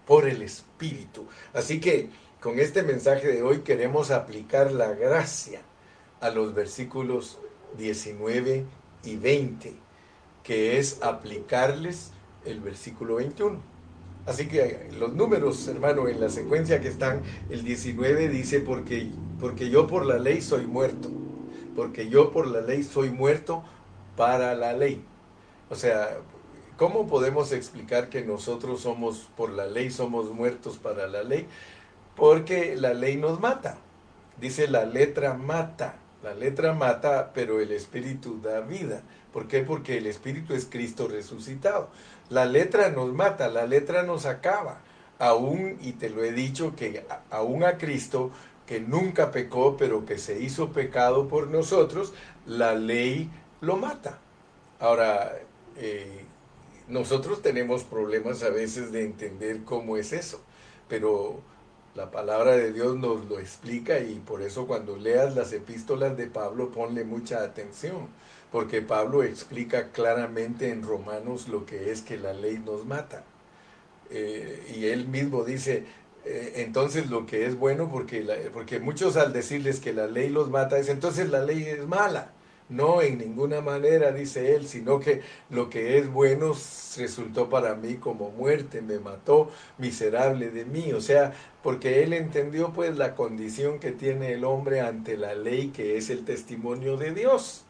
Por 0.05 0.27
el 0.27 0.41
Espíritu. 0.41 1.27
Así 1.53 1.79
que 1.79 2.09
con 2.41 2.59
este 2.59 2.83
mensaje 2.83 3.27
de 3.27 3.43
hoy 3.43 3.59
queremos 3.59 4.11
aplicar 4.11 4.71
la 4.71 4.93
gracia 4.93 5.61
a 6.21 6.29
los 6.29 6.53
versículos 6.53 7.39
19 7.77 8.65
y 9.03 9.15
20 9.15 9.89
que 10.43 10.79
es 10.79 11.01
aplicarles 11.03 12.11
el 12.43 12.59
versículo 12.59 13.17
21. 13.17 13.59
Así 14.25 14.47
que 14.47 14.89
los 14.97 15.13
números, 15.13 15.67
hermano, 15.67 16.07
en 16.07 16.19
la 16.19 16.29
secuencia 16.29 16.81
que 16.81 16.87
están, 16.87 17.21
el 17.51 17.63
19 17.63 18.29
dice, 18.29 18.59
porque, 18.59 19.11
porque 19.39 19.69
yo 19.69 19.85
por 19.85 20.07
la 20.07 20.17
ley 20.17 20.41
soy 20.41 20.65
muerto, 20.65 21.09
porque 21.75 22.09
yo 22.09 22.31
por 22.31 22.47
la 22.47 22.61
ley 22.61 22.83
soy 22.83 23.11
muerto 23.11 23.63
para 24.19 24.53
la 24.53 24.73
ley. 24.73 25.01
O 25.69 25.75
sea, 25.75 26.17
¿cómo 26.75 27.07
podemos 27.07 27.53
explicar 27.53 28.09
que 28.09 28.21
nosotros 28.21 28.81
somos, 28.81 29.29
por 29.37 29.49
la 29.49 29.65
ley, 29.65 29.91
somos 29.91 30.29
muertos 30.31 30.77
para 30.77 31.07
la 31.07 31.23
ley? 31.23 31.47
Porque 32.17 32.75
la 32.75 32.93
ley 32.93 33.15
nos 33.15 33.39
mata. 33.39 33.77
Dice 34.37 34.67
la 34.67 34.83
letra 34.83 35.35
mata. 35.35 35.99
La 36.21 36.33
letra 36.33 36.73
mata, 36.73 37.31
pero 37.33 37.61
el 37.61 37.71
espíritu 37.71 38.41
da 38.41 38.59
vida. 38.59 39.03
¿Por 39.31 39.47
qué? 39.47 39.61
Porque 39.61 39.99
el 39.99 40.05
Espíritu 40.05 40.53
es 40.53 40.65
Cristo 40.65 41.07
resucitado. 41.07 41.87
La 42.29 42.45
letra 42.45 42.89
nos 42.89 43.13
mata, 43.13 43.47
la 43.47 43.65
letra 43.65 44.03
nos 44.03 44.25
acaba. 44.25 44.81
Aún, 45.17 45.77
y 45.79 45.93
te 45.93 46.09
lo 46.09 46.25
he 46.25 46.33
dicho, 46.33 46.75
que 46.75 47.05
aún 47.29 47.63
a 47.63 47.77
Cristo, 47.77 48.31
que 48.65 48.81
nunca 48.81 49.31
pecó, 49.31 49.77
pero 49.77 50.05
que 50.05 50.17
se 50.17 50.41
hizo 50.41 50.73
pecado 50.73 51.29
por 51.29 51.47
nosotros, 51.47 52.13
la 52.45 52.73
ley 52.73 53.29
lo 53.61 53.77
mata. 53.77 54.19
Ahora, 54.79 55.37
eh, 55.77 56.23
nosotros 56.87 57.41
tenemos 57.41 57.83
problemas 57.83 58.43
a 58.43 58.49
veces 58.49 58.91
de 58.91 59.03
entender 59.03 59.63
cómo 59.63 59.97
es 59.97 60.13
eso, 60.13 60.41
pero 60.87 61.41
la 61.95 62.11
palabra 62.11 62.55
de 62.55 62.71
Dios 62.71 62.95
nos 62.95 63.25
lo 63.25 63.39
explica 63.39 63.99
y 63.99 64.15
por 64.15 64.41
eso 64.41 64.67
cuando 64.67 64.95
leas 64.95 65.35
las 65.35 65.53
epístolas 65.53 66.15
de 66.17 66.27
Pablo 66.27 66.71
ponle 66.71 67.03
mucha 67.03 67.43
atención, 67.43 68.07
porque 68.51 68.81
Pablo 68.81 69.23
explica 69.23 69.91
claramente 69.91 70.69
en 70.69 70.83
Romanos 70.83 71.47
lo 71.47 71.65
que 71.65 71.91
es 71.91 72.01
que 72.01 72.17
la 72.17 72.33
ley 72.33 72.59
nos 72.59 72.85
mata. 72.85 73.23
Eh, 74.09 74.73
y 74.75 74.85
él 74.87 75.07
mismo 75.07 75.43
dice, 75.43 75.85
eh, 76.25 76.53
entonces 76.57 77.09
lo 77.09 77.25
que 77.25 77.45
es 77.45 77.57
bueno, 77.57 77.89
porque, 77.91 78.49
porque 78.53 78.79
muchos 78.79 79.17
al 79.17 79.33
decirles 79.33 79.79
que 79.79 79.93
la 79.93 80.07
ley 80.07 80.29
los 80.29 80.49
mata, 80.49 80.77
dicen, 80.77 80.95
entonces 80.95 81.29
la 81.29 81.43
ley 81.43 81.63
es 81.63 81.87
mala. 81.87 82.31
No, 82.69 83.01
en 83.01 83.17
ninguna 83.17 83.61
manera, 83.61 84.11
dice 84.11 84.55
él, 84.55 84.67
sino 84.67 84.99
que 84.99 85.23
lo 85.49 85.71
que 85.71 85.97
es 85.97 86.11
bueno 86.11 86.53
resultó 86.97 87.49
para 87.49 87.73
mí 87.73 87.95
como 87.95 88.29
muerte, 88.29 88.81
me 88.83 88.99
mató 88.99 89.49
miserable 89.79 90.51
de 90.51 90.65
mí. 90.65 90.93
O 90.93 91.01
sea, 91.01 91.33
porque 91.63 92.03
él 92.03 92.13
entendió 92.13 92.71
pues 92.71 92.95
la 92.95 93.15
condición 93.15 93.79
que 93.79 93.91
tiene 93.91 94.33
el 94.33 94.43
hombre 94.45 94.81
ante 94.81 95.17
la 95.17 95.33
ley, 95.33 95.69
que 95.69 95.97
es 95.97 96.11
el 96.11 96.25
testimonio 96.25 96.95
de 96.95 97.11
Dios. 97.11 97.65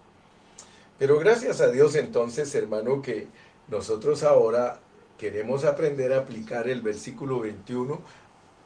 Pero 0.98 1.18
gracias 1.18 1.62
a 1.62 1.72
Dios 1.72 1.96
entonces, 1.96 2.54
hermano, 2.54 3.02
que 3.02 3.28
nosotros 3.70 4.24
ahora 4.24 4.82
queremos 5.18 5.64
aprender 5.64 6.12
a 6.12 6.20
aplicar 6.20 6.68
el 6.68 6.82
versículo 6.82 7.40
21 7.40 8.02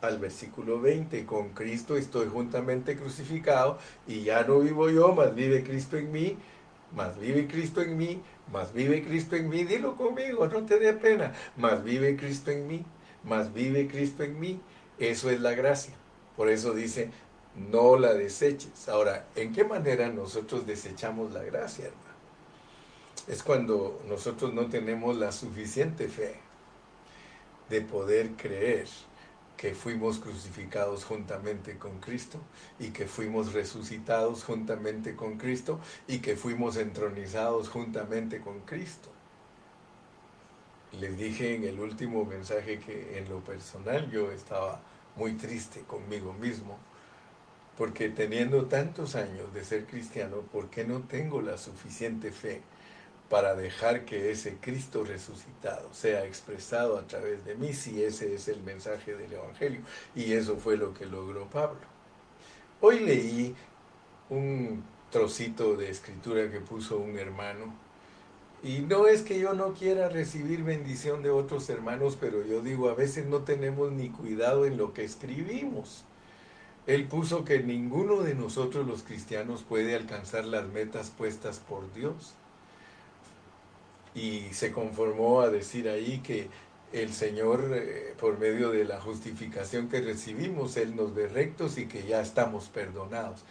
al 0.04 0.20
versículo 0.20 0.82
20, 0.82 1.26
con 1.26 1.50
Cristo 1.50 1.96
estoy 1.96 2.28
juntamente 2.28 2.98
crucificado 2.98 3.80
y 4.06 4.24
ya 4.24 4.44
no 4.44 4.60
vivo 4.60 4.90
yo, 4.90 5.14
más 5.14 5.34
vive 5.34 5.64
Cristo 5.64 5.98
en 5.98 6.12
mí, 6.12 6.38
más 6.94 7.18
vive 7.18 7.48
Cristo 7.48 7.82
en 7.82 7.98
mí, 7.98 8.22
más 8.52 8.74
vive 8.74 9.02
Cristo 9.04 9.38
en 9.38 9.48
mí, 9.48 9.64
dilo 9.64 9.96
conmigo, 9.96 10.46
no 10.48 10.66
te 10.66 10.78
dé 10.78 10.94
pena, 10.94 11.34
más 11.56 11.84
vive 11.84 12.18
Cristo 12.18 12.52
en 12.52 12.68
mí, 12.68 12.86
más 13.24 13.54
vive 13.54 13.88
Cristo 13.88 14.24
en 14.24 14.40
mí, 14.40 14.60
eso 15.00 15.30
es 15.30 15.40
la 15.40 15.54
gracia. 15.54 15.94
Por 16.36 16.50
eso 16.50 16.74
dice, 16.74 17.10
no 17.56 17.96
la 17.98 18.14
deseches. 18.14 18.90
Ahora, 18.90 19.28
¿en 19.36 19.54
qué 19.54 19.64
manera 19.64 20.10
nosotros 20.10 20.68
desechamos 20.68 21.32
la 21.32 21.44
gracia, 21.44 21.86
hermano? 21.86 22.04
Es 23.28 23.42
cuando 23.42 24.02
nosotros 24.10 24.54
no 24.54 24.66
tenemos 24.68 25.16
la 25.16 25.32
suficiente 25.32 26.10
fe 26.10 26.36
de 27.70 27.80
poder 27.82 28.32
creer 28.32 28.88
que 29.64 29.74
fuimos 29.74 30.20
crucificados 30.20 31.06
juntamente 31.06 31.78
con 31.78 32.02
Cristo 32.02 32.38
y 32.80 32.90
que 32.90 33.08
fuimos 33.08 33.54
resucitados 33.54 34.44
juntamente 34.44 35.16
con 35.16 35.38
Cristo 35.38 35.80
y 36.06 36.20
que 36.20 36.36
fuimos 36.36 36.76
entronizados 36.76 37.70
juntamente 37.70 38.42
con 38.42 38.60
Cristo. 38.66 39.10
Les 41.00 41.18
dije 41.18 41.56
en 41.56 41.64
el 41.64 41.80
último 41.80 42.26
mensaje 42.26 42.82
que 42.82 43.18
en 43.18 43.30
lo 43.30 43.40
personal 43.40 44.12
yo 44.12 44.34
estaba 44.34 44.82
muy 45.16 45.32
triste 45.36 45.80
conmigo 45.84 46.34
mismo 46.34 46.78
porque 47.78 48.10
teniendo 48.10 48.66
tantos 48.66 49.16
años 49.16 49.54
de 49.54 49.64
ser 49.64 49.86
cristiano, 49.86 50.42
¿por 50.52 50.70
qué 50.70 50.84
no 50.84 51.04
tengo 51.04 51.42
la 51.42 51.58
suficiente 51.58 52.34
fe 52.34 52.62
para 53.30 53.56
dejar 53.56 54.06
que 54.06 54.32
ese 54.32 54.58
Cristo 54.58 55.04
resucitado 55.04 55.94
sea 55.94 56.26
expresado 56.26 56.98
a 56.98 57.08
través 57.08 57.44
de 57.46 57.56
mí, 57.56 57.74
si 57.74 58.04
ese 58.04 58.36
es 58.36 58.48
el 58.48 58.62
mensaje 58.62 59.16
del 59.16 59.34
Evangelio. 59.34 59.82
Y 60.16 60.34
eso 60.34 60.58
fue 60.58 60.78
lo 60.78 60.94
que 60.94 61.06
logró 61.06 61.50
Pablo. 61.50 61.82
Hoy 62.82 63.00
leí 63.00 63.56
un 64.30 64.84
trocito 65.10 65.76
de 65.76 65.90
escritura 65.90 66.52
que 66.52 66.60
puso 66.60 66.98
un 66.98 67.18
hermano. 67.18 67.74
Y 68.62 68.80
no 68.80 69.08
es 69.08 69.24
que 69.24 69.40
yo 69.40 69.54
no 69.54 69.74
quiera 69.74 70.10
recibir 70.10 70.64
bendición 70.64 71.22
de 71.22 71.30
otros 71.30 71.70
hermanos, 71.70 72.18
pero 72.20 72.46
yo 72.46 72.62
digo, 72.62 72.90
a 72.90 72.94
veces 72.94 73.26
no 73.26 73.40
tenemos 73.40 73.92
ni 73.92 74.10
cuidado 74.10 74.66
en 74.66 74.78
lo 74.78 74.94
que 74.94 75.04
escribimos. 75.04 76.06
Él 76.86 77.08
puso 77.08 77.46
que 77.46 77.60
ninguno 77.64 78.22
de 78.22 78.36
nosotros 78.36 78.86
los 78.86 79.04
cristianos 79.04 79.64
puede 79.64 79.96
alcanzar 79.96 80.46
las 80.46 80.68
metas 80.68 81.10
puestas 81.10 81.60
por 81.60 81.92
Dios 81.94 82.36
y 84.16 84.54
se 84.54 84.72
conformó 84.72 85.42
a 85.42 85.50
decir 85.50 85.90
ahí 85.90 86.20
que 86.20 86.50
el 86.92 87.12
Señor, 87.12 87.72
eh, 87.74 88.14
por 88.20 88.38
medio 88.38 88.72
de 88.72 88.86
la 88.86 89.02
justificación 89.02 89.90
que 89.90 90.02
recibimos, 90.02 90.78
Él 90.78 90.96
nos 90.96 91.14
ve 91.16 91.28
rectos 91.28 91.78
y 91.78 91.88
que 91.88 92.04
ya 92.04 92.22
estamos 92.22 92.70
perdonados. 92.70 93.44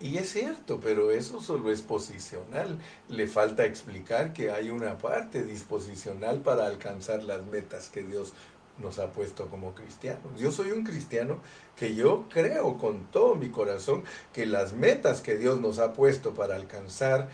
Y 0.00 0.18
es 0.18 0.32
cierto, 0.32 0.80
pero 0.82 1.10
eso 1.10 1.40
solo 1.40 1.70
es 1.70 1.82
posicional. 1.82 2.78
Le 3.08 3.26
falta 3.26 3.64
explicar 3.64 4.32
que 4.32 4.50
hay 4.50 4.70
una 4.70 4.98
parte 4.98 5.44
disposicional 5.44 6.40
para 6.40 6.66
alcanzar 6.66 7.22
las 7.22 7.44
metas 7.46 7.90
que 7.90 8.02
Dios 8.02 8.32
nos 8.78 8.98
ha 8.98 9.12
puesto 9.12 9.48
como 9.48 9.74
cristianos. 9.74 10.38
Yo 10.38 10.50
soy 10.50 10.72
un 10.72 10.84
cristiano 10.84 11.38
que 11.76 11.94
yo 11.94 12.26
creo 12.28 12.76
con 12.76 13.04
todo 13.10 13.36
mi 13.36 13.50
corazón 13.50 14.04
que 14.32 14.46
las 14.46 14.72
metas 14.72 15.20
que 15.20 15.36
Dios 15.36 15.60
nos 15.60 15.78
ha 15.78 15.92
puesto 15.92 16.34
para 16.34 16.56
alcanzar, 16.56 17.28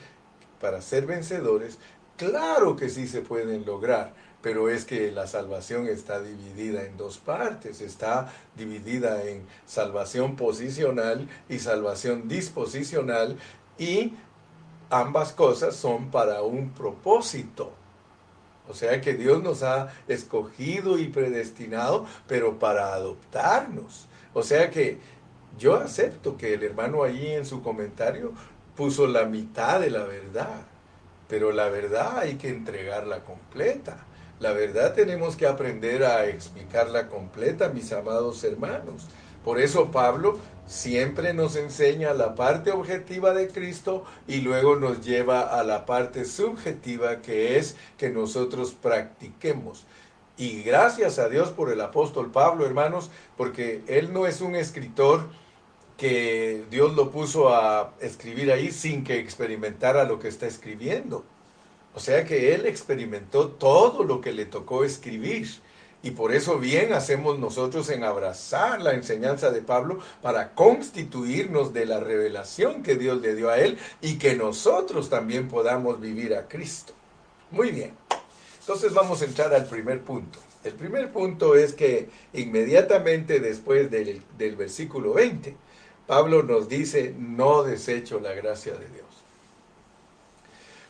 para 0.60 0.82
ser 0.82 1.06
vencedores, 1.06 1.78
Claro 2.20 2.76
que 2.76 2.90
sí 2.90 3.09
se 3.09 3.22
pueden 3.22 3.64
lograr, 3.64 4.12
pero 4.42 4.68
es 4.68 4.85
que 4.85 5.11
la 5.11 5.26
salvación 5.26 5.88
está 5.88 6.20
dividida 6.20 6.85
en 6.85 6.98
dos 6.98 7.16
partes, 7.16 7.80
está 7.80 8.30
dividida 8.54 9.24
en 9.24 9.46
salvación 9.64 10.37
posicional 10.37 11.26
y 11.48 11.61
salvación 11.61 12.28
disposicional 12.28 13.38
y 13.78 14.12
ambas 14.90 15.33
cosas 15.33 15.74
son 15.74 16.11
para 16.11 16.42
un 16.42 16.74
propósito. 16.74 17.72
O 18.68 18.74
sea 18.74 19.00
que 19.00 19.14
Dios 19.14 19.42
nos 19.42 19.62
ha 19.62 19.88
escogido 20.06 20.98
y 20.98 21.09
predestinado, 21.09 22.04
pero 22.28 22.59
para 22.59 22.92
adoptarnos. 22.92 24.09
O 24.35 24.42
sea 24.42 24.68
que 24.68 24.98
yo 25.59 25.76
acepto 25.76 26.37
que 26.37 26.52
el 26.52 26.64
hermano 26.64 27.02
allí 27.02 27.28
en 27.28 27.46
su 27.46 27.62
comentario 27.62 28.35
puso 28.76 29.06
la 29.06 29.24
mitad 29.24 29.80
de 29.80 29.88
la 29.88 30.04
verdad 30.04 30.66
pero 31.30 31.52
la 31.52 31.68
verdad 31.68 32.18
hay 32.18 32.34
que 32.34 32.48
entregarla 32.48 33.20
completa. 33.20 34.04
La 34.40 34.52
verdad 34.52 34.94
tenemos 34.94 35.36
que 35.36 35.46
aprender 35.46 36.02
a 36.02 36.26
explicarla 36.26 37.06
completa, 37.06 37.68
mis 37.68 37.92
amados 37.92 38.42
hermanos. 38.42 39.06
Por 39.44 39.60
eso 39.60 39.92
Pablo 39.92 40.40
siempre 40.66 41.32
nos 41.32 41.54
enseña 41.54 42.14
la 42.14 42.34
parte 42.34 42.72
objetiva 42.72 43.32
de 43.32 43.48
Cristo 43.48 44.04
y 44.26 44.40
luego 44.40 44.74
nos 44.76 45.04
lleva 45.04 45.42
a 45.42 45.62
la 45.62 45.86
parte 45.86 46.24
subjetiva 46.24 47.22
que 47.22 47.58
es 47.58 47.76
que 47.96 48.10
nosotros 48.10 48.72
practiquemos. 48.72 49.86
Y 50.36 50.62
gracias 50.62 51.18
a 51.18 51.28
Dios 51.28 51.50
por 51.50 51.70
el 51.70 51.80
apóstol 51.80 52.32
Pablo, 52.32 52.66
hermanos, 52.66 53.10
porque 53.36 53.82
él 53.86 54.12
no 54.12 54.26
es 54.26 54.40
un 54.40 54.56
escritor 54.56 55.28
que 56.00 56.64
Dios 56.70 56.94
lo 56.94 57.10
puso 57.10 57.54
a 57.54 57.92
escribir 58.00 58.50
ahí 58.50 58.72
sin 58.72 59.04
que 59.04 59.18
experimentara 59.18 60.04
lo 60.04 60.18
que 60.18 60.28
está 60.28 60.46
escribiendo. 60.46 61.26
O 61.94 62.00
sea 62.00 62.24
que 62.24 62.54
él 62.54 62.64
experimentó 62.64 63.48
todo 63.48 64.02
lo 64.02 64.22
que 64.22 64.32
le 64.32 64.46
tocó 64.46 64.82
escribir. 64.82 65.46
Y 66.02 66.12
por 66.12 66.32
eso 66.32 66.58
bien 66.58 66.94
hacemos 66.94 67.38
nosotros 67.38 67.90
en 67.90 68.02
abrazar 68.02 68.80
la 68.80 68.94
enseñanza 68.94 69.50
de 69.50 69.60
Pablo 69.60 69.98
para 70.22 70.54
constituirnos 70.54 71.74
de 71.74 71.84
la 71.84 72.00
revelación 72.00 72.82
que 72.82 72.96
Dios 72.96 73.20
le 73.20 73.34
dio 73.34 73.50
a 73.50 73.58
él 73.58 73.76
y 74.00 74.16
que 74.16 74.34
nosotros 74.34 75.10
también 75.10 75.48
podamos 75.48 76.00
vivir 76.00 76.34
a 76.34 76.48
Cristo. 76.48 76.94
Muy 77.50 77.72
bien. 77.72 77.92
Entonces 78.60 78.94
vamos 78.94 79.20
a 79.20 79.26
entrar 79.26 79.52
al 79.52 79.66
primer 79.66 80.00
punto. 80.00 80.38
El 80.64 80.72
primer 80.72 81.12
punto 81.12 81.54
es 81.56 81.74
que 81.74 82.08
inmediatamente 82.32 83.38
después 83.38 83.90
del, 83.90 84.22
del 84.38 84.56
versículo 84.56 85.12
20, 85.12 85.56
Pablo 86.11 86.42
nos 86.42 86.68
dice, 86.68 87.14
no 87.16 87.62
desecho 87.62 88.18
la 88.18 88.33
gracia 88.33 88.73
de 88.73 88.88
Dios. 88.88 89.07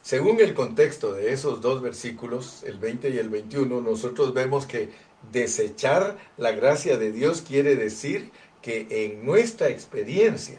Según 0.01 0.41
el 0.41 0.55
contexto 0.55 1.13
de 1.13 1.35
esos 1.35 1.61
dos 1.61 1.83
versículos, 1.83 2.63
el 2.63 2.79
20 2.79 3.11
y 3.11 3.19
el 3.19 3.29
21, 3.29 3.83
nosotros 3.83 4.33
vemos 4.33 4.65
que 4.65 4.89
desechar 5.31 6.17
la 6.39 6.53
gracia 6.53 6.97
de 6.97 7.13
Dios 7.13 7.43
quiere 7.43 7.77
decir 7.77 8.33
que 8.63 8.87
en 8.89 9.27
nuestra 9.27 9.69
experiencia, 9.69 10.59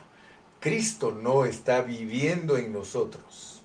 Cristo 0.60 1.12
no 1.12 1.46
está 1.46 1.82
viviendo 1.82 2.56
en 2.56 2.72
nosotros. 2.72 3.64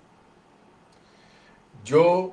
Yo 1.85 2.33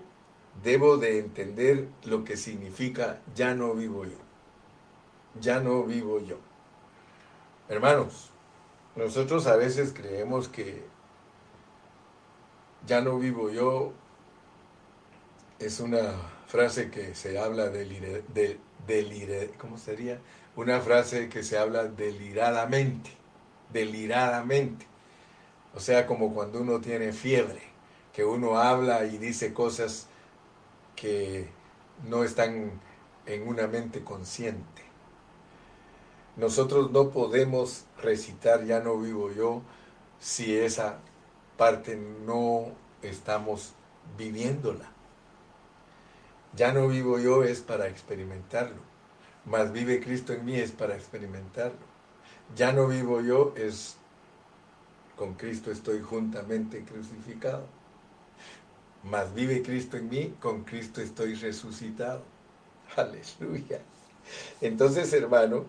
debo 0.63 0.95
de 0.95 1.19
entender 1.19 1.89
lo 2.06 2.23
que 2.23 2.38
significa 2.38 3.19
ya 3.36 3.56
no 3.56 3.73
vivo 3.73 4.06
yo. 4.06 4.19
Ya 5.41 5.60
no 5.60 5.84
vivo 5.84 6.21
yo. 6.21 6.38
Hermanos, 7.67 8.30
nosotros 8.95 9.47
a 9.47 9.56
veces 9.56 9.93
creemos 9.93 10.47
que 10.47 10.84
ya 12.86 13.01
no 13.01 13.17
vivo 13.17 13.49
yo 13.49 13.93
es 15.60 15.79
una 15.79 16.13
frase 16.47 16.91
que 16.91 17.15
se 17.15 17.39
habla 17.39 17.69
de, 17.69 18.60
¿cómo 19.58 19.77
sería? 19.77 20.19
Una 20.56 20.82
frase 20.82 21.29
que 21.29 21.41
se 21.43 21.58
habla 21.58 21.86
deliradamente, 21.86 23.12
deliradamente. 23.71 24.86
O 25.73 25.79
sea, 25.79 26.06
como 26.06 26.34
cuando 26.34 26.62
uno 26.62 26.79
tiene 26.79 27.13
fiebre, 27.13 27.62
que 28.12 28.23
uno 28.23 28.60
habla 28.60 29.06
y 29.06 29.17
dice 29.17 29.53
cosas 29.53 30.08
que 30.95 31.49
no 32.08 32.23
están 32.23 32.79
en 33.25 33.47
una 33.47 33.67
mente 33.67 34.03
consciente. 34.03 34.84
Nosotros 36.36 36.91
no 36.91 37.10
podemos 37.10 37.86
recitar 38.03 38.65
Ya 38.65 38.79
no 38.79 38.97
vivo 38.97 39.31
yo 39.31 39.61
si 40.19 40.55
esa 40.55 40.99
parte 41.57 41.95
no 42.25 42.71
estamos 43.01 43.73
viviéndola. 44.17 44.89
Ya 46.55 46.71
no 46.71 46.87
vivo 46.87 47.19
yo 47.19 47.43
es 47.43 47.61
para 47.61 47.87
experimentarlo, 47.87 48.81
mas 49.45 49.71
vive 49.71 49.99
Cristo 49.99 50.33
en 50.33 50.45
mí 50.45 50.55
es 50.55 50.71
para 50.71 50.95
experimentarlo. 50.95 51.93
Ya 52.55 52.71
no 52.71 52.87
vivo 52.87 53.21
yo 53.21 53.53
es 53.57 53.97
con 55.17 55.33
Cristo 55.33 55.71
estoy 55.71 56.01
juntamente 56.01 56.83
crucificado. 56.83 57.65
Mas 59.03 59.33
vive 59.33 59.61
Cristo 59.61 59.97
en 59.97 60.09
mí, 60.09 60.33
con 60.39 60.63
Cristo 60.63 61.01
estoy 61.01 61.35
resucitado. 61.35 62.23
Aleluya. 62.95 63.81
Entonces, 64.61 65.11
hermano, 65.13 65.65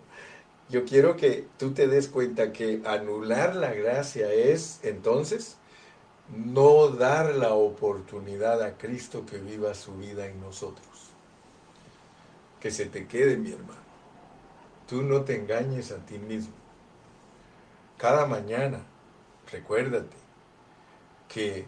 yo 0.69 0.85
quiero 0.85 1.17
que 1.17 1.47
tú 1.59 1.73
te 1.73 1.89
des 1.89 2.09
cuenta 2.09 2.53
que 2.53 2.83
anular 2.85 3.55
la 3.55 3.75
gracia 3.75 4.33
es 4.33 4.81
entonces 4.83 5.59
no 6.29 6.89
dar 6.89 7.35
la 7.35 7.53
oportunidad 7.53 8.63
a 8.63 8.79
Cristo 8.79 9.27
que 9.27 9.39
viva 9.39 9.75
su 9.75 9.95
vida 9.97 10.27
en 10.27 10.41
nosotros. 10.41 11.11
Que 12.61 12.71
se 12.71 12.87
te 12.87 13.07
quede, 13.07 13.37
mi 13.37 13.53
hermano. 13.53 13.85
Tú 14.89 15.03
no 15.03 15.23
te 15.23 15.37
engañes 15.37 15.93
a 15.93 15.99
ti 15.99 16.19
mismo. 16.19 16.55
Cada 17.99 18.27
mañana, 18.27 18.81
recuérdate 19.51 20.17
que 21.29 21.67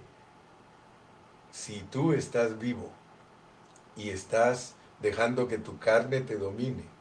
si 1.51 1.81
tú 1.91 2.13
estás 2.13 2.59
vivo 2.59 2.91
y 3.97 4.11
estás 4.11 4.75
dejando 5.01 5.49
que 5.49 5.59
tu 5.59 5.79
carne 5.79 6.21
te 6.21 6.37
domine, 6.37 6.96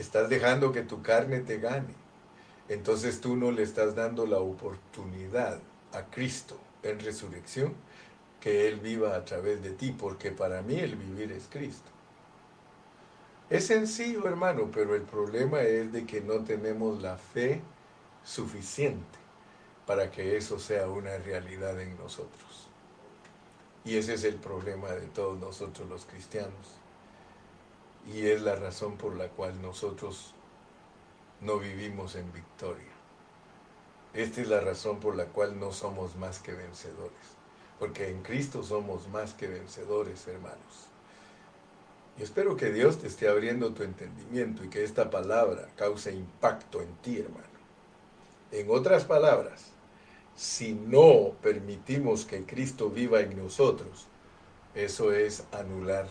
estás 0.00 0.28
dejando 0.28 0.72
que 0.72 0.82
tu 0.82 1.02
carne 1.02 1.40
te 1.40 1.58
gane, 1.58 1.94
entonces 2.68 3.20
tú 3.20 3.36
no 3.36 3.50
le 3.50 3.62
estás 3.62 3.94
dando 3.94 4.26
la 4.26 4.38
oportunidad 4.38 5.58
a 5.92 6.02
Cristo 6.04 6.58
en 6.82 7.00
resurrección 7.00 7.74
que 8.40 8.68
Él 8.68 8.78
viva 8.80 9.16
a 9.16 9.24
través 9.24 9.62
de 9.62 9.70
ti, 9.70 9.92
porque 9.92 10.30
para 10.30 10.62
mí 10.62 10.76
el 10.76 10.96
vivir 10.96 11.32
es 11.32 11.48
Cristo. 11.50 11.90
Es 13.50 13.66
sencillo, 13.66 14.28
hermano, 14.28 14.70
pero 14.72 14.94
el 14.94 15.02
problema 15.02 15.62
es 15.62 15.90
de 15.92 16.04
que 16.04 16.20
no 16.20 16.44
tenemos 16.44 17.00
la 17.00 17.16
fe 17.16 17.62
suficiente 18.22 19.18
para 19.86 20.10
que 20.10 20.36
eso 20.36 20.58
sea 20.58 20.88
una 20.88 21.16
realidad 21.16 21.80
en 21.80 21.96
nosotros. 21.96 22.68
Y 23.84 23.96
ese 23.96 24.14
es 24.14 24.24
el 24.24 24.34
problema 24.34 24.88
de 24.92 25.06
todos 25.06 25.38
nosotros 25.38 25.88
los 25.88 26.04
cristianos. 26.04 26.77
Y 28.12 28.26
es 28.26 28.40
la 28.42 28.56
razón 28.56 28.96
por 28.96 29.16
la 29.16 29.28
cual 29.28 29.60
nosotros 29.60 30.34
no 31.40 31.58
vivimos 31.58 32.14
en 32.14 32.32
victoria. 32.32 32.92
Esta 34.14 34.40
es 34.40 34.48
la 34.48 34.60
razón 34.60 34.98
por 34.98 35.14
la 35.14 35.26
cual 35.26 35.60
no 35.60 35.72
somos 35.72 36.16
más 36.16 36.38
que 36.38 36.52
vencedores. 36.52 37.12
Porque 37.78 38.08
en 38.08 38.22
Cristo 38.22 38.62
somos 38.62 39.08
más 39.08 39.34
que 39.34 39.46
vencedores, 39.46 40.26
hermanos. 40.26 40.88
Y 42.18 42.22
espero 42.22 42.56
que 42.56 42.72
Dios 42.72 42.98
te 42.98 43.06
esté 43.06 43.28
abriendo 43.28 43.72
tu 43.72 43.84
entendimiento 43.84 44.64
y 44.64 44.68
que 44.68 44.82
esta 44.82 45.10
palabra 45.10 45.68
cause 45.76 46.12
impacto 46.12 46.80
en 46.80 46.92
ti, 46.96 47.20
hermano. 47.20 47.46
En 48.50 48.70
otras 48.70 49.04
palabras, 49.04 49.66
si 50.34 50.72
no 50.72 51.34
permitimos 51.42 52.24
que 52.24 52.44
Cristo 52.44 52.90
viva 52.90 53.20
en 53.20 53.36
nosotros, 53.36 54.06
eso 54.74 55.12
es 55.12 55.44
anular 55.52 56.08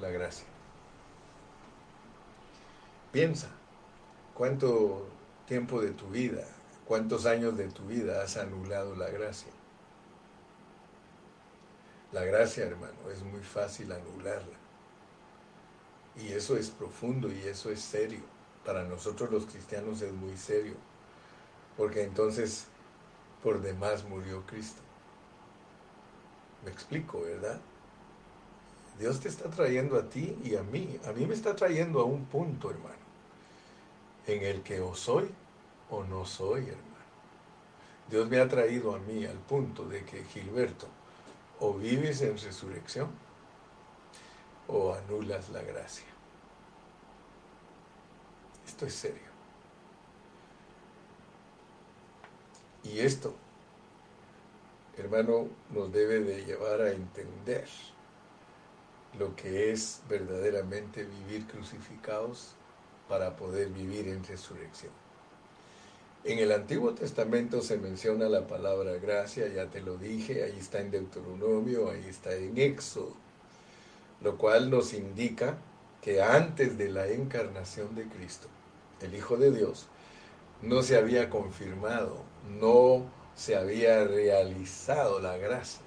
la 0.00 0.10
gracia. 0.10 0.51
Piensa, 3.12 3.48
¿cuánto 4.34 5.06
tiempo 5.46 5.80
de 5.80 5.90
tu 5.90 6.08
vida 6.08 6.46
¿Cuántos 6.86 7.26
años 7.26 7.56
de 7.56 7.68
tu 7.68 7.84
vida 7.84 8.22
has 8.22 8.36
anulado 8.36 8.94
la 8.96 9.08
gracia? 9.08 9.50
La 12.10 12.24
gracia, 12.24 12.66
hermano, 12.66 13.10
es 13.10 13.22
muy 13.22 13.40
fácil 13.40 13.90
anularla. 13.92 14.58
Y 16.16 16.32
eso 16.32 16.56
es 16.56 16.68
profundo 16.70 17.32
y 17.32 17.38
eso 17.48 17.70
es 17.70 17.80
serio. 17.80 18.20
Para 18.66 18.84
nosotros 18.84 19.30
los 19.30 19.46
cristianos 19.46 20.02
es 20.02 20.12
muy 20.12 20.36
serio. 20.36 20.74
Porque 21.76 22.02
entonces 22.02 22.66
por 23.42 23.62
demás 23.62 24.04
murió 24.04 24.44
Cristo. 24.44 24.82
Me 26.64 26.70
explico, 26.70 27.22
¿verdad? 27.22 27.58
Dios 28.98 29.20
te 29.20 29.28
está 29.28 29.48
trayendo 29.48 29.98
a 29.98 30.10
ti 30.10 30.36
y 30.44 30.56
a 30.56 30.62
mí. 30.62 31.00
A 31.06 31.12
mí 31.12 31.24
me 31.24 31.34
está 31.34 31.56
trayendo 31.56 32.00
a 32.00 32.04
un 32.04 32.26
punto, 32.26 32.70
hermano, 32.70 33.01
en 34.26 34.42
el 34.42 34.62
que 34.62 34.80
o 34.80 34.94
soy 34.94 35.30
o 35.90 36.04
no 36.04 36.24
soy, 36.24 36.62
hermano. 36.62 36.92
Dios 38.08 38.28
me 38.28 38.40
ha 38.40 38.48
traído 38.48 38.94
a 38.94 38.98
mí 38.98 39.24
al 39.24 39.38
punto 39.38 39.84
de 39.88 40.04
que 40.04 40.24
Gilberto, 40.24 40.86
o 41.60 41.74
vives 41.74 42.20
en 42.22 42.36
resurrección 42.36 43.08
o 44.68 44.94
anulas 44.94 45.48
la 45.50 45.62
gracia. 45.62 46.06
Esto 48.66 48.86
es 48.86 48.94
serio. 48.94 49.32
Y 52.84 52.98
esto, 52.98 53.34
hermano, 54.96 55.48
nos 55.70 55.92
debe 55.92 56.20
de 56.20 56.44
llevar 56.44 56.80
a 56.80 56.90
entender 56.90 57.68
lo 59.18 59.36
que 59.36 59.70
es 59.70 60.02
verdaderamente 60.08 61.04
vivir 61.04 61.46
crucificados 61.46 62.54
para 63.12 63.36
poder 63.36 63.68
vivir 63.68 64.08
en 64.08 64.24
resurrección. 64.24 64.90
En 66.24 66.38
el 66.38 66.50
Antiguo 66.50 66.94
Testamento 66.94 67.60
se 67.60 67.76
menciona 67.76 68.26
la 68.26 68.46
palabra 68.46 68.92
gracia, 68.94 69.48
ya 69.48 69.66
te 69.66 69.82
lo 69.82 69.98
dije, 69.98 70.42
ahí 70.44 70.56
está 70.58 70.80
en 70.80 70.90
Deuteronomio, 70.90 71.90
ahí 71.90 72.06
está 72.08 72.34
en 72.34 72.56
Éxodo, 72.56 73.14
lo 74.22 74.38
cual 74.38 74.70
nos 74.70 74.94
indica 74.94 75.58
que 76.00 76.22
antes 76.22 76.78
de 76.78 76.88
la 76.88 77.06
encarnación 77.06 77.94
de 77.94 78.06
Cristo, 78.06 78.48
el 79.02 79.14
Hijo 79.14 79.36
de 79.36 79.50
Dios, 79.50 79.88
no 80.62 80.82
se 80.82 80.96
había 80.96 81.28
confirmado, 81.28 82.16
no 82.48 83.04
se 83.34 83.56
había 83.56 84.04
realizado 84.04 85.20
la 85.20 85.36
gracia. 85.36 85.84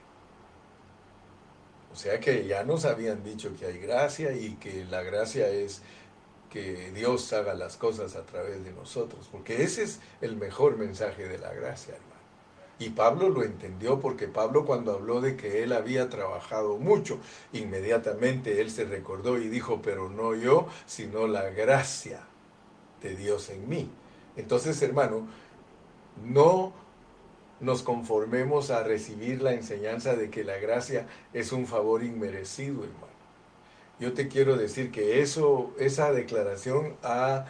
O 1.91 1.95
sea 1.95 2.19
que 2.19 2.45
ya 2.45 2.63
nos 2.63 2.85
habían 2.85 3.23
dicho 3.23 3.55
que 3.57 3.65
hay 3.65 3.79
gracia 3.79 4.31
y 4.31 4.57
que 4.57 4.85
la 4.85 5.01
gracia 5.01 5.47
es 5.47 5.81
que 6.55 6.89
Dios 6.95 7.33
haga 7.33 7.53
las 7.53 7.75
cosas 7.75 8.15
a 8.15 8.25
través 8.25 8.63
de 8.63 8.71
nosotros, 8.71 9.27
porque 9.29 9.63
ese 9.63 9.83
es 9.83 9.99
el 10.21 10.37
mejor 10.37 10.77
mensaje 10.77 11.27
de 11.27 11.37
la 11.37 11.53
gracia, 11.53 11.95
hermano. 11.95 12.13
Y 12.79 12.91
Pablo 12.91 13.27
lo 13.27 13.43
entendió 13.43 13.99
porque 13.99 14.29
Pablo 14.29 14.63
cuando 14.63 14.93
habló 14.93 15.19
de 15.19 15.35
que 15.35 15.63
él 15.63 15.73
había 15.73 16.07
trabajado 16.07 16.77
mucho, 16.77 17.19
inmediatamente 17.51 18.61
él 18.61 18.71
se 18.71 18.85
recordó 18.85 19.37
y 19.37 19.49
dijo, 19.49 19.81
pero 19.81 20.09
no 20.09 20.33
yo, 20.33 20.69
sino 20.85 21.27
la 21.27 21.49
gracia 21.49 22.21
de 23.01 23.17
Dios 23.17 23.49
en 23.49 23.67
mí. 23.67 23.91
Entonces, 24.37 24.81
hermano, 24.81 25.27
no 26.23 26.71
nos 27.59 27.83
conformemos 27.83 28.71
a 28.71 28.81
recibir 28.81 29.41
la 29.41 29.51
enseñanza 29.51 30.15
de 30.15 30.29
que 30.29 30.45
la 30.45 30.55
gracia 30.55 31.05
es 31.33 31.51
un 31.51 31.67
favor 31.67 32.01
inmerecido, 32.01 32.85
hermano 32.85 33.14
yo 33.99 34.13
te 34.13 34.27
quiero 34.27 34.57
decir 34.57 34.91
que 34.91 35.21
eso, 35.21 35.73
esa 35.79 36.11
declaración 36.11 36.95
ha, 37.03 37.45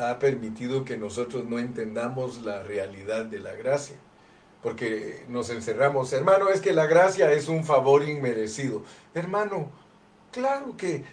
ha 0.00 0.18
permitido 0.18 0.84
que 0.84 0.96
nosotros 0.96 1.44
no 1.44 1.58
entendamos 1.58 2.42
la 2.42 2.62
realidad 2.62 3.24
de 3.24 3.40
la 3.40 3.52
gracia. 3.52 3.96
Porque 4.62 5.24
nos 5.28 5.50
encerramos, 5.50 6.12
hermano, 6.12 6.48
es 6.48 6.60
que 6.60 6.72
la 6.72 6.86
gracia 6.86 7.32
es 7.32 7.48
un 7.48 7.64
favor 7.64 8.06
inmerecido. 8.08 8.82
Hermano, 9.14 9.70
claro 10.32 10.76
que, 10.76 11.04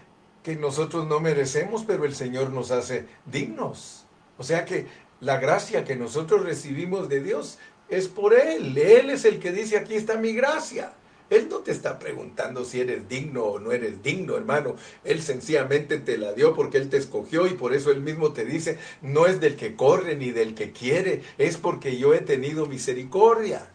que 0.44 0.56
nosotros 0.56 1.08
no 1.08 1.20
merecemos, 1.20 1.84
pero 1.86 2.06
el 2.06 2.16
Señor 2.16 2.50
nos 2.50 2.72
hace 2.72 3.06
dignos. 3.26 4.06
O 4.38 4.44
sea 4.44 4.66
que 4.66 4.88
la 5.22 5.38
gracia 5.38 5.84
que 5.84 5.96
nosotros 5.96 6.44
recibimos 6.44 7.08
de 7.08 7.22
Dios 7.22 7.60
es 7.88 8.08
por 8.08 8.34
Él. 8.34 8.78
Él 8.78 9.10
es 9.10 9.26
el 9.26 9.40
que 9.40 9.52
dice, 9.52 9.78
aquí 9.78 9.96
está 9.96 10.18
mi 10.18 10.34
gracia. 10.34 10.94
Él 11.30 11.48
no 11.50 11.60
te 11.60 11.72
está 11.72 11.98
preguntando 11.98 12.66
si 12.66 12.82
eres 12.82 13.10
digno 13.10 13.46
o 13.46 13.60
no 13.60 13.72
eres 13.72 14.04
digno, 14.04 14.38
hermano. 14.38 14.76
Él 15.04 15.22
sencillamente 15.22 15.98
te 15.98 16.18
la 16.18 16.34
dio 16.34 16.54
porque 16.54 16.78
Él 16.78 16.90
te 16.90 16.98
escogió 16.98 17.48
y 17.48 17.54
por 17.54 17.74
eso 17.74 17.92
Él 17.92 18.02
mismo 18.02 18.32
te 18.32 18.46
dice, 18.46 18.78
no 19.02 19.26
es 19.26 19.40
del 19.40 19.56
que 19.56 19.76
corre 19.76 20.16
ni 20.16 20.32
del 20.32 20.54
que 20.54 20.72
quiere, 20.72 21.24
es 21.38 21.58
porque 21.58 21.98
yo 21.98 22.14
he 22.14 22.22
tenido 22.22 22.68
misericordia. 22.68 23.70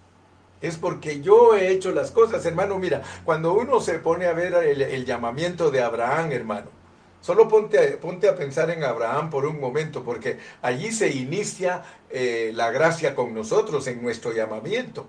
Es 0.60 0.76
porque 0.76 1.20
yo 1.22 1.56
he 1.56 1.70
hecho 1.70 1.90
las 1.90 2.10
cosas, 2.10 2.44
hermano. 2.44 2.78
Mira, 2.78 3.02
cuando 3.24 3.54
uno 3.54 3.80
se 3.80 3.98
pone 3.98 4.26
a 4.26 4.34
ver 4.34 4.52
el, 4.54 5.04
llamamiento 5.06 5.70
de 5.70 5.80
Abraham, 5.80 6.32
hermano, 6.32 6.68
solo 7.22 7.48
ponte 7.48 7.78
a, 7.78 7.98
ponte 7.98 8.28
a 8.28 8.36
pensar 8.36 8.70
en 8.70 8.84
Abraham 8.84 9.30
por 9.30 9.46
un 9.46 9.58
momento, 9.58 10.04
porque 10.04 10.38
allí 10.60 10.92
se 10.92 11.08
inicia 11.10 11.82
eh, 12.10 12.52
la 12.54 12.70
gracia 12.70 13.14
con 13.14 13.34
nosotros 13.34 13.86
en 13.86 14.02
nuestro 14.02 14.32
llamamiento 14.32 15.08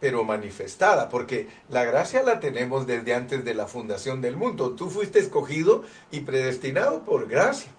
pero 0.00 0.24
manifestada, 0.24 1.08
porque 1.08 1.48
la 1.68 1.84
gracia 1.84 2.22
la 2.22 2.40
tenemos 2.40 2.86
desde 2.86 3.14
antes 3.14 3.44
de 3.44 3.54
la 3.54 3.66
fundación 3.66 4.20
del 4.20 4.36
mundo. 4.36 4.72
Tú 4.72 4.90
fuiste 4.90 5.18
escogido 5.18 5.82
y 6.10 6.20
predestinado 6.20 7.04
por 7.04 7.28
gracia. 7.28 7.70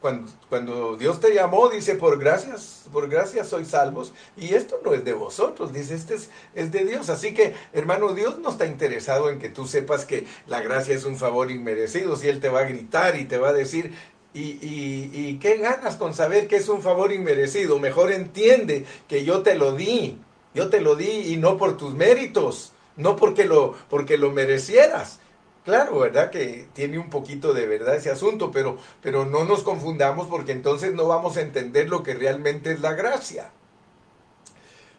Cuando, 0.00 0.30
cuando, 0.50 0.96
Dios 0.98 1.18
te 1.18 1.34
llamó, 1.34 1.70
dice, 1.70 1.94
por 1.94 2.18
gracias, 2.18 2.84
por 2.92 3.08
gracias 3.08 3.48
sois 3.48 3.68
salvos. 3.68 4.12
Y 4.36 4.54
esto 4.54 4.78
no 4.84 4.92
es 4.92 5.02
de 5.02 5.14
vosotros, 5.14 5.72
dice, 5.72 5.94
este 5.94 6.16
es, 6.16 6.28
es, 6.54 6.70
de 6.70 6.84
Dios. 6.84 7.08
Así 7.08 7.32
que, 7.32 7.54
hermano, 7.72 8.12
Dios 8.12 8.38
no 8.38 8.50
está 8.50 8.66
interesado 8.66 9.30
en 9.30 9.38
que 9.38 9.48
tú 9.48 9.66
sepas 9.66 10.04
que 10.04 10.26
la 10.46 10.60
gracia 10.60 10.94
es 10.94 11.06
un 11.06 11.16
favor 11.16 11.50
inmerecido. 11.50 12.16
Si 12.16 12.28
Él 12.28 12.40
te 12.40 12.50
va 12.50 12.60
a 12.60 12.64
gritar 12.64 13.16
y 13.16 13.24
te 13.24 13.38
va 13.38 13.48
a 13.48 13.52
decir, 13.54 13.94
¿y, 14.34 14.42
y, 14.42 15.10
y 15.12 15.38
qué 15.38 15.56
ganas 15.56 15.96
con 15.96 16.12
saber 16.12 16.48
que 16.48 16.56
es 16.56 16.68
un 16.68 16.82
favor 16.82 17.10
inmerecido? 17.10 17.78
Mejor 17.78 18.12
entiende 18.12 18.84
que 19.08 19.24
yo 19.24 19.42
te 19.42 19.54
lo 19.54 19.72
di 19.72 20.18
yo 20.54 20.70
te 20.70 20.80
lo 20.80 20.96
di 20.96 21.32
y 21.32 21.36
no 21.36 21.56
por 21.58 21.76
tus 21.76 21.94
méritos, 21.94 22.72
no 22.96 23.16
porque 23.16 23.44
lo, 23.44 23.74
porque 23.90 24.16
lo 24.16 24.30
merecieras. 24.30 25.20
Claro, 25.64 25.98
¿verdad? 25.98 26.30
Que 26.30 26.68
tiene 26.74 26.98
un 26.98 27.08
poquito 27.08 27.54
de 27.54 27.66
verdad 27.66 27.96
ese 27.96 28.10
asunto, 28.10 28.50
pero, 28.50 28.78
pero 29.00 29.24
no 29.24 29.44
nos 29.44 29.62
confundamos 29.62 30.28
porque 30.28 30.52
entonces 30.52 30.92
no 30.92 31.08
vamos 31.08 31.36
a 31.36 31.40
entender 31.40 31.88
lo 31.88 32.02
que 32.02 32.14
realmente 32.14 32.72
es 32.72 32.80
la 32.80 32.92
gracia. 32.92 33.50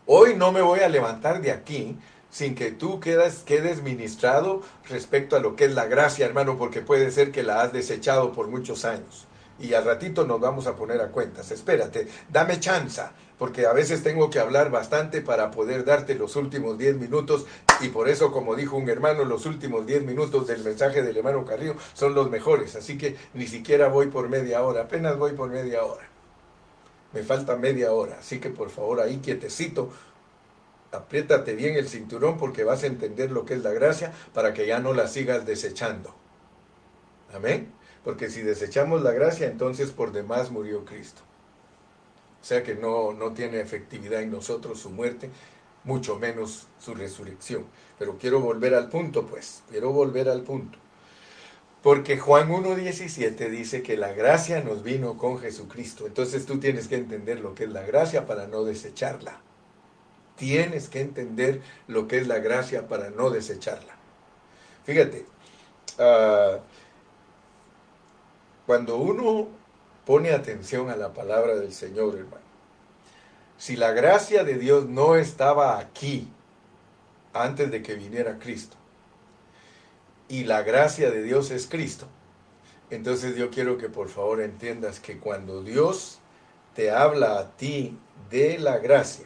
Hoy 0.08 0.36
no 0.36 0.51
me 0.51 0.62
voy 0.62 0.80
a 0.80 0.89
levantar 0.89 1.41
de 1.41 1.51
aquí 1.51 1.97
sin 2.32 2.53
que 2.56 2.72
tú 2.72 2.99
quedes 2.99 3.82
ministrado 3.84 4.62
respecto 4.89 5.36
a 5.36 5.39
lo 5.39 5.56
que 5.56 5.66
es 5.66 5.74
la 5.74 5.86
gracia, 5.86 6.26
hermano, 6.26 6.58
porque 6.58 6.82
puede 6.82 7.12
ser 7.12 7.32
que 7.32 7.43
la 7.43 7.62
has 7.62 7.72
desechado 7.72 8.34
por 8.34 8.47
muchos 8.47 8.86
años. 8.86 9.24
Y 9.60 9.74
al 9.74 9.86
ratito 9.86 10.26
nos 10.26 10.39
vamos 10.39 10.68
a 10.68 10.76
poner 10.76 11.01
a 11.01 11.08
cuentas. 11.08 11.51
Espérate, 11.51 12.08
dame 12.30 12.60
chance 12.60 13.01
porque 13.38 13.66
a 13.66 13.74
veces 13.74 14.03
tengo 14.03 14.30
que 14.30 14.39
hablar 14.39 14.72
bastante 14.72 15.22
para 15.22 15.51
poder 15.51 15.84
darte 15.84 16.16
los 16.16 16.36
últimos 16.36 16.78
10 16.78 16.97
minutos 16.97 17.45
y 17.82 17.89
por 17.89 18.08
eso, 18.08 18.32
como 18.32 18.56
dijo 18.56 18.78
un 18.78 18.89
hermano, 18.89 19.26
los 19.26 19.45
últimos 19.45 19.86
10 19.86 20.03
minutos 20.03 20.47
del 20.47 20.64
mensaje 20.64 21.01
del 21.01 21.18
hermano 21.18 21.45
Carrillo 21.45 21.76
son 21.93 22.14
los 22.14 22.30
mejores, 22.30 22.76
así 22.76 22.97
que 22.97 23.18
ni 23.34 23.47
siquiera 23.47 23.89
voy 23.89 24.08
por 24.08 24.30
media 24.30 24.64
hora, 24.64 24.84
apenas 24.84 25.18
voy 25.18 25.34
por 25.34 25.49
media 25.49 25.84
hora. 25.84 26.08
Me 27.14 27.24
falta 27.24 27.56
media 27.56 27.91
hora, 27.91 28.18
así 28.20 28.39
que 28.39 28.49
por 28.49 28.70
favor 28.70 29.01
ahí 29.01 29.18
quietecito, 29.18 29.91
apriétate 30.91 31.56
bien 31.56 31.76
el 31.76 31.89
cinturón 31.89 32.38
porque 32.38 32.64
vas 32.64 32.84
a 32.84 32.88
entender 32.88 33.32
lo 33.32 33.45
que 33.45 33.56
es 33.56 33.64
la 33.64 33.72
gracia 33.72 34.14
para 34.34 34.53
que 34.53 34.66
ya 34.66 34.80
no 34.80 34.93
la 34.93 35.08
sigas 35.08 35.45
desechando. 35.45 36.16
Amén. 37.34 37.74
Porque 38.06 38.30
si 38.30 38.43
desechamos 38.43 39.01
la 39.01 39.12
gracia, 39.12 39.47
entonces 39.47 39.89
por 39.89 40.12
demás 40.12 40.51
murió 40.51 40.86
Cristo. 40.86 41.24
O 42.39 42.45
sea 42.45 42.62
que 42.62 42.76
no, 42.76 43.14
no 43.14 43.34
tiene 43.34 43.60
efectividad 43.60 44.22
en 44.22 44.30
nosotros 44.30 44.80
su 44.80 44.91
muerte, 44.91 45.32
mucho 45.84 46.18
menos 46.20 46.68
su 46.80 46.93
resurrección. 46.93 47.66
Pero 47.97 48.20
quiero 48.20 48.39
volver 48.41 48.76
al 48.76 48.89
punto, 48.89 49.26
pues, 49.26 49.64
quiero 49.72 49.91
volver 49.91 50.30
al 50.30 50.43
punto. 50.43 50.78
Porque 51.82 52.20
Juan 52.20 52.49
1.17 52.49 53.49
dice 53.49 53.82
que 53.82 53.97
la 53.97 54.14
gracia 54.14 54.62
nos 54.62 54.84
vino 54.84 55.18
con 55.18 55.39
Jesucristo. 55.39 56.06
Entonces 56.06 56.45
tú 56.45 56.60
tienes 56.60 56.88
que 56.88 56.97
entender 56.97 57.39
lo 57.39 57.56
que 57.56 57.64
es 57.64 57.72
la 57.72 57.82
gracia 57.82 58.28
para 58.28 58.45
no 58.45 58.64
desecharla. 58.64 59.41
Tienes 60.36 60.89
que 60.89 61.01
entender 61.01 61.62
lo 61.88 62.08
que 62.08 62.18
es 62.18 62.28
la 62.28 62.38
gracia 62.38 62.88
para 62.88 63.10
no 63.10 63.32
desecharla. 63.32 63.95
Fíjate, 64.84 65.26
ah, 65.97 66.60
cuando 68.66 68.97
uno 68.97 69.47
Pone 70.05 70.32
atención 70.32 70.91
a 70.91 70.95
la 70.95 71.13
palabra 71.13 71.55
del 71.55 71.74
Señor, 71.74 72.16
hermano. 72.16 72.45
Si 73.57 73.76
la 73.76 73.91
gracia 73.91 74.43
de 74.43 74.59
Dios 74.59 74.88
no 74.88 75.16
estaba 75.16 75.80
aquí 75.80 76.28
antes 77.34 77.72
de 77.72 77.82
que 77.82 77.95
viniera 77.95 78.38
Cristo, 78.38 78.78
y 80.28 80.43
la 80.43 80.61
gracia 80.61 81.09
de 81.09 81.24
Dios 81.24 81.49
es 81.49 81.68
Cristo, 81.68 82.07
entonces 82.91 83.36
yo 83.36 83.49
quiero 83.49 83.78
que 83.78 83.89
por 83.89 84.09
favor 84.09 84.41
entiendas 84.41 84.99
que 84.99 85.18
cuando 85.18 85.63
Dios 85.63 86.20
te 86.76 86.91
habla 86.91 87.39
a 87.39 87.51
ti 87.57 87.97
de 88.30 88.59
la 88.59 88.78
gracia, 88.78 89.26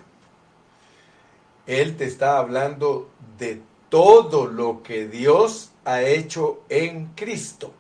Él 1.67 1.97
te 1.97 2.05
está 2.05 2.37
hablando 2.37 3.09
de 3.37 3.61
todo 3.89 4.47
lo 4.47 4.81
que 4.81 5.07
Dios 5.07 5.71
ha 5.83 6.03
hecho 6.03 6.63
en 6.69 7.07
Cristo. 7.15 7.73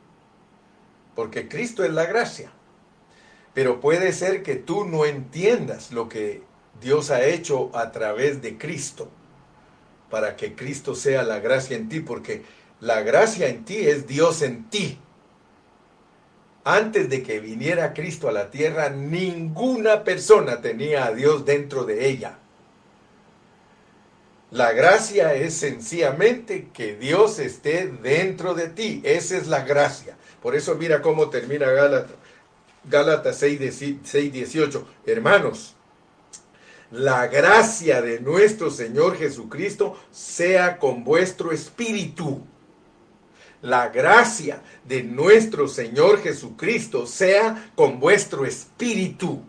Porque 1.19 1.49
Cristo 1.49 1.83
es 1.83 1.91
la 1.91 2.05
gracia. 2.05 2.49
Pero 3.53 3.81
puede 3.81 4.13
ser 4.13 4.41
que 4.41 4.55
tú 4.55 4.85
no 4.85 5.05
entiendas 5.05 5.91
lo 5.91 6.07
que 6.07 6.43
Dios 6.79 7.11
ha 7.11 7.25
hecho 7.25 7.75
a 7.75 7.91
través 7.91 8.41
de 8.41 8.57
Cristo, 8.57 9.09
para 10.09 10.37
que 10.37 10.55
Cristo 10.55 10.95
sea 10.95 11.23
la 11.23 11.39
gracia 11.41 11.75
en 11.75 11.89
ti, 11.89 11.99
porque 11.99 12.43
la 12.79 13.01
gracia 13.01 13.49
en 13.49 13.65
ti 13.65 13.79
es 13.79 14.07
Dios 14.07 14.41
en 14.41 14.69
ti. 14.69 14.97
Antes 16.63 17.09
de 17.09 17.21
que 17.21 17.41
viniera 17.41 17.93
Cristo 17.93 18.29
a 18.29 18.31
la 18.31 18.49
tierra, 18.49 18.87
ninguna 18.87 20.05
persona 20.05 20.61
tenía 20.61 21.03
a 21.03 21.11
Dios 21.11 21.43
dentro 21.43 21.83
de 21.83 22.07
ella. 22.07 22.39
La 24.51 24.71
gracia 24.71 25.35
es 25.35 25.53
sencillamente 25.55 26.69
que 26.73 26.95
Dios 26.95 27.37
esté 27.39 27.87
dentro 27.87 28.55
de 28.55 28.69
ti. 28.69 29.01
Esa 29.03 29.37
es 29.37 29.47
la 29.47 29.61
gracia. 29.63 30.17
Por 30.41 30.55
eso 30.55 30.75
mira 30.75 31.01
cómo 31.01 31.29
termina 31.29 31.69
Gálatas 31.69 32.15
Gálatas 32.83 33.37
6, 33.37 34.31
18. 34.31 34.87
Hermanos, 35.05 35.75
la 36.91 37.27
gracia 37.27 38.01
de 38.01 38.19
nuestro 38.19 38.71
Señor 38.71 39.17
Jesucristo 39.17 39.97
sea 40.11 40.77
con 40.79 41.03
vuestro 41.03 41.51
espíritu. 41.51 42.41
La 43.61 43.89
gracia 43.89 44.61
de 44.85 45.03
nuestro 45.03 45.67
Señor 45.67 46.21
Jesucristo 46.21 47.05
sea 47.05 47.71
con 47.75 47.99
vuestro 47.99 48.45
espíritu. 48.45 49.43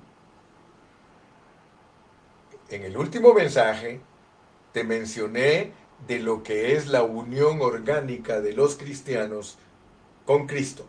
En 2.69 2.83
el 2.83 2.97
último 2.97 3.33
mensaje 3.33 4.01
te 4.73 4.85
mencioné 4.85 5.73
de 6.07 6.19
lo 6.19 6.43
que 6.43 6.75
es 6.75 6.87
la 6.87 7.03
unión 7.03 7.61
orgánica 7.61 8.41
de 8.41 8.53
los 8.53 8.77
cristianos 8.77 9.59
con 10.25 10.47
Cristo. 10.47 10.87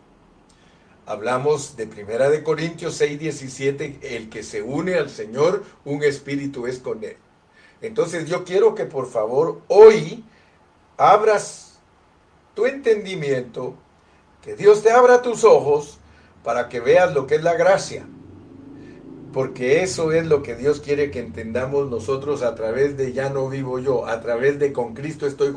Hablamos 1.04 1.76
de 1.76 1.86
Primera 1.86 2.30
de 2.30 2.42
Corintios 2.42 2.94
6, 2.94 3.18
17, 3.18 3.98
el 4.02 4.30
que 4.30 4.42
se 4.42 4.62
une 4.62 4.94
al 4.94 5.10
Señor, 5.10 5.64
un 5.84 6.02
espíritu 6.04 6.66
es 6.66 6.78
con 6.78 7.02
él. 7.02 7.16
Entonces 7.80 8.28
yo 8.28 8.44
quiero 8.44 8.74
que 8.74 8.84
por 8.84 9.10
favor 9.10 9.60
hoy 9.66 10.24
abras 10.96 11.80
tu 12.54 12.66
entendimiento, 12.66 13.74
que 14.42 14.54
Dios 14.54 14.82
te 14.82 14.90
abra 14.90 15.22
tus 15.22 15.42
ojos 15.44 15.98
para 16.44 16.68
que 16.68 16.80
veas 16.80 17.12
lo 17.12 17.26
que 17.26 17.34
es 17.34 17.42
la 17.42 17.54
gracia 17.54 18.06
porque 19.32 19.82
eso 19.82 20.12
es 20.12 20.26
lo 20.26 20.42
que 20.42 20.54
Dios 20.54 20.80
quiere 20.80 21.10
que 21.10 21.18
entendamos 21.18 21.88
nosotros 21.90 22.42
a 22.42 22.54
través 22.54 22.96
de 22.96 23.12
ya 23.12 23.30
no 23.30 23.48
vivo 23.48 23.78
yo, 23.78 24.06
a 24.06 24.20
través 24.20 24.58
de 24.58 24.72
con 24.72 24.94
Cristo 24.94 25.26
estoy 25.26 25.54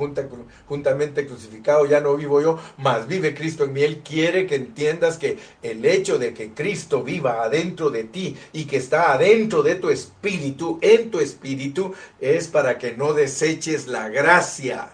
juntamente 0.67 1.27
crucificado, 1.27 1.85
ya 1.85 1.99
no 1.99 2.15
vivo 2.15 2.41
yo, 2.41 2.57
mas 2.77 3.07
vive 3.07 3.35
Cristo 3.35 3.65
en 3.65 3.73
mí. 3.73 3.83
Él 3.83 4.01
quiere 4.03 4.47
que 4.47 4.55
entiendas 4.55 5.17
que 5.17 5.37
el 5.61 5.85
hecho 5.85 6.17
de 6.17 6.33
que 6.33 6.51
Cristo 6.51 7.03
viva 7.03 7.43
adentro 7.43 7.89
de 7.89 8.05
ti 8.05 8.35
y 8.53 8.65
que 8.65 8.77
está 8.77 9.13
adentro 9.13 9.61
de 9.61 9.75
tu 9.75 9.89
espíritu, 9.89 10.79
en 10.81 11.11
tu 11.11 11.19
espíritu, 11.19 11.93
es 12.19 12.47
para 12.47 12.77
que 12.77 12.93
no 12.93 13.13
deseches 13.13 13.87
la 13.87 14.09
gracia. 14.09 14.91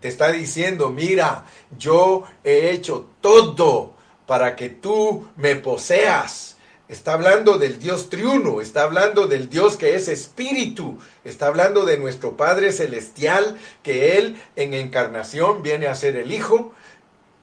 Te 0.00 0.08
está 0.08 0.30
diciendo, 0.30 0.90
mira, 0.90 1.44
yo 1.76 2.24
he 2.44 2.70
hecho 2.70 3.08
todo 3.20 3.94
para 4.26 4.54
que 4.54 4.68
tú 4.68 5.28
me 5.36 5.56
poseas 5.56 6.47
Está 6.88 7.12
hablando 7.12 7.58
del 7.58 7.78
Dios 7.78 8.08
triuno, 8.08 8.62
está 8.62 8.84
hablando 8.84 9.26
del 9.26 9.50
Dios 9.50 9.76
que 9.76 9.94
es 9.94 10.08
espíritu, 10.08 10.98
está 11.22 11.48
hablando 11.48 11.84
de 11.84 11.98
nuestro 11.98 12.34
Padre 12.38 12.72
Celestial, 12.72 13.58
que 13.82 14.16
Él 14.16 14.40
en 14.56 14.72
encarnación 14.72 15.62
viene 15.62 15.86
a 15.86 15.94
ser 15.94 16.16
el 16.16 16.32
Hijo, 16.32 16.72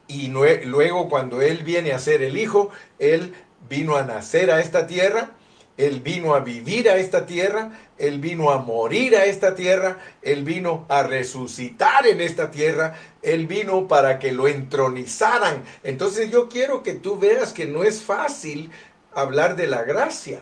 y 0.08 0.30
luego 0.30 1.10
cuando 1.10 1.44
Él 1.44 1.64
viene 1.64 1.92
a 1.92 2.00
ser 2.00 2.24
el 2.24 2.38
Hijo, 2.38 2.72
Él 2.98 3.36
vino 3.70 3.98
a 3.98 4.04
nacer 4.04 4.50
a 4.50 4.62
esta 4.62 4.88
tierra, 4.88 5.30
Él 5.78 6.00
vino 6.00 6.34
a 6.34 6.40
vivir 6.40 6.90
a 6.90 6.98
esta 6.98 7.28
tierra, 7.28 7.70
Él 8.00 8.20
vino 8.20 8.50
a 8.50 8.58
morir 8.58 9.16
a 9.16 9.26
esta 9.26 9.54
tierra, 9.54 10.00
Él 10.24 10.44
vino 10.44 10.88
a 10.90 11.04
resucitar 11.04 12.08
en 12.08 12.20
esta 12.20 12.50
tierra, 12.50 12.96
Él 13.22 13.46
vino 13.46 13.88
para 13.88 14.18
que 14.18 14.32
lo 14.32 14.48
entronizaran. 14.48 15.64
Entonces 15.84 16.32
yo 16.32 16.50
quiero 16.50 16.82
que 16.82 16.94
tú 16.94 17.20
veas 17.20 17.54
que 17.54 17.68
no 17.68 17.84
es 17.84 18.02
fácil 18.02 18.72
hablar 19.16 19.56
de 19.56 19.68
la 19.68 19.84
gracia, 19.84 20.42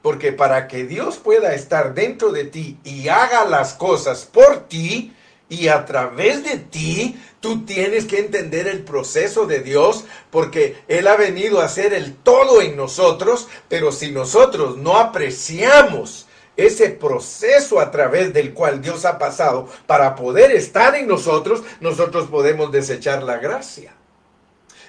Porque 0.00 0.32
para 0.32 0.68
que 0.68 0.84
Dios 0.84 1.16
pueda 1.16 1.54
estar 1.54 1.94
dentro 1.94 2.30
de 2.30 2.44
ti 2.44 2.78
y 2.84 3.08
haga 3.08 3.46
las 3.46 3.72
cosas 3.72 4.26
por 4.26 4.68
ti 4.68 5.14
y 5.48 5.68
a 5.68 5.86
través 5.86 6.44
de 6.44 6.58
ti, 6.58 7.18
tú 7.40 7.64
tienes 7.64 8.04
que 8.04 8.18
entender 8.18 8.68
el 8.68 8.84
proceso 8.84 9.46
de 9.46 9.60
Dios 9.60 10.04
porque 10.30 10.76
Él 10.88 11.06
ha 11.06 11.16
venido 11.16 11.60
a 11.60 11.64
hacer 11.64 11.94
el 11.94 12.14
todo 12.16 12.60
en 12.60 12.76
nosotros, 12.76 13.48
pero 13.68 13.92
si 13.92 14.10
nosotros 14.10 14.76
no 14.76 14.98
apreciamos 14.98 16.26
ese 16.56 16.90
proceso 16.90 17.80
a 17.80 17.90
través 17.90 18.34
del 18.34 18.52
cual 18.52 18.82
Dios 18.82 19.06
ha 19.06 19.18
pasado 19.18 19.68
para 19.86 20.14
poder 20.14 20.52
estar 20.52 20.94
en 20.94 21.08
nosotros, 21.08 21.62
nosotros 21.80 22.28
podemos 22.28 22.70
desechar 22.70 23.22
la 23.22 23.38
gracia. 23.38 23.93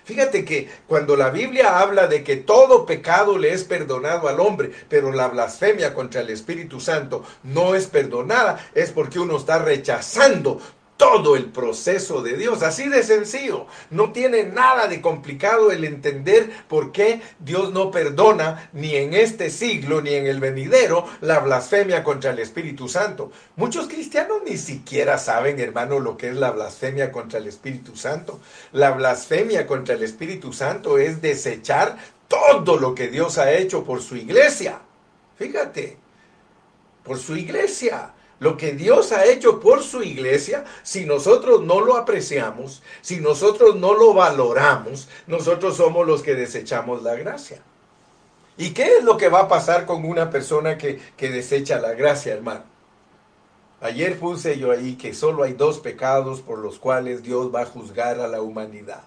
Fíjate 0.05 0.45
que 0.45 0.69
cuando 0.87 1.15
la 1.15 1.31
Biblia 1.31 1.79
habla 1.79 2.05
de 2.05 2.23
que 2.23 2.35
todo 2.35 2.85
pecado 2.85 3.39
le 3.39 3.53
es 3.53 3.63
perdonado 3.63 4.29
al 4.29 4.39
hombre, 4.39 4.71
pero 4.87 5.11
la 5.11 5.27
blasfemia 5.27 5.95
contra 5.95 6.21
el 6.21 6.29
Espíritu 6.29 6.79
Santo 6.79 7.23
no 7.41 7.73
es 7.73 7.87
perdonada, 7.87 8.63
es 8.75 8.91
porque 8.91 9.19
uno 9.19 9.37
está 9.37 9.57
rechazando 9.57 10.61
todo 10.97 11.35
el 11.35 11.45
proceso 11.45 12.21
de 12.21 12.37
Dios. 12.37 12.63
Así 12.63 12.87
de 12.87 13.03
sencillo. 13.03 13.67
No 13.89 14.11
tiene 14.11 14.43
nada 14.43 14.87
de 14.87 15.01
complicado 15.01 15.71
el 15.71 15.83
entender 15.83 16.49
por 16.67 16.91
qué 16.91 17.21
Dios 17.39 17.73
no 17.73 17.91
perdona 17.91 18.69
ni 18.73 18.95
en 18.95 19.13
este 19.13 19.49
siglo 19.49 20.01
ni 20.01 20.13
en 20.13 20.27
el 20.27 20.39
venidero 20.39 21.05
la 21.21 21.39
blasfemia 21.39 22.03
contra 22.03 22.31
el 22.31 22.39
Espíritu 22.39 22.87
Santo. 22.87 23.31
Muchos 23.55 23.87
cristianos 23.87 24.39
ni 24.45 24.57
siquiera 24.57 25.17
saben, 25.17 25.59
hermano, 25.59 25.99
lo 25.99 26.17
que 26.17 26.29
es 26.29 26.35
la 26.35 26.51
blasfemia 26.51 27.11
contra 27.11 27.39
el 27.39 27.47
Espíritu 27.47 27.95
Santo. 27.95 28.39
La 28.71 28.91
blasfemia 28.91 29.67
contra 29.67 29.95
el 29.95 30.03
Espíritu 30.03 30.53
Santo 30.53 30.97
es 30.97 31.21
desechar 31.21 31.97
todo 32.27 32.77
lo 32.77 32.95
que 32.95 33.07
Dios 33.07 33.37
ha 33.37 33.51
hecho 33.51 33.83
por 33.83 34.01
su 34.01 34.15
iglesia. 34.15 34.79
Fíjate, 35.37 35.97
por 37.03 37.19
su 37.19 37.35
iglesia. 37.35 38.14
Lo 38.39 38.57
que 38.57 38.73
Dios 38.73 39.11
ha 39.11 39.25
hecho 39.25 39.59
por 39.59 39.81
su 39.81 40.03
iglesia, 40.03 40.65
si 40.83 41.05
nosotros 41.05 41.61
no 41.61 41.79
lo 41.79 41.95
apreciamos, 41.95 42.83
si 43.01 43.17
nosotros 43.17 43.75
no 43.75 43.93
lo 43.93 44.13
valoramos, 44.13 45.07
nosotros 45.27 45.77
somos 45.77 46.05
los 46.05 46.21
que 46.21 46.35
desechamos 46.35 47.01
la 47.01 47.15
gracia. 47.15 47.61
¿Y 48.57 48.71
qué 48.71 48.97
es 48.97 49.03
lo 49.03 49.17
que 49.17 49.29
va 49.29 49.41
a 49.41 49.47
pasar 49.47 49.85
con 49.85 50.05
una 50.05 50.29
persona 50.29 50.77
que, 50.77 50.99
que 51.17 51.29
desecha 51.29 51.79
la 51.79 51.93
gracia, 51.93 52.33
hermano? 52.33 52.63
Ayer 53.81 54.17
puse 54.17 54.57
yo 54.57 54.71
ahí 54.71 54.95
que 54.95 55.13
solo 55.13 55.43
hay 55.43 55.53
dos 55.53 55.79
pecados 55.79 56.41
por 56.41 56.59
los 56.59 56.79
cuales 56.79 57.23
Dios 57.23 57.53
va 57.53 57.61
a 57.61 57.65
juzgar 57.65 58.19
a 58.19 58.27
la 58.27 58.41
humanidad. 58.41 59.03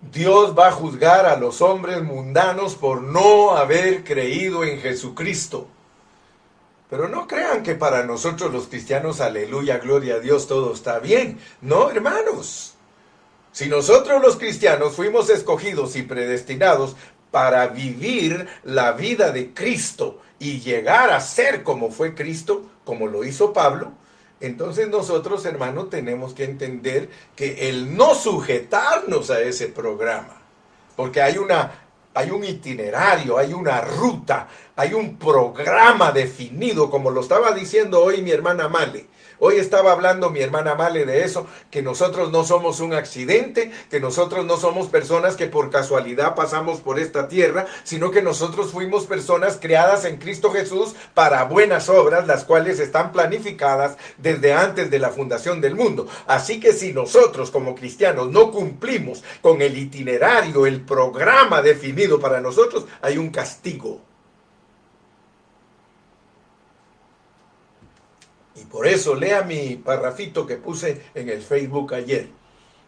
Dios 0.00 0.56
va 0.56 0.68
a 0.68 0.72
juzgar 0.72 1.26
a 1.26 1.36
los 1.36 1.60
hombres 1.60 2.02
mundanos 2.02 2.74
por 2.76 3.02
no 3.02 3.56
haber 3.56 4.04
creído 4.04 4.64
en 4.64 4.80
Jesucristo. 4.80 5.66
Pero 6.90 7.08
no 7.08 7.26
crean 7.26 7.62
que 7.62 7.74
para 7.74 8.04
nosotros 8.04 8.52
los 8.52 8.68
cristianos, 8.68 9.20
aleluya, 9.20 9.78
gloria 9.78 10.14
a 10.14 10.20
Dios, 10.20 10.46
todo 10.46 10.72
está 10.72 10.98
bien. 10.98 11.38
No, 11.60 11.90
hermanos. 11.90 12.74
Si 13.52 13.66
nosotros 13.66 14.22
los 14.22 14.36
cristianos 14.36 14.94
fuimos 14.94 15.28
escogidos 15.30 15.96
y 15.96 16.02
predestinados 16.02 16.96
para 17.30 17.66
vivir 17.68 18.46
la 18.62 18.92
vida 18.92 19.32
de 19.32 19.52
Cristo 19.52 20.20
y 20.38 20.60
llegar 20.60 21.10
a 21.10 21.20
ser 21.20 21.62
como 21.62 21.90
fue 21.90 22.14
Cristo, 22.14 22.70
como 22.84 23.06
lo 23.06 23.24
hizo 23.24 23.52
Pablo, 23.52 23.92
entonces 24.40 24.88
nosotros, 24.88 25.44
hermanos, 25.44 25.90
tenemos 25.90 26.32
que 26.32 26.44
entender 26.44 27.10
que 27.34 27.68
el 27.68 27.96
no 27.96 28.14
sujetarnos 28.14 29.30
a 29.30 29.40
ese 29.40 29.66
programa, 29.66 30.40
porque 30.94 31.20
hay 31.20 31.38
una 31.38 31.87
hay 32.18 32.32
un 32.32 32.42
itinerario, 32.42 33.38
hay 33.38 33.52
una 33.52 33.80
ruta, 33.80 34.48
hay 34.74 34.92
un 34.92 35.16
programa 35.18 36.10
definido, 36.10 36.90
como 36.90 37.10
lo 37.10 37.20
estaba 37.20 37.52
diciendo 37.52 38.02
hoy 38.02 38.22
mi 38.22 38.32
hermana 38.32 38.68
Male. 38.68 39.06
Hoy 39.40 39.56
estaba 39.56 39.92
hablando 39.92 40.30
mi 40.30 40.40
hermana 40.40 40.74
Male 40.74 41.06
de 41.06 41.22
eso, 41.22 41.46
que 41.70 41.80
nosotros 41.80 42.32
no 42.32 42.44
somos 42.44 42.80
un 42.80 42.92
accidente, 42.92 43.70
que 43.88 44.00
nosotros 44.00 44.44
no 44.44 44.56
somos 44.56 44.88
personas 44.88 45.36
que 45.36 45.46
por 45.46 45.70
casualidad 45.70 46.34
pasamos 46.34 46.80
por 46.80 46.98
esta 46.98 47.28
tierra, 47.28 47.66
sino 47.84 48.10
que 48.10 48.20
nosotros 48.20 48.72
fuimos 48.72 49.06
personas 49.06 49.56
creadas 49.60 50.04
en 50.06 50.16
Cristo 50.16 50.50
Jesús 50.50 50.96
para 51.14 51.44
buenas 51.44 51.88
obras, 51.88 52.26
las 52.26 52.44
cuales 52.44 52.80
están 52.80 53.12
planificadas 53.12 53.96
desde 54.16 54.54
antes 54.54 54.90
de 54.90 54.98
la 54.98 55.10
fundación 55.10 55.60
del 55.60 55.76
mundo. 55.76 56.08
Así 56.26 56.58
que 56.58 56.72
si 56.72 56.92
nosotros 56.92 57.52
como 57.52 57.76
cristianos 57.76 58.30
no 58.30 58.50
cumplimos 58.50 59.22
con 59.40 59.62
el 59.62 59.78
itinerario, 59.78 60.66
el 60.66 60.80
programa 60.80 61.62
definido 61.62 62.18
para 62.18 62.40
nosotros, 62.40 62.86
hay 63.02 63.18
un 63.18 63.30
castigo. 63.30 64.07
Por 68.70 68.86
eso 68.86 69.14
lea 69.14 69.42
mi 69.42 69.76
parrafito 69.76 70.46
que 70.46 70.56
puse 70.56 71.02
en 71.14 71.28
el 71.28 71.42
Facebook 71.42 71.94
ayer, 71.94 72.28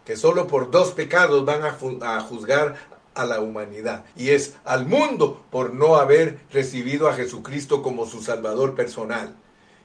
que 0.04 0.16
solo 0.16 0.46
por 0.46 0.70
dos 0.70 0.92
pecados 0.92 1.44
van 1.44 1.62
a, 1.64 2.20
juzgar 2.20 2.76
a 3.14 3.24
la 3.24 3.40
humanidad. 3.40 4.04
Y 4.16 4.30
es 4.30 4.56
al 4.64 4.86
mundo 4.86 5.44
por 5.50 5.74
no 5.74 5.96
haber 5.96 6.40
recibido 6.52 7.08
a 7.08 7.14
Jesucristo 7.14 7.82
como 7.82 8.06
su 8.06 8.22
Salvador 8.22 8.74
personal. 8.74 9.36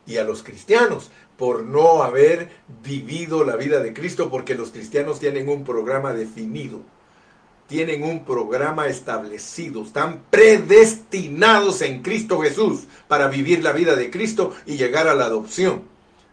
Y 0.08 0.18
a 0.18 0.24
los 0.24 0.44
cristianos 0.44 1.10
por 1.38 1.64
no 1.64 2.04
haber 2.04 2.50
vivido 2.84 3.44
la 3.44 3.56
vida 3.56 3.80
de 3.80 3.94
Cristo, 3.94 4.30
porque 4.30 4.56
los 4.56 4.70
cristianos 4.70 5.20
tienen 5.20 5.50
un 5.50 5.64
programa 5.64 6.14
definido 6.14 6.82
tienen 7.68 8.04
un 8.04 8.24
programa 8.24 8.88
establecido, 8.88 9.84
están 9.84 10.24
predestinados 10.30 11.82
en 11.82 12.02
Cristo 12.02 12.40
Jesús 12.42 12.84
para 13.08 13.28
vivir 13.28 13.64
la 13.64 13.72
vida 13.72 13.96
de 13.96 14.12
Cristo 14.12 14.56
y 14.66 14.78
llegar 14.78 15.08
a 15.08 15.16
la 15.16 15.26
adopción. 15.26 15.84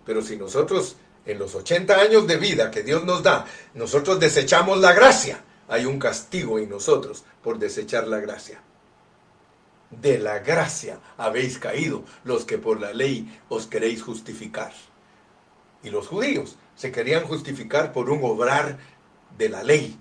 Pero 0.05 0.23
si 0.23 0.37
nosotros 0.37 0.97
en 1.25 1.39
los 1.39 1.55
80 1.55 1.95
años 1.95 2.27
de 2.27 2.37
vida 2.37 2.71
que 2.71 2.83
Dios 2.83 3.05
nos 3.05 3.23
da, 3.23 3.47
nosotros 3.75 4.21
desechamos 4.21 4.79
la 4.79 4.93
gracia, 4.93 5.43
hay 5.69 5.87
un 5.87 5.99
castigo 5.99 6.59
en 6.59 6.69
nosotros 6.69 7.25
por 7.43 7.59
desechar 7.59 8.09
la 8.09 8.19
gracia. 8.19 8.61
De 9.91 10.19
la 10.19 10.39
gracia 10.41 10.99
habéis 11.17 11.59
caído 11.59 12.03
los 12.25 12.45
que 12.45 12.59
por 12.59 12.81
la 12.81 12.93
ley 12.93 13.41
os 13.49 13.67
queréis 13.67 14.03
justificar. 14.03 14.73
Y 15.83 15.91
los 15.91 16.09
judíos 16.09 16.57
se 16.77 16.93
querían 16.93 17.25
justificar 17.25 17.93
por 17.93 18.11
un 18.11 18.21
obrar 18.23 18.79
de 19.37 19.49
la 19.49 19.63
ley, 19.63 19.99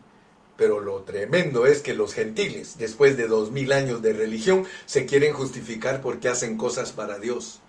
pero 0.62 0.80
lo 0.80 1.02
tremendo 1.02 1.66
es 1.66 1.82
que 1.82 1.96
los 1.96 2.14
gentiles, 2.14 2.78
después 2.78 3.18
de 3.18 3.28
dos 3.28 3.50
mil 3.50 3.72
años 3.72 4.04
de 4.04 4.14
religión, 4.14 4.68
se 4.86 5.08
quieren 5.08 5.34
justificar 5.34 6.02
porque 6.02 6.30
hacen 6.30 6.56
cosas 6.56 6.92
para 6.92 7.18
Dios. 7.18 7.62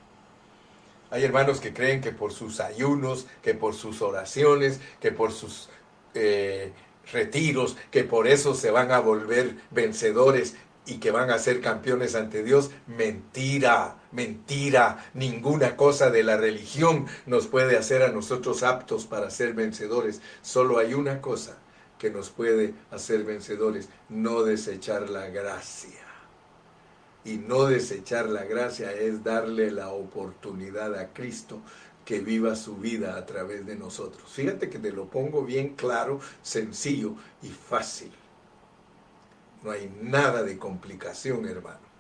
Hay 1.09 1.25
hermanos 1.25 1.59
que 1.59 1.73
creen 1.73 2.03
que 2.03 2.13
por 2.13 2.35
sus 2.35 2.61
ayunos, 2.61 3.27
que 3.41 3.55
por 3.55 3.73
sus 3.73 4.03
oraciones, 4.03 4.79
que 5.01 5.11
por 5.11 5.33
sus 5.33 5.71
eh, 6.13 6.73
retiros, 7.11 7.79
que 7.91 8.05
por 8.05 8.29
eso 8.29 8.55
se 8.55 8.71
van 8.71 8.93
a 8.93 8.99
volver 8.99 9.57
vencedores 9.71 10.55
y 10.85 10.99
que 10.99 11.13
van 11.13 11.31
a 11.31 11.39
ser 11.39 11.63
campeones 11.63 12.15
ante 12.15 12.43
Dios. 12.43 12.73
Mentira, 12.87 13.97
mentira. 14.11 15.11
Ninguna 15.15 15.77
cosa 15.77 16.11
de 16.11 16.25
la 16.25 16.37
religión 16.37 17.07
nos 17.25 17.47
puede 17.47 17.79
hacer 17.79 18.03
a 18.03 18.13
nosotros 18.13 18.63
aptos 18.63 19.07
para 19.07 19.31
ser 19.31 19.55
vencedores. 19.55 20.21
Solo 20.43 20.77
hay 20.77 20.93
una 20.93 21.23
cosa 21.23 21.57
que 22.03 22.11
nos 22.11 22.31
puede 22.31 22.75
hacer 22.91 23.23
vencedores, 23.23 23.89
no 24.09 24.43
desechar 24.43 25.09
la 25.09 25.29
gracia. 25.29 26.01
Y 27.25 27.37
no 27.37 27.67
desechar 27.67 28.29
la 28.29 28.43
gracia 28.43 28.91
es 28.91 29.23
darle 29.23 29.71
la 29.71 29.91
oportunidad 29.91 30.97
a 30.97 31.13
Cristo 31.13 31.61
que 32.05 32.19
viva 32.19 32.57
su 32.57 32.77
vida 32.77 33.17
a 33.17 33.25
través 33.25 33.65
de 33.67 33.77
nosotros. 33.77 34.33
Fíjate 34.33 34.69
que 34.69 34.81
te 34.81 34.91
lo 34.91 35.09
pongo 35.11 35.45
bien 35.45 35.77
claro, 35.77 36.19
sencillo 36.43 37.15
y 37.41 37.51
fácil. 37.51 38.11
No 39.63 39.71
hay 39.71 39.89
nada 40.03 40.43
de 40.43 40.59
complicación, 40.59 41.47
hermano 41.47 41.92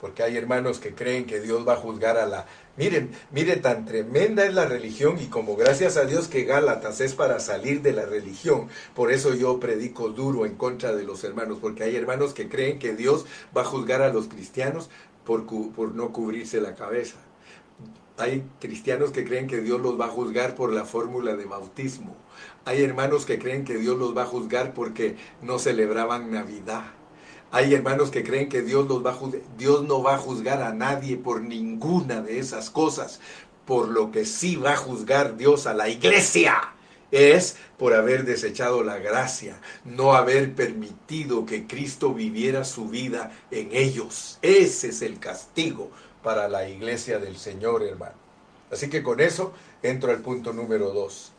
porque 0.00 0.22
hay 0.22 0.36
hermanos 0.36 0.78
que 0.78 0.94
creen 0.94 1.26
que 1.26 1.40
Dios 1.40 1.66
va 1.66 1.74
a 1.74 1.76
juzgar 1.76 2.18
a 2.18 2.26
la... 2.26 2.46
Miren, 2.76 3.10
miren, 3.30 3.62
tan 3.62 3.86
tremenda 3.86 4.44
es 4.44 4.52
la 4.52 4.66
religión 4.66 5.18
y 5.18 5.26
como 5.26 5.56
gracias 5.56 5.96
a 5.96 6.04
Dios 6.04 6.28
que 6.28 6.44
Gálatas 6.44 7.00
es 7.00 7.14
para 7.14 7.40
salir 7.40 7.80
de 7.80 7.92
la 7.92 8.04
religión, 8.04 8.68
por 8.94 9.10
eso 9.10 9.34
yo 9.34 9.58
predico 9.58 10.10
duro 10.10 10.44
en 10.44 10.56
contra 10.56 10.94
de 10.94 11.04
los 11.04 11.24
hermanos, 11.24 11.58
porque 11.60 11.84
hay 11.84 11.96
hermanos 11.96 12.34
que 12.34 12.48
creen 12.48 12.78
que 12.78 12.94
Dios 12.94 13.24
va 13.56 13.62
a 13.62 13.64
juzgar 13.64 14.02
a 14.02 14.12
los 14.12 14.28
cristianos 14.28 14.90
por, 15.24 15.46
por 15.46 15.94
no 15.94 16.12
cubrirse 16.12 16.60
la 16.60 16.74
cabeza. 16.74 17.16
Hay 18.18 18.44
cristianos 18.60 19.10
que 19.10 19.24
creen 19.24 19.46
que 19.46 19.60
Dios 19.60 19.80
los 19.80 20.00
va 20.00 20.06
a 20.06 20.10
juzgar 20.10 20.54
por 20.54 20.72
la 20.72 20.84
fórmula 20.84 21.36
de 21.36 21.44
bautismo. 21.44 22.16
Hay 22.64 22.82
hermanos 22.82 23.26
que 23.26 23.38
creen 23.38 23.64
que 23.64 23.76
Dios 23.76 23.98
los 23.98 24.16
va 24.16 24.22
a 24.22 24.26
juzgar 24.26 24.72
porque 24.72 25.16
no 25.42 25.58
celebraban 25.58 26.30
Navidad. 26.30 26.95
Hay 27.56 27.72
hermanos 27.72 28.10
que 28.10 28.22
creen 28.22 28.50
que 28.50 28.60
Dios, 28.60 28.86
los 28.86 29.02
va 29.02 29.12
a 29.12 29.18
Dios 29.56 29.82
no 29.82 30.02
va 30.02 30.16
a 30.16 30.18
juzgar 30.18 30.60
a 30.60 30.74
nadie 30.74 31.16
por 31.16 31.40
ninguna 31.40 32.20
de 32.20 32.38
esas 32.38 32.68
cosas, 32.68 33.18
por 33.64 33.88
lo 33.88 34.10
que 34.10 34.26
sí 34.26 34.56
va 34.56 34.74
a 34.74 34.76
juzgar 34.76 35.38
Dios 35.38 35.66
a 35.66 35.72
la 35.72 35.88
iglesia. 35.88 36.74
es 37.10 37.56
por 37.78 37.94
haber 37.94 38.26
desechado 38.26 38.82
la 38.82 38.98
gracia, 38.98 39.58
no 39.86 40.12
haber 40.12 40.54
permitido 40.54 41.46
que 41.46 41.66
Cristo 41.66 42.12
viviera 42.12 42.62
su 42.62 42.90
vida 42.90 43.32
en 43.50 43.70
ellos. 43.72 44.38
Ese 44.42 44.88
es 44.88 45.00
el 45.00 45.18
castigo 45.18 45.90
para 46.22 46.48
la 46.48 46.68
iglesia 46.68 47.18
del 47.18 47.38
Señor, 47.38 47.82
hermano. 47.82 48.16
Así 48.70 48.90
que 48.90 49.02
con 49.02 49.18
eso 49.18 49.54
entro 49.82 50.10
al 50.10 50.18
punto 50.18 50.52
número 50.52 50.90
dos, 50.90 51.32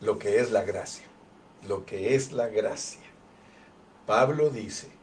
lo 0.00 0.18
que 0.18 0.40
es 0.40 0.50
la 0.50 0.62
gracia, 0.62 1.04
lo 1.68 1.84
que 1.84 2.14
es 2.14 2.32
la 2.32 2.48
gracia. 2.48 3.02
Pablo 4.06 4.48
dice, 4.48 4.98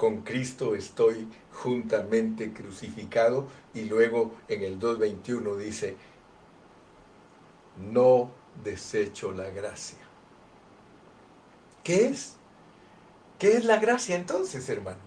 con 0.00 0.22
Cristo 0.22 0.74
estoy 0.74 1.28
juntamente 1.52 2.54
crucificado 2.54 3.48
y 3.74 3.82
luego 3.82 4.34
en 4.48 4.62
el 4.62 4.80
2.21 4.80 5.56
dice, 5.58 5.94
no 7.92 8.30
desecho 8.64 9.30
la 9.32 9.50
gracia. 9.50 9.98
¿Qué 11.84 12.06
es? 12.06 12.36
¿Qué 13.38 13.58
es 13.58 13.66
la 13.66 13.76
gracia 13.78 14.16
entonces, 14.16 14.66
hermano? 14.70 15.00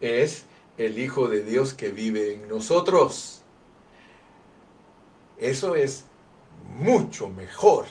Es 0.00 0.46
el 0.78 0.98
Hijo 0.98 1.28
de 1.28 1.44
Dios 1.44 1.74
que 1.74 1.90
vive 1.90 2.32
en 2.32 2.48
nosotros. 2.48 3.42
Eso 5.36 5.76
es 5.76 6.06
mucho 6.78 7.28
mejor 7.28 7.84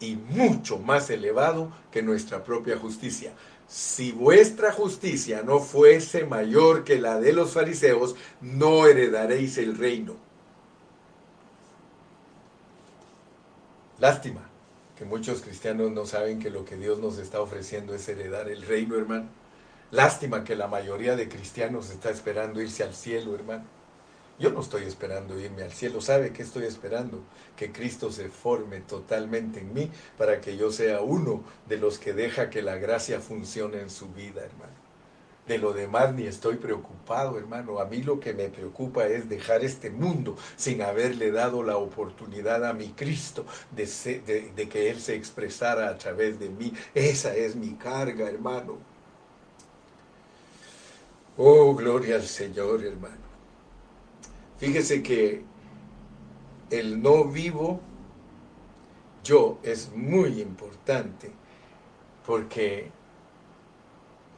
y 0.00 0.16
mucho 0.16 0.76
más 0.76 1.08
elevado 1.08 1.70
que 1.92 2.02
nuestra 2.02 2.42
propia 2.42 2.76
justicia. 2.76 3.32
Si 3.66 4.12
vuestra 4.12 4.72
justicia 4.72 5.42
no 5.42 5.58
fuese 5.58 6.24
mayor 6.24 6.84
que 6.84 7.00
la 7.00 7.18
de 7.18 7.32
los 7.32 7.52
fariseos, 7.52 8.14
no 8.40 8.86
heredaréis 8.86 9.58
el 9.58 9.76
reino. 9.76 10.16
Lástima 13.98 14.48
que 14.96 15.04
muchos 15.04 15.40
cristianos 15.40 15.90
no 15.90 16.06
saben 16.06 16.38
que 16.38 16.50
lo 16.50 16.64
que 16.64 16.76
Dios 16.76 16.98
nos 16.98 17.18
está 17.18 17.40
ofreciendo 17.40 17.94
es 17.94 18.08
heredar 18.08 18.48
el 18.48 18.62
reino, 18.62 18.96
hermano. 18.96 19.28
Lástima 19.90 20.44
que 20.44 20.56
la 20.56 20.68
mayoría 20.68 21.16
de 21.16 21.28
cristianos 21.28 21.90
está 21.90 22.10
esperando 22.10 22.60
irse 22.60 22.82
al 22.82 22.94
cielo, 22.94 23.34
hermano. 23.34 23.64
Yo 24.38 24.50
no 24.50 24.60
estoy 24.60 24.82
esperando 24.82 25.38
irme 25.38 25.62
al 25.62 25.72
cielo. 25.72 26.00
¿Sabe 26.00 26.32
qué 26.32 26.42
estoy 26.42 26.64
esperando? 26.64 27.22
Que 27.56 27.70
Cristo 27.70 28.10
se 28.10 28.28
forme 28.28 28.80
totalmente 28.80 29.60
en 29.60 29.72
mí 29.72 29.90
para 30.18 30.40
que 30.40 30.56
yo 30.56 30.72
sea 30.72 31.02
uno 31.02 31.44
de 31.68 31.76
los 31.78 31.98
que 31.98 32.12
deja 32.12 32.50
que 32.50 32.62
la 32.62 32.76
gracia 32.76 33.20
funcione 33.20 33.80
en 33.80 33.90
su 33.90 34.08
vida, 34.08 34.42
hermano. 34.42 34.84
De 35.46 35.58
lo 35.58 35.72
demás 35.72 36.14
ni 36.14 36.26
estoy 36.26 36.56
preocupado, 36.56 37.38
hermano. 37.38 37.78
A 37.78 37.84
mí 37.84 38.02
lo 38.02 38.18
que 38.18 38.32
me 38.32 38.48
preocupa 38.48 39.06
es 39.06 39.28
dejar 39.28 39.62
este 39.62 39.90
mundo 39.90 40.36
sin 40.56 40.82
haberle 40.82 41.30
dado 41.30 41.62
la 41.62 41.76
oportunidad 41.76 42.64
a 42.64 42.72
mi 42.72 42.88
Cristo 42.88 43.44
de, 43.70 44.52
de, 44.56 44.68
que 44.68 44.90
Él 44.90 45.00
se 45.00 45.14
expresara 45.14 45.90
a 45.90 45.98
través 45.98 46.40
de 46.40 46.48
mí. 46.48 46.72
Esa 46.94 47.36
es 47.36 47.54
mi 47.54 47.74
carga, 47.74 48.26
hermano. 48.26 48.78
Oh, 51.36 51.74
gloria 51.74 52.16
al 52.16 52.22
Señor, 52.22 52.82
hermano. 52.84 53.23
Fíjese 54.58 55.02
que 55.02 55.42
el 56.70 57.02
no 57.02 57.24
vivo 57.24 57.80
yo 59.22 59.58
es 59.62 59.92
muy 59.94 60.40
importante 60.40 61.30
porque 62.26 62.90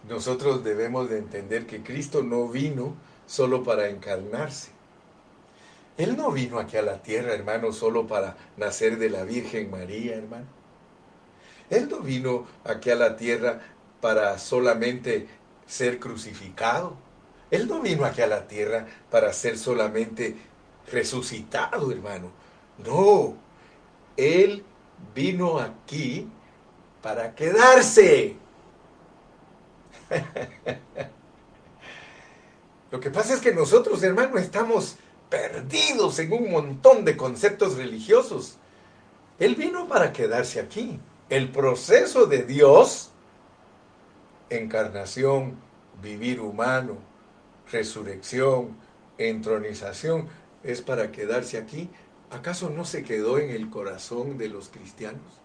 nosotros 0.08 0.62
debemos 0.62 1.10
de 1.10 1.18
entender 1.18 1.66
que 1.66 1.82
Cristo 1.82 2.22
no 2.22 2.48
vino 2.48 2.94
solo 3.26 3.64
para 3.64 3.88
encarnarse. 3.88 4.70
Él 5.98 6.16
no 6.16 6.30
vino 6.30 6.58
aquí 6.58 6.76
a 6.76 6.82
la 6.82 7.02
tierra, 7.02 7.32
hermano, 7.32 7.72
solo 7.72 8.06
para 8.06 8.36
nacer 8.56 8.98
de 8.98 9.10
la 9.10 9.24
Virgen 9.24 9.70
María, 9.70 10.16
hermano. 10.16 10.46
Él 11.70 11.88
no 11.88 12.00
vino 12.00 12.46
aquí 12.64 12.90
a 12.90 12.96
la 12.96 13.16
tierra 13.16 13.60
para 14.00 14.38
solamente 14.38 15.26
ser 15.66 15.98
crucificado. 15.98 16.96
Él 17.50 17.68
no 17.68 17.80
vino 17.80 18.04
aquí 18.04 18.22
a 18.22 18.26
la 18.26 18.46
tierra 18.48 18.86
para 19.10 19.32
ser 19.32 19.58
solamente 19.58 20.36
resucitado, 20.90 21.90
hermano. 21.92 22.30
No, 22.78 23.36
Él 24.16 24.64
vino 25.14 25.58
aquí 25.58 26.28
para 27.02 27.34
quedarse. 27.34 28.36
Lo 32.90 33.00
que 33.00 33.10
pasa 33.10 33.34
es 33.34 33.40
que 33.40 33.52
nosotros, 33.52 34.02
hermano, 34.02 34.38
estamos 34.38 34.96
perdidos 35.28 36.18
en 36.18 36.32
un 36.32 36.50
montón 36.50 37.04
de 37.04 37.16
conceptos 37.16 37.76
religiosos. 37.76 38.56
Él 39.38 39.54
vino 39.54 39.86
para 39.88 40.12
quedarse 40.12 40.60
aquí. 40.60 40.98
El 41.28 41.50
proceso 41.50 42.26
de 42.26 42.44
Dios, 42.44 43.10
encarnación, 44.48 45.58
vivir 46.00 46.40
humano, 46.40 46.98
resurrección, 47.70 48.76
entronización, 49.18 50.28
es 50.62 50.82
para 50.82 51.12
quedarse 51.12 51.58
aquí. 51.58 51.90
¿Acaso 52.30 52.70
no 52.70 52.84
se 52.84 53.04
quedó 53.04 53.38
en 53.38 53.50
el 53.50 53.70
corazón 53.70 54.38
de 54.38 54.48
los 54.48 54.68
cristianos? 54.68 55.40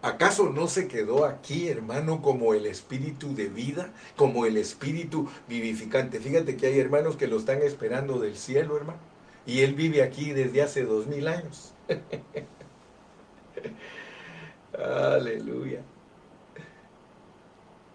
¿Acaso 0.00 0.50
no 0.50 0.68
se 0.68 0.86
quedó 0.86 1.24
aquí, 1.24 1.68
hermano, 1.68 2.22
como 2.22 2.54
el 2.54 2.66
espíritu 2.66 3.34
de 3.34 3.48
vida, 3.48 3.92
como 4.16 4.46
el 4.46 4.56
espíritu 4.56 5.28
vivificante? 5.48 6.20
Fíjate 6.20 6.56
que 6.56 6.66
hay 6.66 6.78
hermanos 6.78 7.16
que 7.16 7.26
lo 7.26 7.36
están 7.36 7.62
esperando 7.62 8.20
del 8.20 8.36
cielo, 8.36 8.76
hermano. 8.76 9.00
Y 9.44 9.62
él 9.62 9.74
vive 9.74 10.02
aquí 10.02 10.32
desde 10.32 10.62
hace 10.62 10.84
dos 10.84 11.08
mil 11.08 11.26
años. 11.26 11.74
Aleluya. 14.72 15.82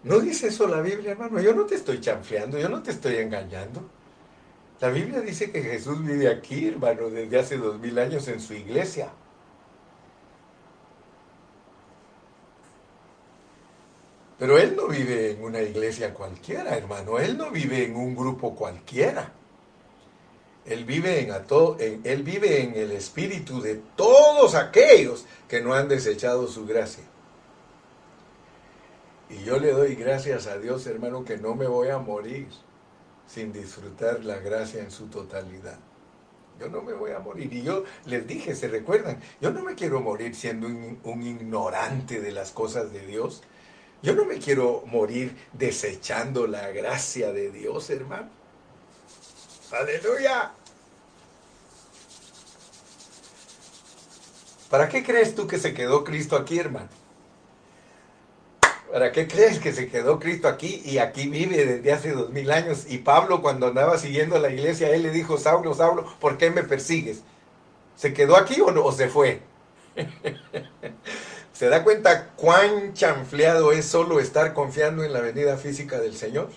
¿No 0.04 0.20
dice 0.20 0.48
eso 0.48 0.66
la 0.68 0.82
Biblia, 0.82 1.12
hermano? 1.12 1.40
Yo 1.40 1.54
no 1.54 1.64
te 1.64 1.76
estoy 1.76 1.98
chanfleando, 1.98 2.58
yo 2.58 2.68
no 2.68 2.82
te 2.82 2.90
estoy 2.90 3.16
engañando. 3.16 3.82
La 4.80 4.90
Biblia 4.90 5.20
dice 5.20 5.50
que 5.50 5.62
Jesús 5.62 6.04
vive 6.04 6.28
aquí, 6.28 6.68
hermano, 6.68 7.08
desde 7.08 7.38
hace 7.38 7.56
dos 7.56 7.78
mil 7.80 7.98
años 7.98 8.28
en 8.28 8.38
su 8.38 8.52
iglesia. 8.52 9.10
Pero 14.38 14.58
Él 14.58 14.76
no 14.76 14.88
vive 14.88 15.30
en 15.30 15.42
una 15.42 15.62
iglesia 15.62 16.12
cualquiera, 16.12 16.76
hermano. 16.76 17.18
Él 17.18 17.38
no 17.38 17.50
vive 17.50 17.84
en 17.84 17.96
un 17.96 18.14
grupo 18.14 18.54
cualquiera. 18.54 19.32
Él 20.66 20.84
vive 20.84 21.20
en, 21.20 22.00
él 22.04 22.22
vive 22.22 22.62
en 22.62 22.74
el 22.74 22.92
espíritu 22.92 23.62
de 23.62 23.80
todos 23.96 24.54
aquellos 24.54 25.24
que 25.48 25.62
no 25.62 25.72
han 25.72 25.88
desechado 25.88 26.46
su 26.46 26.66
gracia. 26.66 27.04
Y 29.28 29.42
yo 29.44 29.58
le 29.58 29.72
doy 29.72 29.94
gracias 29.94 30.46
a 30.46 30.58
Dios, 30.58 30.86
hermano, 30.86 31.24
que 31.24 31.38
no 31.38 31.54
me 31.54 31.66
voy 31.66 31.88
a 31.88 31.98
morir 31.98 32.48
sin 33.26 33.52
disfrutar 33.52 34.24
la 34.24 34.38
gracia 34.38 34.82
en 34.82 34.90
su 34.90 35.06
totalidad. 35.06 35.78
Yo 36.60 36.68
no 36.68 36.82
me 36.82 36.92
voy 36.92 37.12
a 37.12 37.18
morir. 37.18 37.52
Y 37.52 37.62
yo 37.62 37.84
les 38.06 38.26
dije, 38.26 38.54
¿se 38.54 38.68
recuerdan? 38.68 39.20
Yo 39.40 39.50
no 39.50 39.62
me 39.62 39.74
quiero 39.74 40.00
morir 40.00 40.34
siendo 40.34 40.66
un, 40.66 41.00
un 41.02 41.22
ignorante 41.22 42.20
de 42.20 42.32
las 42.32 42.52
cosas 42.52 42.92
de 42.92 43.04
Dios. 43.06 43.42
Yo 44.02 44.14
no 44.14 44.24
me 44.24 44.38
quiero 44.38 44.84
morir 44.86 45.36
desechando 45.52 46.46
la 46.46 46.68
gracia 46.68 47.32
de 47.32 47.50
Dios, 47.50 47.90
hermano. 47.90 48.28
Aleluya. 49.72 50.52
¿Para 54.70 54.88
qué 54.88 55.02
crees 55.02 55.34
tú 55.34 55.46
que 55.46 55.58
se 55.58 55.72
quedó 55.72 56.04
Cristo 56.04 56.36
aquí, 56.36 56.58
hermano? 56.58 56.88
¿Para 58.94 59.10
qué 59.10 59.26
crees 59.26 59.58
que 59.58 59.72
se 59.72 59.88
quedó 59.88 60.20
Cristo 60.20 60.46
aquí 60.46 60.80
y 60.84 60.98
aquí 60.98 61.26
vive 61.26 61.66
desde 61.66 61.92
hace 61.92 62.12
dos 62.12 62.30
mil 62.30 62.48
años? 62.52 62.84
Y 62.88 62.98
Pablo 62.98 63.42
cuando 63.42 63.66
andaba 63.66 63.98
siguiendo 63.98 64.36
a 64.36 64.38
la 64.38 64.50
iglesia, 64.50 64.94
él 64.94 65.02
le 65.02 65.10
dijo, 65.10 65.36
Saulo, 65.36 65.74
Saulo, 65.74 66.06
¿por 66.20 66.38
qué 66.38 66.52
me 66.52 66.62
persigues? 66.62 67.24
¿Se 67.96 68.14
quedó 68.14 68.36
aquí 68.36 68.60
o, 68.60 68.66
o 68.66 68.92
se 68.92 69.08
fue? 69.08 69.40
¿Se 71.52 71.68
da 71.68 71.82
cuenta 71.82 72.28
cuán 72.36 72.94
chanfleado 72.94 73.72
es 73.72 73.84
solo 73.84 74.20
estar 74.20 74.54
confiando 74.54 75.02
en 75.02 75.12
la 75.12 75.20
venida 75.22 75.56
física 75.56 75.98
del 75.98 76.14
Señor? 76.14 76.50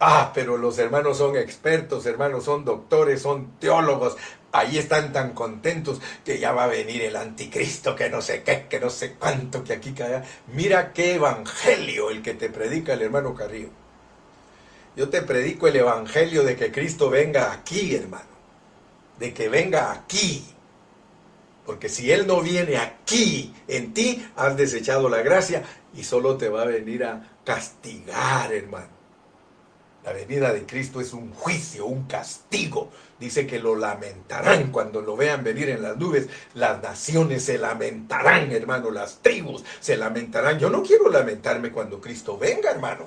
Ah, 0.00 0.32
pero 0.34 0.56
los 0.56 0.78
hermanos 0.78 1.18
son 1.18 1.36
expertos, 1.36 2.04
hermanos 2.06 2.44
son 2.44 2.64
doctores, 2.64 3.22
son 3.22 3.58
teólogos. 3.58 4.16
Ahí 4.52 4.78
están 4.78 5.12
tan 5.12 5.32
contentos 5.32 6.00
que 6.24 6.38
ya 6.38 6.52
va 6.52 6.64
a 6.64 6.68
venir 6.68 7.02
el 7.02 7.16
anticristo, 7.16 7.96
que 7.96 8.10
no 8.10 8.22
sé 8.22 8.42
qué, 8.42 8.66
que 8.68 8.80
no 8.80 8.90
sé 8.90 9.14
cuánto, 9.14 9.64
que 9.64 9.72
aquí 9.72 9.92
cae. 9.92 10.22
Mira 10.52 10.92
qué 10.92 11.14
evangelio 11.14 12.10
el 12.10 12.22
que 12.22 12.34
te 12.34 12.50
predica 12.50 12.92
el 12.92 13.02
hermano 13.02 13.34
Carrillo. 13.34 13.70
Yo 14.96 15.08
te 15.08 15.22
predico 15.22 15.66
el 15.66 15.76
evangelio 15.76 16.44
de 16.44 16.54
que 16.56 16.70
Cristo 16.70 17.10
venga 17.10 17.52
aquí, 17.52 17.94
hermano. 17.96 18.34
De 19.18 19.34
que 19.34 19.48
venga 19.48 19.90
aquí. 19.90 20.44
Porque 21.66 21.88
si 21.88 22.12
Él 22.12 22.26
no 22.26 22.40
viene 22.40 22.76
aquí 22.76 23.54
en 23.66 23.94
ti, 23.94 24.24
has 24.36 24.56
desechado 24.56 25.08
la 25.08 25.22
gracia 25.22 25.62
y 25.94 26.04
solo 26.04 26.36
te 26.36 26.48
va 26.48 26.62
a 26.62 26.66
venir 26.66 27.04
a 27.04 27.38
castigar, 27.44 28.52
hermano. 28.52 28.93
La 30.04 30.12
venida 30.12 30.52
de 30.52 30.66
Cristo 30.66 31.00
es 31.00 31.14
un 31.14 31.32
juicio, 31.32 31.86
un 31.86 32.04
castigo. 32.04 32.90
Dice 33.18 33.46
que 33.46 33.58
lo 33.58 33.74
lamentarán 33.74 34.70
cuando 34.70 35.00
lo 35.00 35.16
vean 35.16 35.42
venir 35.42 35.70
en 35.70 35.82
las 35.82 35.96
nubes. 35.96 36.28
Las 36.52 36.82
naciones 36.82 37.44
se 37.44 37.56
lamentarán, 37.56 38.52
hermano. 38.52 38.90
Las 38.90 39.20
tribus 39.22 39.64
se 39.80 39.96
lamentarán. 39.96 40.58
Yo 40.58 40.68
no 40.68 40.82
quiero 40.82 41.08
lamentarme 41.08 41.70
cuando 41.70 42.02
Cristo 42.02 42.36
venga, 42.36 42.70
hermano. 42.70 43.06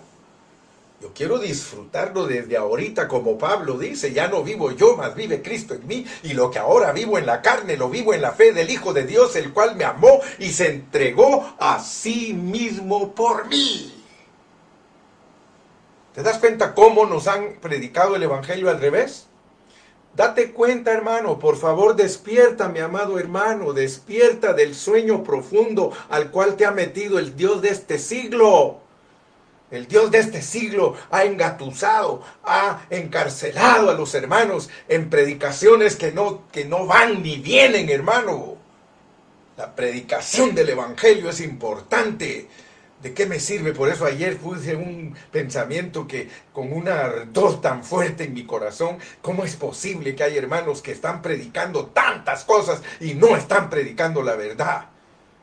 Yo 1.00 1.12
quiero 1.14 1.38
disfrutarlo 1.38 2.26
desde 2.26 2.58
ahorita, 2.58 3.08
como 3.08 3.38
Pablo 3.38 3.78
dice, 3.78 4.14
ya 4.14 4.28
no 4.28 4.44
vivo 4.44 4.72
yo, 4.72 4.98
más 4.98 5.14
vive 5.14 5.44
Cristo 5.44 5.76
en 5.76 5.86
mí, 5.86 6.04
y 6.24 6.34
lo 6.34 6.50
que 6.50 6.58
ahora 6.58 6.92
vivo 6.92 7.20
en 7.20 7.28
la 7.28 7.44
carne, 7.44 7.78
lo 7.78 7.88
vivo 7.88 8.16
en 8.16 8.24
la 8.24 8.32
fe 8.32 8.52
del 8.52 8.72
Hijo 8.72 8.94
de 8.94 9.06
Dios, 9.06 9.36
el 9.36 9.54
cual 9.54 9.76
me 9.76 9.84
amó 9.84 10.22
y 10.40 10.50
se 10.50 10.72
entregó 10.72 11.56
a 11.60 11.80
sí 11.84 12.34
mismo 12.34 13.14
por 13.14 13.48
mí. 13.48 13.97
¿Te 16.18 16.24
das 16.24 16.40
cuenta 16.40 16.74
cómo 16.74 17.06
nos 17.06 17.28
han 17.28 17.58
predicado 17.62 18.16
el 18.16 18.24
Evangelio 18.24 18.72
al 18.72 18.82
revés? 18.82 19.28
Date 20.16 20.52
cuenta, 20.52 20.92
hermano, 20.92 21.38
por 21.38 21.58
favor 21.58 21.96
despierta, 21.96 22.70
mi 22.70 22.80
amado 22.80 23.20
hermano, 23.20 23.72
despierta 23.72 24.54
del 24.54 24.74
sueño 24.74 25.24
profundo 25.24 25.96
al 26.10 26.32
cual 26.32 26.56
te 26.56 26.66
ha 26.66 26.72
metido 26.72 27.20
el 27.20 27.36
Dios 27.36 27.62
de 27.62 27.70
este 27.70 28.00
siglo. 28.00 28.80
El 29.70 29.88
Dios 29.88 30.10
de 30.10 30.18
este 30.18 30.42
siglo 30.42 30.96
ha 31.12 31.24
engatusado, 31.24 32.24
ha 32.44 32.88
encarcelado 32.90 33.92
a 33.92 33.94
los 33.94 34.16
hermanos 34.16 34.72
en 34.88 35.12
predicaciones 35.12 35.96
que 35.98 36.12
no, 36.14 36.48
que 36.52 36.66
no 36.66 36.88
van 36.88 37.22
ni 37.22 37.38
vienen, 37.38 37.90
hermano. 37.90 38.56
La 39.56 39.76
predicación 39.76 40.56
del 40.56 40.70
Evangelio 40.70 41.30
es 41.30 41.42
importante. 41.42 42.48
¿De 43.02 43.14
qué 43.14 43.28
me 43.28 43.40
sirve? 43.40 43.74
Por 43.74 43.90
eso 43.90 44.06
ayer 44.06 44.38
puse 44.38 44.76
un 44.76 45.16
pensamiento 45.32 46.08
que 46.08 46.30
con 46.52 46.74
un 46.74 46.88
ardor 46.88 47.62
tan 47.62 47.84
fuerte 47.84 48.24
en 48.24 48.34
mi 48.34 48.44
corazón, 48.44 48.98
¿cómo 49.22 49.44
es 49.44 49.56
posible 49.56 50.16
que 50.16 50.24
hay 50.24 50.38
hermanos 50.38 50.82
que 50.82 50.94
están 50.94 51.22
predicando 51.22 51.88
tantas 51.88 52.44
cosas 52.44 52.82
y 53.00 53.14
no 53.14 53.38
están 53.38 53.70
predicando 53.70 54.24
la 54.24 54.36
verdad? 54.36 54.90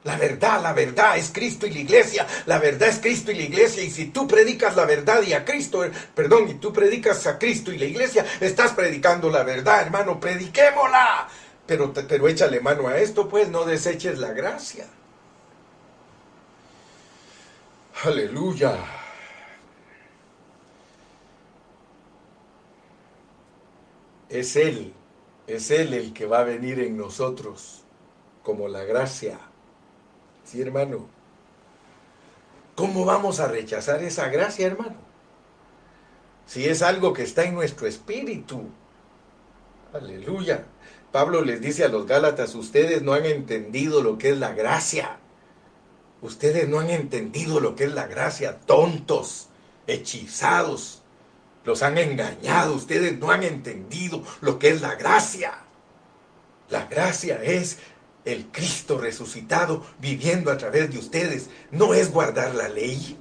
La 0.03 0.17
verdad, 0.17 0.61
la 0.63 0.73
verdad 0.73 1.17
es 1.17 1.31
Cristo 1.33 1.67
y 1.67 1.71
la 1.71 1.79
iglesia. 1.79 2.27
La 2.47 2.59
verdad 2.59 2.89
es 2.89 2.99
Cristo 2.99 3.31
y 3.31 3.37
la 3.37 3.45
iglesia. 3.45 3.85
Y 3.85 3.91
si 3.91 4.07
tú 4.07 4.27
predicas 4.27 4.77
la 4.77 4.85
verdad 4.85 5.23
y 5.23 5.33
a 5.33 5.45
Cristo, 5.45 5.83
perdón, 6.15 6.49
y 6.51 6.55
tú 6.55 6.73
predicas 6.73 7.27
a 7.27 7.39
Cristo 7.39 7.73
y 7.73 7.79
la 7.79 7.87
iglesia, 7.87 8.27
estás 8.41 8.73
predicando 8.73 9.31
la 9.31 9.45
verdad, 9.45 9.81
hermano. 9.81 10.21
Prediquémosla. 10.21 11.29
Pero, 11.67 11.95
pero 11.95 12.29
échale 12.29 12.61
mano 12.61 12.89
a 12.89 12.99
esto, 12.99 13.29
pues 13.29 13.49
no 13.49 13.65
deseches 13.65 14.19
la 14.19 14.33
gracia. 14.33 14.85
Aleluya. 18.03 18.77
Es 24.29 24.57
Él, 24.57 24.93
es 25.47 25.71
Él 25.71 25.95
el 25.95 26.13
que 26.13 26.27
va 26.27 26.41
a 26.41 26.45
venir 26.45 26.81
en 26.81 26.97
nosotros 26.97 27.85
como 28.43 28.69
la 28.69 28.85
gracia. 28.85 29.39
Sí, 30.45 30.61
hermano. 30.61 31.09
¿Cómo 32.75 33.05
vamos 33.05 33.39
a 33.41 33.47
rechazar 33.47 34.03
esa 34.03 34.29
gracia, 34.29 34.67
hermano? 34.67 34.97
Si 36.47 36.67
es 36.67 36.83
algo 36.83 37.13
que 37.13 37.23
está 37.23 37.45
en 37.45 37.55
nuestro 37.55 37.87
espíritu. 37.87 38.69
Aleluya. 39.93 40.67
Pablo 41.13 41.43
les 41.43 41.61
dice 41.61 41.85
a 41.85 41.89
los 41.89 42.07
Gálatas, 42.07 42.57
ustedes 42.57 43.03
no 43.03 43.13
han 43.13 43.25
entendido 43.25 44.03
lo 44.03 44.19
que 44.19 44.31
es 44.31 44.39
la 44.39 44.53
gracia. 44.53 45.21
Ustedes 46.23 46.69
no 46.69 46.81
han 46.81 46.91
entendido 46.91 47.61
lo 47.61 47.75
que 47.77 47.85
es 47.85 47.93
la 47.93 48.07
gracia, 48.07 48.61
tontos, 48.61 49.49
hechizados. 49.87 51.03
Los 51.65 51.83
han 51.83 51.99
engañado, 51.99 52.75
ustedes 52.75 53.19
no 53.19 53.31
han 53.31 53.43
entendido 53.43 54.23
lo 54.41 54.59
que 54.59 54.71
es 54.71 54.81
la 54.81 54.95
gracia. 54.95 55.59
La 56.71 56.87
gracia 56.87 57.43
es 57.43 57.79
el 58.25 58.47
Cristo 58.47 58.99
resucitado 58.99 59.85
viviendo 59.99 60.51
a 60.51 60.57
través 60.57 60.91
de 60.91 60.99
ustedes. 60.99 61.51
No 61.71 61.95
es 61.95 62.11
guardar 62.11 62.55
la 62.55 62.69
ley. 62.69 63.19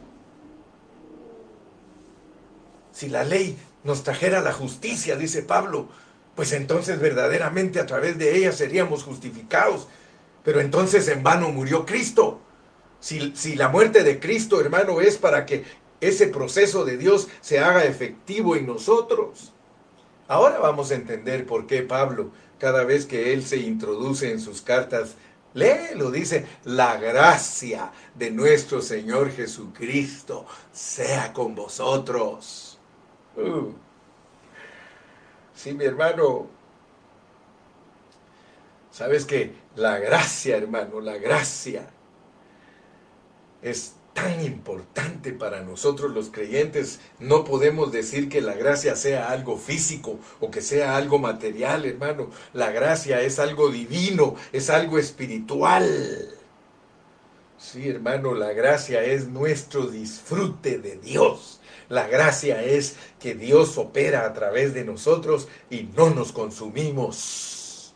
Si 2.91 3.10
la 3.10 3.24
ley 3.24 3.58
nos 3.84 4.04
trajera 4.04 4.41
la 4.41 4.54
justicia, 4.54 5.16
dice 5.16 5.41
Pablo, 5.41 5.89
pues 6.36 6.52
entonces 6.54 7.00
verdaderamente 7.00 7.80
a 7.80 7.86
través 7.86 8.18
de 8.18 8.38
ella 8.38 8.52
seríamos 8.52 9.04
justificados. 9.04 9.88
Pero 10.44 10.62
entonces 10.62 11.08
en 11.08 11.24
vano 11.24 11.50
murió 11.50 11.86
Cristo. 11.86 12.41
Si, 13.04 13.56
la 13.58 13.68
muerte 13.68 14.01
de 14.01 14.18
Cristo, 14.18 14.62
hermano, 14.62 15.01
es 15.01 15.18
para 15.18 15.45
que 15.45 15.66
ese 15.99 16.28
proceso 16.28 16.86
de 16.86 16.95
Dios 16.95 17.28
se 17.41 17.60
haga 17.60 17.84
efectivo 17.84 18.56
en 18.56 18.66
nosotros. 18.66 19.51
Ahora 20.30 20.58
vamos 20.60 20.89
a 20.89 20.95
entender 20.95 21.45
por 21.45 21.68
qué 21.68 21.82
Pablo, 21.82 22.32
cada 22.60 22.86
vez 22.86 23.06
que 23.06 23.34
él 23.34 23.43
se 23.43 23.58
introduce 23.58 24.32
en 24.32 24.39
sus 24.39 24.62
cartas, 24.62 25.16
lee, 25.54 25.95
lo 25.97 26.12
dice, 26.12 26.45
la 26.64 26.95
gracia 26.95 27.91
de 28.16 28.32
nuestro 28.32 28.82
Señor 28.82 29.32
Jesucristo 29.32 30.45
sea 30.72 31.34
con 31.34 31.56
vosotros. 31.56 32.80
Uh. 33.36 33.74
Sí, 35.54 35.74
mi 35.74 35.84
hermano, 35.84 36.47
sabes 38.91 39.26
que 39.26 39.54
la 39.76 39.99
gracia, 39.99 40.56
hermano, 40.56 41.01
la 41.01 41.18
gracia 41.18 41.86
es 43.64 43.93
tan 44.14 44.43
importante 44.45 45.34
para 45.34 45.61
nosotros 45.61 46.11
los 46.11 46.30
creyentes. 46.30 46.99
No 47.20 47.43
podemos 47.43 47.91
decir 47.91 48.30
que 48.30 48.41
la 48.41 48.53
gracia 48.53 48.95
sea 48.95 49.30
algo 49.32 49.57
físico 49.57 50.20
o 50.39 50.51
que 50.51 50.61
sea 50.61 50.95
algo 50.95 51.20
material, 51.20 51.86
hermano. 51.86 52.30
La 52.53 52.72
gracia 52.72 53.22
es 53.22 53.39
algo 53.39 53.70
divino, 53.70 54.36
es 54.51 54.70
algo 54.70 54.99
espiritual. 54.99 56.30
Sí, 57.57 57.89
hermano, 57.89 58.34
la 58.34 58.53
gracia 58.53 59.03
es 59.03 59.28
nuestro 59.28 59.88
disfrute 59.88 60.78
de 60.80 60.97
Dios. 60.97 61.61
La 61.89 62.07
gracia 62.07 62.61
es 62.64 62.95
que 63.20 63.36
Dios 63.36 63.78
opera 63.78 64.26
a 64.26 64.34
través 64.34 64.74
de 64.74 64.84
nosotros 64.84 65.47
y 65.70 65.84
no 65.95 66.09
nos 66.09 66.32
consumimos. 66.32 67.93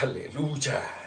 Aleluya. 0.00 1.03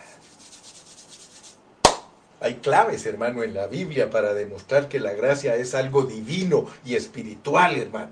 Hay 2.40 2.56
claves, 2.56 3.06
hermano, 3.06 3.44
en 3.44 3.54
la 3.54 3.68
Biblia 3.68 4.10
para 4.10 4.34
demostrar 4.34 4.88
que 4.88 5.00
la 5.00 5.14
gracia 5.14 5.56
es 5.56 5.74
algo 5.74 6.04
divino 6.04 6.68
y 6.86 6.96
espiritual, 6.96 7.78
hermano. 7.78 8.12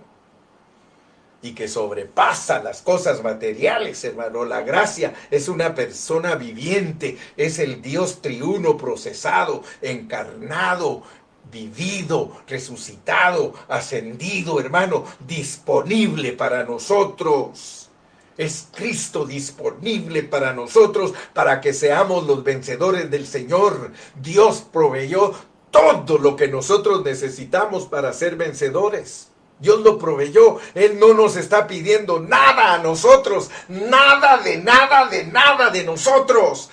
Y 1.44 1.54
que 1.54 1.68
sobrepasa 1.68 2.64
las 2.64 2.82
cosas 2.82 3.22
materiales, 3.22 4.04
hermano. 4.04 4.46
La 4.46 4.62
gracia 4.62 5.14
es 5.30 5.48
una 5.48 5.76
persona 5.76 6.36
viviente, 6.36 7.20
es 7.38 7.60
el 7.60 7.84
Dios 7.84 8.24
triuno 8.24 8.78
procesado, 8.78 9.62
encarnado, 9.84 11.04
vivido, 11.52 12.32
resucitado, 12.48 13.54
ascendido, 13.68 14.60
hermano, 14.60 15.06
disponible 15.28 16.34
para 16.34 16.64
nosotros. 16.64 17.92
Es 18.38 18.68
Cristo 18.76 19.26
disponible 19.26 20.24
para 20.24 20.54
nosotros, 20.54 21.14
para 21.34 21.62
que 21.62 21.74
seamos 21.74 22.28
los 22.28 22.44
vencedores 22.44 23.10
del 23.10 23.26
Señor. 23.28 23.92
Dios 24.22 24.64
proveyó 24.72 25.34
todo 25.72 26.18
lo 26.18 26.36
que 26.36 26.48
nosotros 26.48 27.04
necesitamos 27.04 27.86
para 27.86 28.12
ser 28.14 28.36
vencedores. 28.36 29.30
Dios 29.60 29.82
lo 29.82 29.98
proveyó. 29.98 30.58
Él 30.74 31.00
no 31.00 31.14
nos 31.14 31.38
está 31.38 31.66
pidiendo 31.68 32.20
nada 32.20 32.74
a 32.74 32.78
nosotros. 32.80 33.50
Nada 33.70 34.38
de 34.38 34.58
nada 34.58 35.08
de 35.08 35.26
nada 35.26 35.70
de 35.70 35.84
nosotros. 35.84 36.70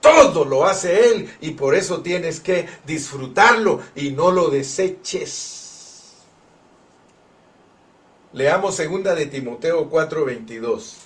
Todo 0.00 0.44
lo 0.44 0.64
hace 0.64 1.10
Él 1.10 1.36
y 1.40 1.52
por 1.52 1.74
eso 1.74 2.00
tienes 2.02 2.40
que 2.40 2.68
disfrutarlo 2.84 3.80
y 3.94 4.10
no 4.10 4.30
lo 4.30 4.48
deseches. 4.48 5.55
Leamos 8.36 8.74
segunda 8.74 9.14
de 9.14 9.24
Timoteo 9.24 9.88
4:22. 9.88 10.96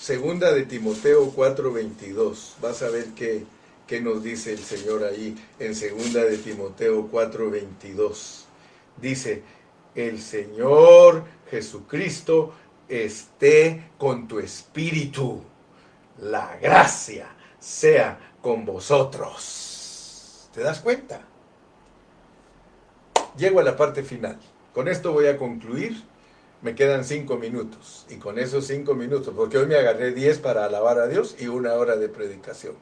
Segunda 0.00 0.50
de 0.54 0.64
Timoteo 0.64 1.30
4:22. 1.36 2.54
Vas 2.62 2.82
a 2.82 2.88
ver 2.88 3.08
qué, 3.14 3.44
qué 3.86 4.00
nos 4.00 4.22
dice 4.22 4.54
el 4.54 4.60
Señor 4.60 5.04
ahí 5.04 5.36
en 5.58 5.74
segunda 5.74 6.24
de 6.24 6.38
Timoteo 6.38 7.10
4:22. 7.10 8.46
Dice, 8.96 9.42
el 9.94 10.18
Señor 10.18 11.24
Jesucristo 11.50 12.54
esté 12.88 13.90
con 13.98 14.26
tu 14.26 14.38
espíritu. 14.38 15.42
La 16.22 16.56
gracia 16.56 17.28
sea 17.60 18.18
con 18.40 18.64
vosotros. 18.64 20.48
¿Te 20.54 20.62
das 20.62 20.80
cuenta? 20.80 21.20
Llego 23.36 23.60
a 23.60 23.64
la 23.64 23.76
parte 23.76 24.02
final. 24.02 24.38
Con 24.72 24.88
esto 24.88 25.12
voy 25.12 25.26
a 25.26 25.36
concluir 25.36 26.07
me 26.62 26.74
quedan 26.74 27.04
cinco 27.04 27.36
minutos. 27.36 28.06
Y 28.08 28.16
con 28.16 28.38
esos 28.38 28.66
cinco 28.66 28.94
minutos, 28.94 29.32
porque 29.36 29.58
hoy 29.58 29.66
me 29.66 29.76
agarré 29.76 30.12
diez 30.12 30.38
para 30.38 30.64
alabar 30.64 30.98
a 30.98 31.06
Dios 31.06 31.36
y 31.38 31.46
una 31.46 31.74
hora 31.74 31.96
de 31.96 32.08
predicación. 32.08 32.74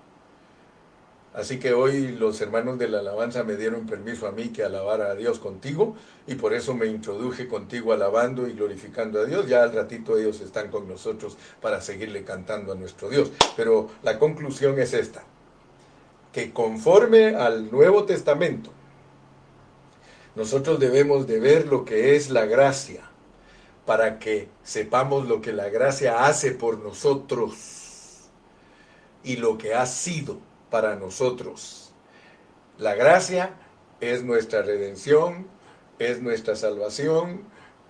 Así 1.35 1.59
que 1.59 1.75
hoy 1.75 2.09
los 2.13 2.41
hermanos 2.41 2.79
de 2.79 2.89
la 2.89 3.01
alabanza 3.01 3.45
me 3.45 3.57
dieron 3.57 3.85
permiso 3.85 4.27
a 4.27 4.33
mí 4.33 4.49
que 4.49 4.65
alabara 4.65 5.11
a 5.11 5.15
Dios 5.15 5.39
contigo 5.39 5.95
y 6.27 6.37
por 6.37 6.55
eso 6.55 6.73
me 6.73 6.87
introduje 6.87 7.47
contigo 7.47 7.93
alabando 7.93 8.49
y 8.49 8.55
glorificando 8.55 9.21
a 9.21 9.27
Dios. 9.27 9.47
Ya 9.47 9.63
al 9.63 9.75
ratito 9.75 10.17
ellos 10.17 10.41
están 10.41 10.71
con 10.71 10.89
nosotros 10.89 11.37
para 11.61 11.83
seguirle 11.83 12.25
cantando 12.25 12.73
a 12.73 12.75
nuestro 12.75 13.11
Dios. 13.11 13.33
Pero 13.55 13.91
la 14.03 14.19
conclusión 14.19 14.79
es 14.79 14.95
esta, 14.95 15.25
que 16.33 16.55
conforme 16.55 17.37
al 17.37 17.71
Nuevo 17.71 18.07
Testamento, 18.07 18.71
nosotros 20.37 20.81
debemos 20.81 21.27
de 21.27 21.39
ver 21.39 21.67
lo 21.67 21.85
que 21.85 22.17
es 22.17 22.31
la 22.31 22.47
gracia 22.47 23.11
para 23.87 24.19
que 24.19 24.49
sepamos 24.65 25.27
lo 25.29 25.41
que 25.41 25.53
la 25.53 25.71
gracia 25.71 26.27
hace 26.27 26.51
por 26.51 26.79
nosotros 26.79 28.29
y 29.23 29.37
lo 29.37 29.57
que 29.57 29.75
ha 29.75 29.87
sido 29.87 30.39
para 30.71 30.97
nosotros. 30.97 31.93
La 32.79 32.95
gracia 32.95 33.55
es 34.01 34.25
nuestra 34.25 34.63
redención, 34.63 35.47
es 35.99 36.21
nuestra 36.21 36.57
salvación, 36.57 37.45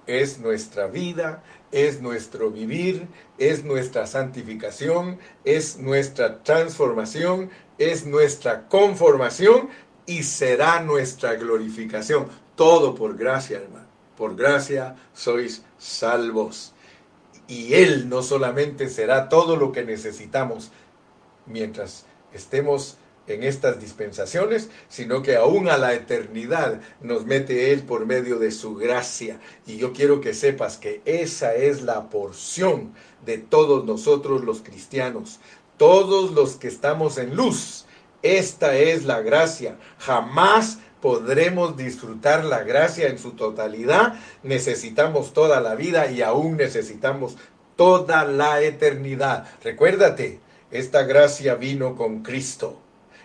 es 0.07 0.39
nuestra 0.39 0.87
vida, 0.87 1.43
es 1.73 2.01
nuestro 2.01 2.51
vivir, 2.51 3.09
es 3.39 3.65
nuestra 3.65 4.07
santificación, 4.07 5.19
es 5.45 5.79
nuestra 5.79 6.43
transformación, 6.43 7.51
es 7.79 8.07
nuestra 8.07 8.69
conformación 8.69 9.71
y 10.07 10.23
será 10.23 10.81
nuestra 10.81 11.35
glorificación. 11.35 12.29
Todo 12.55 12.95
por 12.95 13.17
gracia, 13.17 13.59
hermano. 13.59 13.86
Por 14.17 14.37
gracia 14.37 14.97
sois 15.15 15.63
salvos. 15.79 16.73
Y 17.49 17.75
Él 17.75 18.09
no 18.09 18.23
solamente 18.23 18.89
será 18.89 19.29
todo 19.29 19.57
lo 19.57 19.73
que 19.73 19.85
necesitamos 19.85 20.73
mientras 21.47 22.07
estemos 22.33 22.99
en 23.27 23.43
estas 23.43 23.81
dispensaciones, 23.81 24.71
sino 24.89 25.23
que 25.23 25.37
aún 25.37 25.69
a 25.69 25.79
la 25.79 25.95
eternidad 25.95 26.81
nos 27.01 27.25
mete 27.25 27.73
Él 27.73 27.83
por 27.83 28.07
medio 28.07 28.39
de 28.39 28.51
su 28.51 28.75
gracia. 28.75 29.41
Y 29.67 29.77
yo 29.77 29.93
quiero 29.93 30.21
que 30.21 30.35
sepas 30.35 30.77
que 30.77 31.03
esa 31.05 31.55
es 31.55 31.83
la 31.83 32.09
porción 32.09 32.95
de 33.25 33.39
todos 33.39 33.85
nosotros 33.85 34.45
los 34.45 34.63
cristianos, 34.63 35.41
todos 35.77 36.33
los 36.33 36.57
que 36.57 36.69
estamos 36.69 37.19
en 37.19 37.35
luz. 37.35 37.87
Esta 38.23 38.77
es 38.77 39.05
la 39.05 39.21
gracia. 39.21 39.77
Jamás 39.99 40.79
podremos 41.01 41.77
disfrutar 41.77 42.45
la 42.45 42.63
gracia 42.63 43.09
en 43.09 43.19
su 43.19 43.33
totalidad. 43.33 44.15
Necesitamos 44.43 45.33
toda 45.33 45.61
la 45.61 45.75
vida 45.75 46.11
y 46.11 46.23
aún 46.23 46.57
necesitamos 46.57 47.37
toda 47.77 48.25
la 48.25 48.61
eternidad. 48.63 49.47
Recuérdate, 49.63 50.41
esta 50.71 51.03
gracia 51.05 51.55
vino 51.55 51.95
con 51.95 52.23
Cristo. 52.23 52.81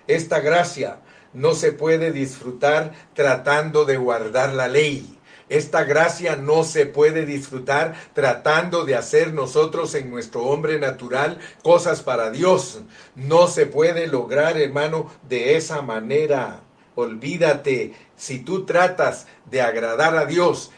Esta 0.07 0.39
gracia 0.41 0.99
no 1.33 1.53
se 1.53 1.71
puede 1.71 2.11
disfrutar 2.11 2.93
tratando 3.13 3.85
de 3.85 3.97
guardar 3.97 4.53
la 4.53 4.67
ley. 4.67 5.17
Esta 5.49 5.83
gracia 5.83 6.37
no 6.37 6.63
se 6.63 6.85
puede 6.85 7.25
disfrutar 7.25 7.93
tratando 8.13 8.85
de 8.85 8.95
hacer 8.95 9.33
nosotros 9.33 9.95
en 9.95 10.09
nuestro 10.09 10.43
hombre 10.43 10.79
natural 10.79 11.39
cosas 11.61 12.01
para 12.01 12.31
Dios. 12.31 12.81
No 13.15 13.47
se 13.47 13.65
puede 13.65 14.07
lograr, 14.07 14.57
hermano, 14.57 15.11
de 15.27 15.57
esa 15.57 15.81
manera. 15.81 16.61
Olvídate, 16.95 17.93
si 18.17 18.39
tú 18.39 18.65
tratas 18.65 19.27
de 19.49 19.61
agradar 19.61 20.15
a 20.17 20.25
Dios 20.25 20.71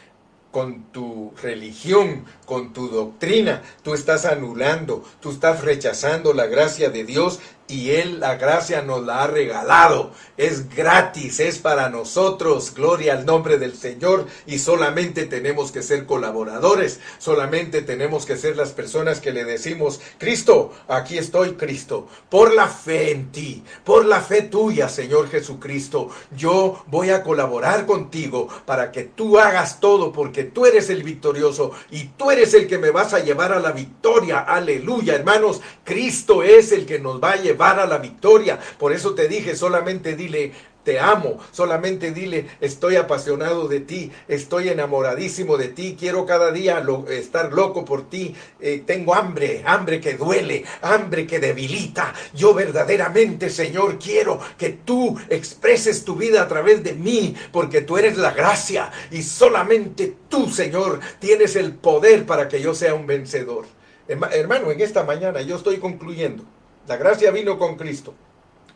con 0.50 0.84
tu 0.92 1.32
religión, 1.42 2.24
con 2.44 2.72
tu 2.72 2.88
doctrina, 2.88 3.62
tú 3.82 3.94
estás 3.94 4.24
anulando, 4.24 5.04
tú 5.20 5.30
estás 5.30 5.62
rechazando 5.62 6.32
la 6.32 6.46
gracia 6.46 6.90
de 6.90 7.04
Dios 7.04 7.40
y 7.66 7.92
Él 7.92 8.20
la 8.20 8.36
gracia 8.36 8.82
nos 8.82 9.04
la 9.04 9.22
ha 9.22 9.26
regalado. 9.26 10.12
Es 10.36 10.68
gratis, 10.68 11.40
es 11.40 11.58
para 11.58 11.88
nosotros. 11.88 12.74
Gloria 12.74 13.14
al 13.14 13.24
nombre 13.24 13.56
del 13.56 13.74
Señor. 13.74 14.26
Y 14.46 14.58
solamente 14.58 15.24
tenemos 15.24 15.72
que 15.72 15.82
ser 15.82 16.04
colaboradores. 16.04 17.00
Solamente 17.18 17.80
tenemos 17.80 18.26
que 18.26 18.36
ser 18.36 18.56
las 18.56 18.72
personas 18.72 19.20
que 19.20 19.32
le 19.32 19.44
decimos, 19.44 20.00
Cristo, 20.18 20.72
aquí 20.88 21.16
estoy, 21.16 21.54
Cristo. 21.54 22.06
Por 22.28 22.52
la 22.52 22.68
fe 22.68 23.12
en 23.12 23.32
ti, 23.32 23.64
por 23.84 24.04
la 24.04 24.20
fe 24.20 24.42
tuya, 24.42 24.88
Señor 24.88 25.30
Jesucristo. 25.30 26.10
Yo 26.36 26.84
voy 26.88 27.10
a 27.10 27.22
colaborar 27.22 27.86
contigo 27.86 28.48
para 28.66 28.92
que 28.92 29.04
tú 29.04 29.38
hagas 29.38 29.80
todo 29.80 30.12
porque 30.12 30.44
tú 30.44 30.66
eres 30.66 30.90
el 30.90 31.02
victorioso 31.02 31.72
y 31.90 32.04
tú 32.08 32.30
eres 32.34 32.52
el 32.54 32.66
que 32.66 32.78
me 32.78 32.90
vas 32.90 33.14
a 33.14 33.20
llevar 33.20 33.52
a 33.52 33.60
la 33.60 33.72
victoria. 33.72 34.40
Aleluya, 34.40 35.14
hermanos. 35.14 35.60
Cristo 35.82 36.42
es 36.42 36.72
el 36.72 36.84
que 36.84 36.98
nos 36.98 37.22
va 37.22 37.32
a 37.32 37.36
llevar 37.36 37.80
a 37.80 37.86
la 37.86 37.98
victoria. 37.98 38.58
Por 38.78 38.92
eso 38.92 39.14
te 39.14 39.28
dije, 39.28 39.56
solamente 39.56 40.16
dile, 40.16 40.52
te 40.84 41.00
amo, 41.00 41.38
solamente 41.50 42.12
dile, 42.12 42.46
estoy 42.60 42.96
apasionado 42.96 43.66
de 43.68 43.80
ti, 43.80 44.12
estoy 44.28 44.68
enamoradísimo 44.68 45.56
de 45.56 45.68
ti, 45.68 45.96
quiero 45.98 46.26
cada 46.26 46.52
día 46.52 46.84
estar 47.08 47.52
loco 47.52 47.84
por 47.84 48.08
ti, 48.08 48.34
eh, 48.60 48.82
tengo 48.86 49.14
hambre, 49.14 49.62
hambre 49.66 50.00
que 50.00 50.14
duele, 50.14 50.64
hambre 50.82 51.26
que 51.26 51.40
debilita. 51.40 52.12
Yo 52.34 52.54
verdaderamente, 52.54 53.50
Señor, 53.50 53.98
quiero 53.98 54.38
que 54.58 54.70
tú 54.70 55.18
expreses 55.28 56.04
tu 56.04 56.16
vida 56.16 56.42
a 56.42 56.48
través 56.48 56.84
de 56.84 56.92
mí, 56.92 57.34
porque 57.50 57.80
tú 57.80 57.96
eres 57.96 58.18
la 58.18 58.32
gracia 58.32 58.92
y 59.10 59.22
solamente 59.22 60.14
tú, 60.28 60.50
Señor, 60.50 61.00
tienes 61.18 61.56
el 61.56 61.74
poder 61.74 62.26
para 62.26 62.48
que 62.48 62.60
yo 62.60 62.74
sea 62.74 62.94
un 62.94 63.06
vencedor. 63.06 63.66
Hermano, 64.06 64.70
en 64.70 64.80
esta 64.82 65.02
mañana 65.02 65.40
yo 65.40 65.56
estoy 65.56 65.78
concluyendo. 65.78 66.44
La 66.86 66.98
gracia 66.98 67.30
vino 67.30 67.58
con 67.58 67.76
Cristo. 67.76 68.14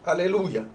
Aleluya. 0.04 0.66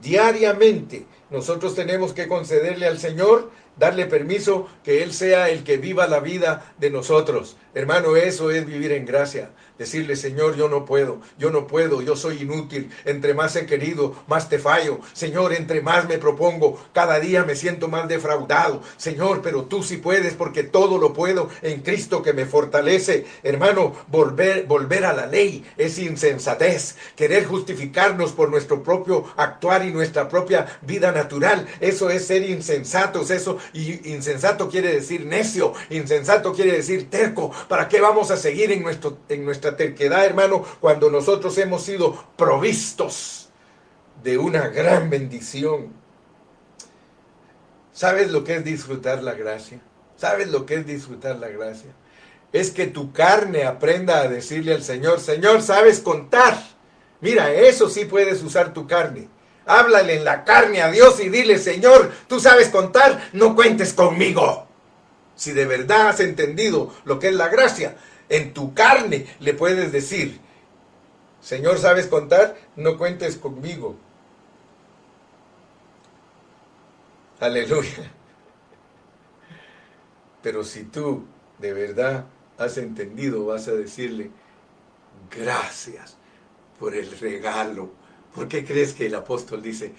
Diariamente 0.00 1.06
nosotros 1.30 1.74
tenemos 1.74 2.12
que 2.12 2.28
concederle 2.28 2.86
al 2.86 2.98
Señor, 2.98 3.50
darle 3.76 4.06
permiso 4.06 4.68
que 4.84 5.02
Él 5.02 5.12
sea 5.12 5.48
el 5.48 5.64
que 5.64 5.78
viva 5.78 6.06
la 6.06 6.20
vida 6.20 6.72
de 6.78 6.90
nosotros. 6.90 7.56
Hermano, 7.74 8.16
eso 8.16 8.50
es 8.50 8.66
vivir 8.66 8.92
en 8.92 9.06
gracia. 9.06 9.50
Decirle, 9.78 10.16
Señor, 10.16 10.56
yo 10.56 10.68
no 10.68 10.84
puedo, 10.84 11.20
yo 11.38 11.50
no 11.50 11.66
puedo, 11.66 12.02
yo 12.02 12.14
soy 12.14 12.42
inútil. 12.42 12.90
Entre 13.04 13.34
más 13.34 13.56
he 13.56 13.66
querido, 13.66 14.14
más 14.26 14.48
te 14.48 14.58
fallo. 14.58 15.00
Señor, 15.12 15.52
entre 15.52 15.80
más 15.80 16.08
me 16.08 16.18
propongo, 16.18 16.78
cada 16.92 17.18
día 17.18 17.44
me 17.44 17.56
siento 17.56 17.88
más 17.88 18.06
defraudado. 18.08 18.82
Señor, 18.96 19.40
pero 19.42 19.64
tú 19.64 19.82
sí 19.82 19.96
puedes 19.96 20.34
porque 20.34 20.62
todo 20.62 20.98
lo 20.98 21.12
puedo 21.12 21.48
en 21.62 21.80
Cristo 21.80 22.22
que 22.22 22.32
me 22.32 22.46
fortalece. 22.46 23.26
Hermano, 23.42 23.94
volver, 24.08 24.66
volver 24.66 25.04
a 25.04 25.12
la 25.12 25.26
ley 25.26 25.64
es 25.76 25.98
insensatez. 25.98 26.96
Querer 27.16 27.46
justificarnos 27.46 28.32
por 28.32 28.50
nuestro 28.50 28.82
propio 28.82 29.24
actuar 29.36 29.84
y 29.84 29.92
nuestra 29.92 30.28
propia 30.28 30.66
vida 30.82 31.12
natural. 31.12 31.66
Eso 31.80 32.10
es 32.10 32.26
ser 32.26 32.48
insensatos. 32.48 33.30
Eso, 33.30 33.58
y 33.72 34.10
insensato 34.12 34.68
quiere 34.68 34.92
decir 34.92 35.26
necio. 35.26 35.72
Insensato 35.90 36.52
quiere 36.52 36.72
decir 36.72 37.10
terco. 37.10 37.50
¿Para 37.68 37.88
qué 37.88 38.00
vamos 38.00 38.30
a 38.30 38.36
seguir 38.36 38.70
en, 38.72 38.82
nuestro, 38.82 39.18
en 39.28 39.44
nuestra 39.62 39.76
terquedad, 39.76 40.26
hermano, 40.26 40.64
cuando 40.80 41.08
nosotros 41.08 41.56
hemos 41.58 41.84
sido 41.84 42.24
provistos 42.36 43.48
de 44.24 44.36
una 44.36 44.66
gran 44.68 45.08
bendición. 45.08 45.92
¿Sabes 47.92 48.32
lo 48.32 48.42
que 48.42 48.56
es 48.56 48.64
disfrutar 48.64 49.22
la 49.22 49.34
gracia? 49.34 49.80
¿Sabes 50.16 50.48
lo 50.48 50.66
que 50.66 50.76
es 50.76 50.86
disfrutar 50.86 51.36
la 51.36 51.48
gracia? 51.48 51.92
Es 52.52 52.72
que 52.72 52.86
tu 52.86 53.12
carne 53.12 53.64
aprenda 53.64 54.18
a 54.20 54.28
decirle 54.28 54.74
al 54.74 54.82
Señor, 54.82 55.20
Señor, 55.20 55.62
¿sabes 55.62 56.00
contar? 56.00 56.60
Mira, 57.20 57.52
eso 57.52 57.88
sí 57.88 58.04
puedes 58.04 58.42
usar 58.42 58.72
tu 58.72 58.88
carne. 58.88 59.28
Háblale 59.64 60.16
en 60.16 60.24
la 60.24 60.42
carne 60.42 60.82
a 60.82 60.90
Dios 60.90 61.20
y 61.20 61.28
dile, 61.28 61.58
Señor, 61.58 62.10
tú 62.26 62.40
sabes 62.40 62.68
contar, 62.68 63.30
no 63.32 63.54
cuentes 63.54 63.92
conmigo. 63.92 64.66
Si 65.36 65.52
de 65.52 65.66
verdad 65.66 66.08
has 66.08 66.20
entendido 66.20 66.92
lo 67.04 67.20
que 67.20 67.28
es 67.28 67.34
la 67.34 67.48
gracia, 67.48 67.96
en 68.32 68.54
tu 68.54 68.72
carne 68.72 69.26
le 69.40 69.52
puedes 69.52 69.92
decir, 69.92 70.40
Señor, 71.42 71.78
¿sabes 71.78 72.06
contar? 72.06 72.56
No 72.76 72.96
cuentes 72.96 73.36
conmigo. 73.36 73.94
Aleluya. 77.40 78.10
Pero 80.42 80.64
si 80.64 80.84
tú 80.84 81.26
de 81.58 81.74
verdad 81.74 82.24
has 82.56 82.78
entendido, 82.78 83.44
vas 83.44 83.68
a 83.68 83.72
decirle, 83.72 84.30
gracias 85.30 86.16
por 86.78 86.94
el 86.94 87.18
regalo. 87.18 87.90
¿Por 88.34 88.48
qué 88.48 88.64
crees 88.64 88.94
que 88.94 89.06
el 89.06 89.14
apóstol 89.14 89.60
dice, 89.60 89.92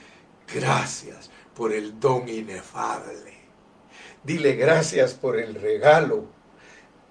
gracias 0.51 1.29
por 1.53 1.71
el 1.71 1.99
don 1.99 2.27
inefable? 2.27 3.31
Dile 4.23 4.55
gracias 4.55 5.13
por 5.13 5.39
el 5.39 5.53
regalo 5.53 6.25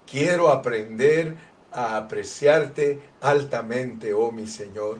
Quiero 0.09 0.49
aprender 0.49 1.35
a 1.71 1.97
apreciarte 1.97 2.99
altamente, 3.21 4.13
oh 4.13 4.31
mi 4.31 4.47
Señor. 4.47 4.99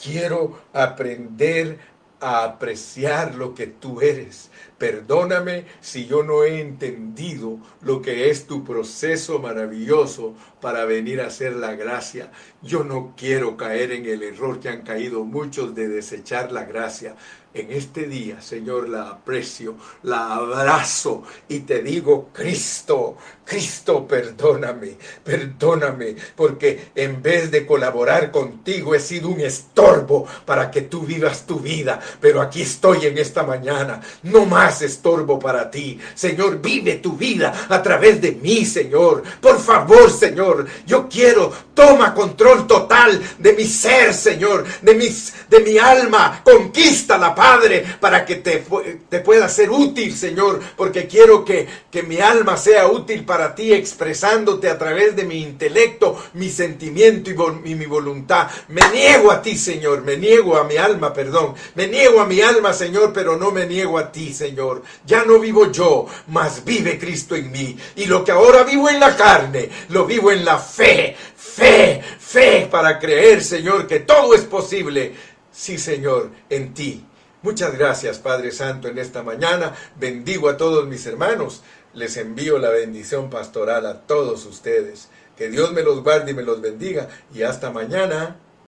Quiero 0.00 0.60
aprender 0.72 1.78
a 2.20 2.44
apreciar 2.44 3.34
lo 3.34 3.54
que 3.54 3.66
tú 3.66 4.00
eres. 4.00 4.50
Perdóname 4.76 5.66
si 5.80 6.06
yo 6.06 6.22
no 6.22 6.42
he 6.42 6.60
entendido 6.60 7.58
lo 7.80 8.02
que 8.02 8.30
es 8.30 8.46
tu 8.46 8.64
proceso 8.64 9.38
maravilloso 9.38 10.34
para 10.60 10.84
venir 10.84 11.20
a 11.20 11.26
hacer 11.26 11.54
la 11.54 11.74
gracia. 11.74 12.32
Yo 12.62 12.84
no 12.84 13.14
quiero 13.16 13.56
caer 13.56 13.92
en 13.92 14.06
el 14.06 14.22
error 14.22 14.60
que 14.60 14.68
han 14.68 14.82
caído 14.82 15.24
muchos 15.24 15.74
de 15.74 15.88
desechar 15.88 16.50
la 16.52 16.64
gracia. 16.64 17.14
En 17.54 17.72
este 17.72 18.06
día, 18.06 18.42
Señor, 18.42 18.90
la 18.90 19.08
aprecio, 19.08 19.76
la 20.02 20.34
abrazo 20.34 21.22
y 21.48 21.60
te 21.60 21.82
digo, 21.82 22.28
Cristo, 22.30 23.16
Cristo, 23.48 24.06
perdóname, 24.06 24.98
perdóname, 25.24 26.14
porque 26.36 26.90
en 26.94 27.22
vez 27.22 27.50
de 27.50 27.64
colaborar 27.64 28.30
contigo 28.30 28.94
he 28.94 29.00
sido 29.00 29.30
un 29.30 29.40
estorbo 29.40 30.26
para 30.44 30.70
que 30.70 30.82
tú 30.82 31.00
vivas 31.00 31.46
tu 31.46 31.58
vida. 31.58 31.98
Pero 32.20 32.42
aquí 32.42 32.60
estoy 32.60 33.06
en 33.06 33.16
esta 33.16 33.42
mañana, 33.44 34.02
no 34.24 34.44
más 34.44 34.82
estorbo 34.82 35.38
para 35.38 35.70
ti. 35.70 35.98
Señor, 36.14 36.60
vive 36.60 36.96
tu 36.96 37.16
vida 37.16 37.66
a 37.70 37.82
través 37.82 38.20
de 38.20 38.32
mí, 38.32 38.66
Señor. 38.66 39.22
Por 39.40 39.58
favor, 39.58 40.10
Señor, 40.10 40.66
yo 40.86 41.08
quiero, 41.08 41.50
toma 41.72 42.12
control 42.12 42.66
total 42.66 43.18
de 43.38 43.54
mi 43.54 43.64
ser, 43.64 44.12
Señor, 44.12 44.66
de, 44.82 44.94
mis, 44.94 45.32
de 45.48 45.60
mi 45.60 45.78
alma. 45.78 46.42
Conquístala, 46.44 47.34
Padre, 47.38 47.84
para 48.00 48.26
que 48.26 48.34
te, 48.34 48.64
te 49.08 49.20
pueda 49.20 49.48
ser 49.48 49.70
útil, 49.70 50.12
Señor, 50.12 50.58
porque 50.76 51.06
quiero 51.06 51.44
que, 51.44 51.68
que 51.88 52.02
mi 52.02 52.18
alma 52.18 52.56
sea 52.56 52.88
útil 52.88 53.24
para 53.24 53.54
ti, 53.54 53.72
expresándote 53.72 54.68
a 54.68 54.76
través 54.76 55.14
de 55.14 55.22
mi 55.22 55.40
intelecto, 55.40 56.20
mi 56.34 56.50
sentimiento 56.50 57.30
y, 57.30 57.74
mi 57.76 57.86
voluntad. 57.86 58.48
Me 58.66 58.82
niego 58.88 59.30
a 59.30 59.40
ti, 59.40 59.56
Señor, 59.56 60.02
me 60.02 60.16
niego 60.16 60.56
a 60.56 60.64
mi 60.64 60.78
alma, 60.78 61.12
perdón. 61.12 61.54
Me 61.76 61.86
niego 61.86 62.20
a 62.20 62.26
mi 62.26 62.40
alma, 62.40 62.72
Señor, 62.72 63.12
pero 63.12 63.36
no 63.36 63.52
me 63.52 63.66
niego 63.66 63.98
a 63.98 64.10
ti, 64.10 64.34
Señor. 64.34 64.82
Ya 65.06 65.24
no 65.24 65.38
vivo 65.38 65.70
yo, 65.70 66.06
mas 66.26 66.64
vive 66.64 66.98
Cristo 66.98 67.36
en 67.36 67.52
mí. 67.52 67.78
Y 67.94 68.06
lo 68.06 68.24
que 68.24 68.32
ahora 68.32 68.64
vivo 68.64 68.88
en 68.88 68.98
la 68.98 69.16
carne, 69.16 69.70
lo 69.90 70.06
vivo 70.06 70.32
en 70.32 70.44
la 70.44 70.58
fe. 70.58 71.16
Fe, 71.36 72.02
fe 72.18 72.66
para 72.68 72.98
creer, 72.98 73.44
Señor, 73.44 73.86
que 73.86 74.00
todo 74.00 74.34
es 74.34 74.42
posible. 74.42 75.14
Sí, 75.52 75.78
Señor, 75.78 76.32
en 76.50 76.74
ti. 76.74 77.04
Muchas 77.48 77.78
gracias, 77.78 78.18
Padre 78.18 78.52
Santo, 78.52 78.88
en 78.88 78.98
esta 78.98 79.22
mañana. 79.22 79.74
Bendigo 79.98 80.50
a 80.50 80.58
todos 80.58 80.86
mis 80.86 81.06
hermanos 81.06 81.62
les 81.94 82.18
envío 82.18 82.58
la 82.58 82.68
bendición 82.68 83.30
pastoral 83.30 83.86
a 83.86 84.02
todos 84.02 84.44
ustedes. 84.44 85.08
Que 85.34 85.48
Dios 85.48 85.72
me 85.72 85.82
los 85.82 86.02
guarde 86.02 86.32
y 86.32 86.34
me 86.34 86.42
los 86.42 86.60
bendiga. 86.60 87.08
Y 87.34 87.44
hasta 87.44 87.70
mañana. 87.70 88.36